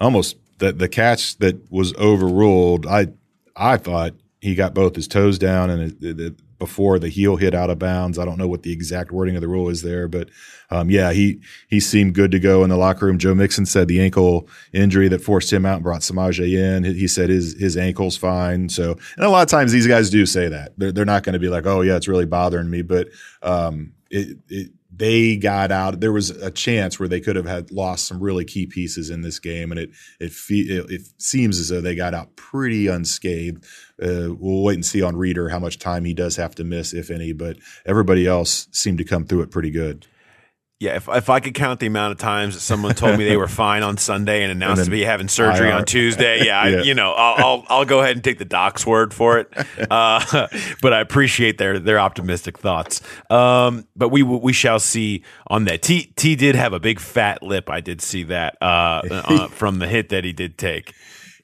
almost 0.00 0.36
the 0.58 0.72
the 0.72 0.88
catch 0.88 1.36
that 1.38 1.70
was 1.70 1.94
overruled. 1.96 2.86
I 2.86 3.08
I 3.54 3.76
thought 3.76 4.14
he 4.40 4.54
got 4.54 4.72
both 4.72 4.96
his 4.96 5.08
toes 5.08 5.38
down 5.38 5.68
and 5.70 5.92
it, 6.02 6.20
it, 6.20 6.34
before 6.58 6.98
the 6.98 7.08
heel 7.08 7.36
hit 7.36 7.54
out 7.54 7.70
of 7.70 7.78
bounds. 7.78 8.18
I 8.18 8.24
don't 8.24 8.38
know 8.38 8.48
what 8.48 8.62
the 8.62 8.72
exact 8.72 9.12
wording 9.12 9.36
of 9.36 9.42
the 9.42 9.48
rule 9.48 9.68
is 9.68 9.82
there, 9.82 10.08
but 10.08 10.30
um, 10.70 10.90
yeah, 10.90 11.12
he 11.12 11.40
he 11.68 11.80
seemed 11.80 12.14
good 12.14 12.30
to 12.32 12.38
go 12.38 12.64
in 12.64 12.70
the 12.70 12.76
locker 12.76 13.06
room. 13.06 13.18
Joe 13.18 13.34
Mixon 13.34 13.66
said 13.66 13.88
the 13.88 14.00
ankle 14.00 14.48
injury 14.72 15.08
that 15.08 15.22
forced 15.22 15.52
him 15.52 15.66
out 15.66 15.76
and 15.76 15.82
brought 15.84 16.00
Samaje 16.00 16.56
in. 16.56 16.84
He 16.84 17.06
said 17.08 17.30
his 17.30 17.54
his 17.58 17.76
ankle's 17.76 18.16
fine. 18.16 18.68
So, 18.68 18.96
and 19.16 19.26
a 19.26 19.30
lot 19.30 19.42
of 19.42 19.48
times 19.48 19.72
these 19.72 19.86
guys 19.86 20.10
do 20.10 20.26
say 20.26 20.48
that 20.48 20.72
they're 20.78 20.92
they're 20.92 21.04
not 21.04 21.22
going 21.22 21.34
to 21.34 21.38
be 21.38 21.48
like, 21.48 21.66
oh 21.66 21.82
yeah, 21.82 21.96
it's 21.96 22.08
really 22.08 22.26
bothering 22.26 22.70
me, 22.70 22.82
but 22.82 23.08
um, 23.42 23.92
it 24.10 24.38
it 24.48 24.70
they 24.96 25.36
got 25.36 25.70
out. 25.70 26.00
There 26.00 26.12
was 26.12 26.30
a 26.30 26.50
chance 26.50 26.98
where 26.98 27.08
they 27.08 27.20
could 27.20 27.36
have 27.36 27.46
had 27.46 27.70
lost 27.70 28.06
some 28.06 28.20
really 28.20 28.44
key 28.44 28.66
pieces 28.66 29.10
in 29.10 29.20
this 29.20 29.38
game, 29.38 29.70
and 29.70 29.78
it 29.78 29.90
it 30.20 30.32
fe- 30.32 30.60
it, 30.60 30.90
it 30.90 31.02
seems 31.18 31.58
as 31.58 31.68
though 31.68 31.80
they 31.80 31.94
got 31.94 32.14
out 32.14 32.34
pretty 32.36 32.86
unscathed. 32.86 33.64
Uh, 34.02 34.34
we'll 34.38 34.62
wait 34.62 34.74
and 34.74 34.84
see 34.84 35.02
on 35.02 35.16
Reader 35.16 35.48
how 35.48 35.58
much 35.58 35.78
time 35.78 36.04
he 36.04 36.14
does 36.14 36.36
have 36.36 36.54
to 36.56 36.64
miss, 36.64 36.92
if 36.92 37.10
any. 37.10 37.32
But 37.32 37.56
everybody 37.84 38.26
else 38.26 38.68
seemed 38.72 38.98
to 38.98 39.04
come 39.04 39.24
through 39.24 39.42
it 39.42 39.50
pretty 39.50 39.70
good. 39.70 40.06
Yeah, 40.78 40.96
if 40.96 41.08
if 41.08 41.30
I 41.30 41.40
could 41.40 41.54
count 41.54 41.80
the 41.80 41.86
amount 41.86 42.12
of 42.12 42.18
times 42.18 42.52
that 42.52 42.60
someone 42.60 42.94
told 42.94 43.18
me 43.18 43.24
they 43.24 43.38
were 43.38 43.48
fine 43.64 43.82
on 43.82 43.96
Sunday 43.96 44.42
and 44.42 44.52
announced 44.52 44.80
And 44.80 44.84
to 44.84 44.90
be 44.90 45.04
having 45.04 45.26
surgery 45.26 45.68
IR. 45.68 45.76
on 45.76 45.84
Tuesday, 45.86 46.44
yeah, 46.44 46.60
I, 46.60 46.82
you 46.82 46.92
know, 46.92 47.12
I'll, 47.12 47.44
I'll 47.44 47.64
I'll 47.68 47.84
go 47.86 48.00
ahead 48.00 48.14
and 48.14 48.22
take 48.22 48.36
the 48.38 48.44
doc's 48.44 48.86
word 48.86 49.14
for 49.14 49.38
it. 49.38 49.50
Uh, 49.88 50.48
but 50.82 50.92
I 50.92 51.00
appreciate 51.00 51.58
their 51.58 51.78
their 51.78 51.98
optimistic 51.98 52.58
thoughts. 52.58 53.00
Um, 53.30 53.86
but 53.94 54.08
we 54.08 54.22
we 54.22 54.52
shall 54.52 54.80
see 54.80 55.22
on 55.46 55.64
that. 55.64 55.80
T 55.80 56.12
T 56.16 56.34
did 56.34 56.56
have 56.56 56.72
a 56.72 56.80
big 56.80 56.98
fat 56.98 57.42
lip. 57.42 57.70
I 57.70 57.80
did 57.80 58.02
see 58.02 58.24
that 58.24 58.58
uh, 58.60 59.00
uh, 59.10 59.48
from 59.48 59.78
the 59.78 59.86
hit 59.86 60.08
that 60.10 60.24
he 60.24 60.32
did 60.32 60.58
take. 60.58 60.92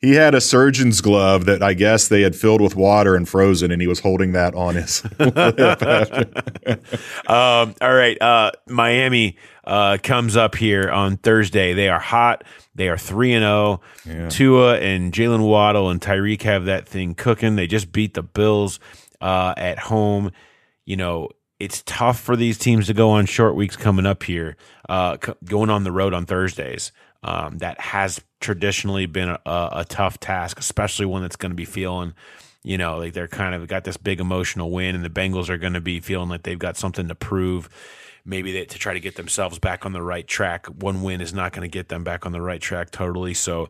He 0.02 0.14
had 0.14 0.34
a 0.34 0.40
surgeon's 0.40 1.00
glove 1.00 1.44
that 1.46 1.62
I 1.62 1.74
guess 1.74 2.08
they 2.08 2.22
had 2.22 2.34
filled 2.34 2.60
with 2.60 2.74
water 2.74 3.14
and 3.14 3.28
frozen, 3.28 3.70
and 3.70 3.80
he 3.80 3.86
was 3.86 4.00
holding 4.00 4.32
that 4.32 4.54
on 4.54 4.74
his. 4.74 5.02
Um, 7.26 7.74
all 7.80 7.94
right. 7.94 8.20
Uh, 8.20 8.50
Miami 8.68 9.36
uh, 9.64 9.98
comes 10.02 10.36
up 10.36 10.54
here 10.56 10.90
on 10.90 11.16
Thursday. 11.16 11.72
They 11.72 11.88
are 11.88 12.00
hot. 12.00 12.44
They 12.74 12.88
are 12.88 12.98
3 12.98 13.32
and 13.34 13.42
0. 13.44 13.80
Tua 14.28 14.78
and 14.78 15.12
Jaylen 15.12 15.46
Waddle 15.46 15.90
and 15.90 16.00
Tyreek 16.00 16.42
have 16.42 16.64
that 16.66 16.88
thing 16.88 17.14
cooking. 17.14 17.56
They 17.56 17.66
just 17.66 17.92
beat 17.92 18.14
the 18.14 18.22
Bills 18.22 18.80
uh, 19.20 19.54
at 19.56 19.78
home. 19.78 20.32
You 20.84 20.96
know, 20.96 21.28
it's 21.60 21.82
tough 21.86 22.18
for 22.18 22.34
these 22.36 22.58
teams 22.58 22.86
to 22.88 22.94
go 22.94 23.10
on 23.10 23.26
short 23.26 23.54
weeks 23.54 23.76
coming 23.76 24.06
up 24.06 24.24
here, 24.24 24.56
uh, 24.88 25.16
c- 25.24 25.32
going 25.44 25.70
on 25.70 25.84
the 25.84 25.92
road 25.92 26.12
on 26.12 26.26
Thursdays. 26.26 26.90
Um, 27.24 27.58
that 27.58 27.80
has 27.80 28.20
traditionally 28.40 29.06
been 29.06 29.28
a, 29.28 29.38
a, 29.46 29.86
tough 29.88 30.18
task, 30.18 30.58
especially 30.58 31.06
one 31.06 31.22
that's 31.22 31.36
going 31.36 31.52
to 31.52 31.56
be 31.56 31.64
feeling 31.64 32.14
you 32.62 32.78
know, 32.78 32.98
like 32.98 33.12
they're 33.12 33.28
kind 33.28 33.54
of 33.54 33.66
got 33.66 33.84
this 33.84 33.96
big 33.96 34.20
emotional 34.20 34.70
win, 34.70 34.94
and 34.94 35.04
the 35.04 35.10
Bengals 35.10 35.48
are 35.48 35.58
going 35.58 35.72
to 35.72 35.80
be 35.80 36.00
feeling 36.00 36.28
like 36.28 36.44
they've 36.44 36.58
got 36.58 36.76
something 36.76 37.08
to 37.08 37.14
prove. 37.14 37.68
Maybe 38.24 38.52
they, 38.52 38.64
to 38.66 38.78
try 38.78 38.94
to 38.94 39.00
get 39.00 39.16
themselves 39.16 39.58
back 39.58 39.84
on 39.84 39.92
the 39.92 40.02
right 40.02 40.26
track. 40.26 40.66
One 40.66 41.02
win 41.02 41.20
is 41.20 41.34
not 41.34 41.52
going 41.52 41.68
to 41.68 41.72
get 41.72 41.88
them 41.88 42.04
back 42.04 42.24
on 42.24 42.30
the 42.30 42.40
right 42.40 42.60
track 42.60 42.92
totally. 42.92 43.34
So, 43.34 43.68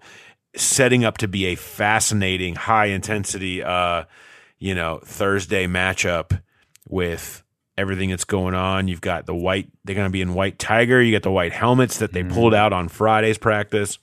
setting 0.55 1.05
up 1.05 1.19
to 1.19 1.29
be 1.29 1.47
a 1.47 1.55
fascinating, 1.55 2.55
high 2.55 2.87
intensity, 2.87 3.63
uh, 3.63 4.05
you 4.59 4.75
know, 4.75 5.01
Thursday 5.03 5.67
matchup 5.67 6.43
with 6.87 7.42
everything 7.77 8.11
that's 8.11 8.25
going 8.25 8.55
on. 8.55 8.89
You've 8.89 9.01
got 9.01 9.27
the 9.27 9.35
white; 9.35 9.69
they're 9.85 9.95
going 9.95 10.09
to 10.09 10.13
be 10.13 10.23
in 10.23 10.35
white 10.35 10.59
tiger. 10.59 11.03
You 11.03 11.13
got 11.13 11.23
the 11.23 11.31
white 11.31 11.53
helmets 11.53 11.99
that 11.99 12.13
they 12.13 12.25
pulled 12.25 12.55
out 12.55 12.73
on 12.73 12.89
Friday's 12.89 13.39
practice. 13.39 13.99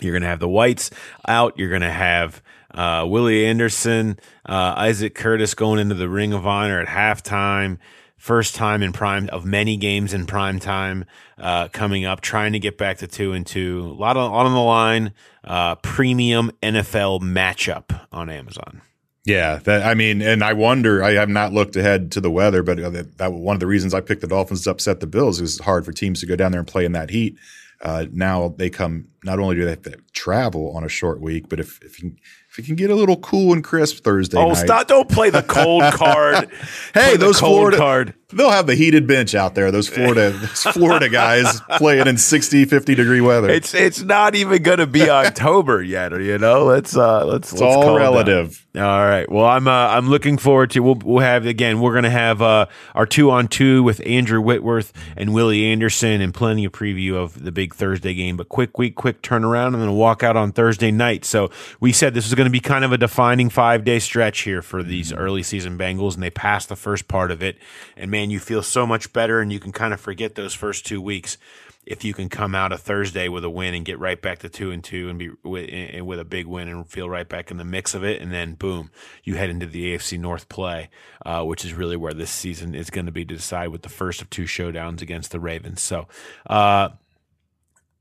You're 0.00 0.12
going 0.12 0.22
to 0.22 0.28
have 0.28 0.40
the 0.40 0.48
whites 0.48 0.90
out. 1.26 1.58
You're 1.58 1.70
going 1.70 1.82
to 1.82 1.90
have 1.90 2.42
uh, 2.72 3.04
Willie 3.08 3.46
Anderson, 3.46 4.18
uh, 4.46 4.74
Isaac 4.76 5.14
Curtis 5.14 5.54
going 5.54 5.80
into 5.80 5.94
the 5.94 6.08
Ring 6.08 6.32
of 6.32 6.46
Honor 6.46 6.80
at 6.80 6.88
halftime. 6.88 7.78
First 8.16 8.56
time 8.56 8.82
in 8.82 8.92
prime 8.92 9.28
of 9.28 9.44
many 9.44 9.76
games 9.76 10.12
in 10.12 10.26
prime 10.26 10.58
time 10.58 11.04
uh, 11.38 11.68
coming 11.68 12.04
up, 12.04 12.20
trying 12.20 12.52
to 12.52 12.58
get 12.58 12.76
back 12.76 12.98
to 12.98 13.06
two 13.06 13.32
and 13.32 13.46
two. 13.46 13.80
A 13.80 13.94
lot, 13.94 14.16
on, 14.16 14.32
lot 14.32 14.44
on 14.44 14.52
the 14.52 14.60
line. 14.60 15.12
Uh, 15.44 15.76
premium 15.76 16.50
NFL 16.60 17.20
matchup 17.20 18.06
on 18.10 18.28
Amazon. 18.28 18.82
Yeah, 19.24 19.56
that 19.64 19.84
I 19.84 19.94
mean, 19.94 20.22
and 20.22 20.42
I 20.42 20.54
wonder. 20.54 21.02
I 21.02 21.12
have 21.12 21.28
not 21.28 21.52
looked 21.52 21.76
ahead 21.76 22.12
to 22.12 22.20
the 22.20 22.30
weather, 22.30 22.62
but 22.62 22.78
uh, 22.80 22.90
that, 22.90 23.18
that 23.18 23.32
one 23.32 23.54
of 23.54 23.60
the 23.60 23.66
reasons 23.66 23.92
I 23.92 24.00
picked 24.00 24.22
the 24.22 24.26
Dolphins 24.28 24.62
to 24.64 24.70
upset 24.70 25.00
the 25.00 25.06
Bills 25.06 25.40
is 25.40 25.56
it's 25.56 25.64
hard 25.64 25.84
for 25.84 25.92
teams 25.92 26.20
to 26.20 26.26
go 26.26 26.34
down 26.36 26.52
there 26.52 26.60
and 26.60 26.68
play 26.68 26.84
in 26.84 26.92
that 26.92 27.10
heat. 27.10 27.36
Uh, 27.80 28.06
now 28.10 28.54
they 28.56 28.70
come. 28.70 29.08
Not 29.22 29.38
only 29.38 29.54
do 29.54 29.64
they 29.64 29.70
have 29.70 29.82
to 29.82 29.98
travel 30.12 30.72
on 30.76 30.82
a 30.82 30.88
short 30.88 31.20
week, 31.20 31.48
but 31.48 31.60
if 31.60 31.80
if 31.82 32.02
you, 32.02 32.16
if 32.50 32.58
you 32.58 32.64
can 32.64 32.74
get 32.74 32.90
a 32.90 32.94
little 32.94 33.16
cool 33.18 33.52
and 33.52 33.62
crisp 33.62 34.02
Thursday 34.02 34.38
Oh, 34.38 34.48
night, 34.48 34.56
stop! 34.56 34.88
Don't 34.88 35.08
play 35.08 35.30
the 35.30 35.42
cold 35.42 35.82
card. 35.92 36.50
Play 36.92 37.02
Hey, 37.02 37.12
the 37.12 37.18
those 37.18 37.38
cold 37.38 37.52
Florida 37.58 37.76
card. 37.76 38.14
They'll 38.32 38.50
have 38.50 38.66
the 38.66 38.74
heated 38.74 39.06
bench 39.06 39.34
out 39.34 39.54
there. 39.54 39.70
Those 39.70 39.88
Florida 39.88 40.30
those 40.38 40.62
Florida 40.64 41.08
guys 41.08 41.60
playing 41.76 42.06
in 42.06 42.18
60, 42.18 42.64
50 42.66 42.94
degree 42.94 43.20
weather. 43.20 43.48
It's 43.48 43.74
it's 43.74 44.02
not 44.02 44.34
even 44.34 44.62
going 44.62 44.78
to 44.78 44.86
be 44.86 45.08
October 45.10 45.82
yet. 45.82 46.12
You 46.12 46.38
know, 46.38 46.64
let's 46.64 46.96
uh 46.96 47.24
let's 47.24 47.52
It's 47.52 47.62
all 47.62 47.96
relative. 47.96 48.64
All 48.78 48.82
right. 48.82 49.28
Well, 49.30 49.46
I'm 49.46 49.66
uh, 49.66 49.70
I'm 49.70 50.08
looking 50.08 50.38
forward 50.38 50.70
to. 50.72 50.80
We'll 50.80 51.00
we'll 51.02 51.24
have 51.24 51.46
again. 51.46 51.80
We're 51.80 51.94
gonna 51.94 52.10
have 52.10 52.40
uh, 52.40 52.66
our 52.94 53.06
two 53.06 53.30
on 53.30 53.48
two 53.48 53.82
with 53.82 54.00
Andrew 54.06 54.40
Whitworth 54.40 54.92
and 55.16 55.34
Willie 55.34 55.64
Anderson, 55.66 56.20
and 56.20 56.32
plenty 56.32 56.64
of 56.64 56.72
preview 56.72 57.14
of 57.14 57.42
the 57.42 57.50
big 57.50 57.74
Thursday 57.74 58.14
game. 58.14 58.36
But 58.36 58.48
quick 58.48 58.78
week, 58.78 58.94
quick 58.94 59.20
turnaround, 59.22 59.68
and 59.68 59.82
then 59.82 59.88
a 59.88 59.92
walkout 59.92 60.36
on 60.36 60.52
Thursday 60.52 60.92
night. 60.92 61.24
So 61.24 61.50
we 61.80 61.92
said 61.92 62.14
this 62.14 62.26
was 62.26 62.34
going 62.34 62.46
to 62.46 62.52
be 62.52 62.60
kind 62.60 62.84
of 62.84 62.92
a 62.92 62.98
defining 62.98 63.50
five 63.50 63.84
day 63.84 63.98
stretch 63.98 64.42
here 64.42 64.62
for 64.62 64.84
these 64.84 65.12
early 65.12 65.42
season 65.42 65.76
Bengals, 65.76 66.14
and 66.14 66.22
they 66.22 66.30
passed 66.30 66.68
the 66.68 66.76
first 66.76 67.08
part 67.08 67.32
of 67.32 67.42
it. 67.42 67.56
And 67.96 68.12
man, 68.18 68.30
you 68.30 68.40
feel 68.40 68.64
so 68.64 68.84
much 68.84 69.12
better, 69.12 69.40
and 69.40 69.52
you 69.52 69.60
can 69.60 69.70
kind 69.70 69.94
of 69.94 70.00
forget 70.00 70.34
those 70.34 70.52
first 70.52 70.84
two 70.84 71.00
weeks 71.00 71.38
if 71.86 72.04
you 72.04 72.12
can 72.12 72.28
come 72.28 72.52
out 72.52 72.72
a 72.72 72.76
Thursday 72.76 73.28
with 73.28 73.44
a 73.44 73.50
win 73.50 73.74
and 73.74 73.84
get 73.84 73.98
right 74.00 74.20
back 74.20 74.40
to 74.40 74.48
two 74.48 74.72
and 74.72 74.82
two 74.82 75.08
and 75.08 75.20
be 75.20 75.30
with, 75.44 75.70
and 75.72 76.04
with 76.04 76.18
a 76.18 76.24
big 76.24 76.44
win 76.44 76.66
and 76.66 76.86
feel 76.88 77.08
right 77.08 77.28
back 77.28 77.52
in 77.52 77.58
the 77.58 77.64
mix 77.64 77.94
of 77.94 78.02
it, 78.02 78.20
and 78.20 78.32
then 78.32 78.54
boom, 78.54 78.90
you 79.22 79.36
head 79.36 79.50
into 79.50 79.66
the 79.66 79.94
AFC 79.94 80.18
North 80.18 80.48
play, 80.48 80.90
uh, 81.24 81.44
which 81.44 81.64
is 81.64 81.72
really 81.72 81.96
where 81.96 82.12
this 82.12 82.30
season 82.30 82.74
is 82.74 82.90
going 82.90 83.06
to 83.06 83.12
be 83.12 83.24
to 83.24 83.36
decide 83.36 83.68
with 83.68 83.82
the 83.82 83.88
first 83.88 84.20
of 84.20 84.28
two 84.28 84.44
showdowns 84.44 85.00
against 85.00 85.30
the 85.30 85.38
Ravens. 85.38 85.80
So, 85.80 86.08
uh, 86.46 86.88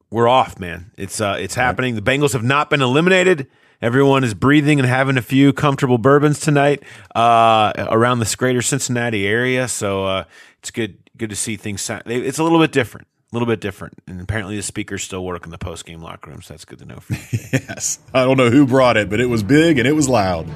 we're 0.09 0.27
off, 0.27 0.59
man. 0.59 0.91
It's 0.97 1.21
uh, 1.21 1.37
it's 1.39 1.55
happening. 1.55 1.93
The 1.93 2.01
Bengals 2.01 2.33
have 2.33 2.43
not 2.43 2.71
been 2.71 2.81
eliminated. 2.81 3.47
Everyone 3.81 4.23
is 4.23 4.33
breathing 4.33 4.79
and 4.79 4.87
having 4.87 5.17
a 5.17 5.21
few 5.21 5.53
comfortable 5.53 5.97
bourbons 5.97 6.39
tonight 6.39 6.81
uh, 7.15 7.71
around 7.89 8.19
the 8.19 8.35
greater 8.37 8.61
Cincinnati 8.61 9.27
area. 9.27 9.67
So 9.67 10.05
uh, 10.05 10.23
it's 10.59 10.71
good 10.71 10.97
good 11.15 11.29
to 11.29 11.35
see 11.35 11.57
things. 11.57 11.89
It's 12.05 12.37
a 12.39 12.43
little 12.43 12.59
bit 12.59 12.71
different. 12.71 13.07
a 13.31 13.35
little 13.35 13.47
bit 13.47 13.59
different. 13.59 13.95
And 14.07 14.21
apparently 14.21 14.55
the 14.55 14.61
speakers 14.63 15.03
still 15.03 15.23
work 15.25 15.45
in 15.45 15.51
the 15.51 15.57
post 15.57 15.85
game 15.85 16.01
locker 16.01 16.29
room, 16.29 16.41
so 16.41 16.53
that's 16.53 16.65
good 16.65 16.79
to 16.79 16.85
know. 16.85 16.99
For. 16.99 17.13
Yes. 17.69 17.99
I 18.13 18.23
don't 18.25 18.35
know 18.37 18.49
who 18.49 18.65
brought 18.67 18.97
it, 18.97 19.09
but 19.09 19.19
it 19.21 19.27
was 19.27 19.41
big 19.43 19.77
and 19.79 19.87
it 19.87 19.93
was 19.93 20.09
loud. 20.09 20.47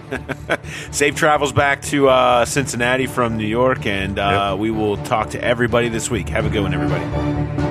Safe 0.92 1.16
travels 1.16 1.54
back 1.54 1.82
to 1.84 2.10
uh, 2.10 2.44
Cincinnati 2.46 3.06
from 3.08 3.38
New 3.38 3.48
York, 3.48 3.86
and 3.86 4.20
uh, 4.20 4.50
Yep. 4.52 4.60
we 4.60 4.72
will 4.72 4.98
talk 4.98 5.30
to 5.32 5.42
everybody 5.44 5.88
this 5.90 6.10
week. 6.12 6.28
Have 6.30 6.46
a 6.46 6.50
good 6.50 6.62
one, 6.64 6.74
everybody. 6.74 7.71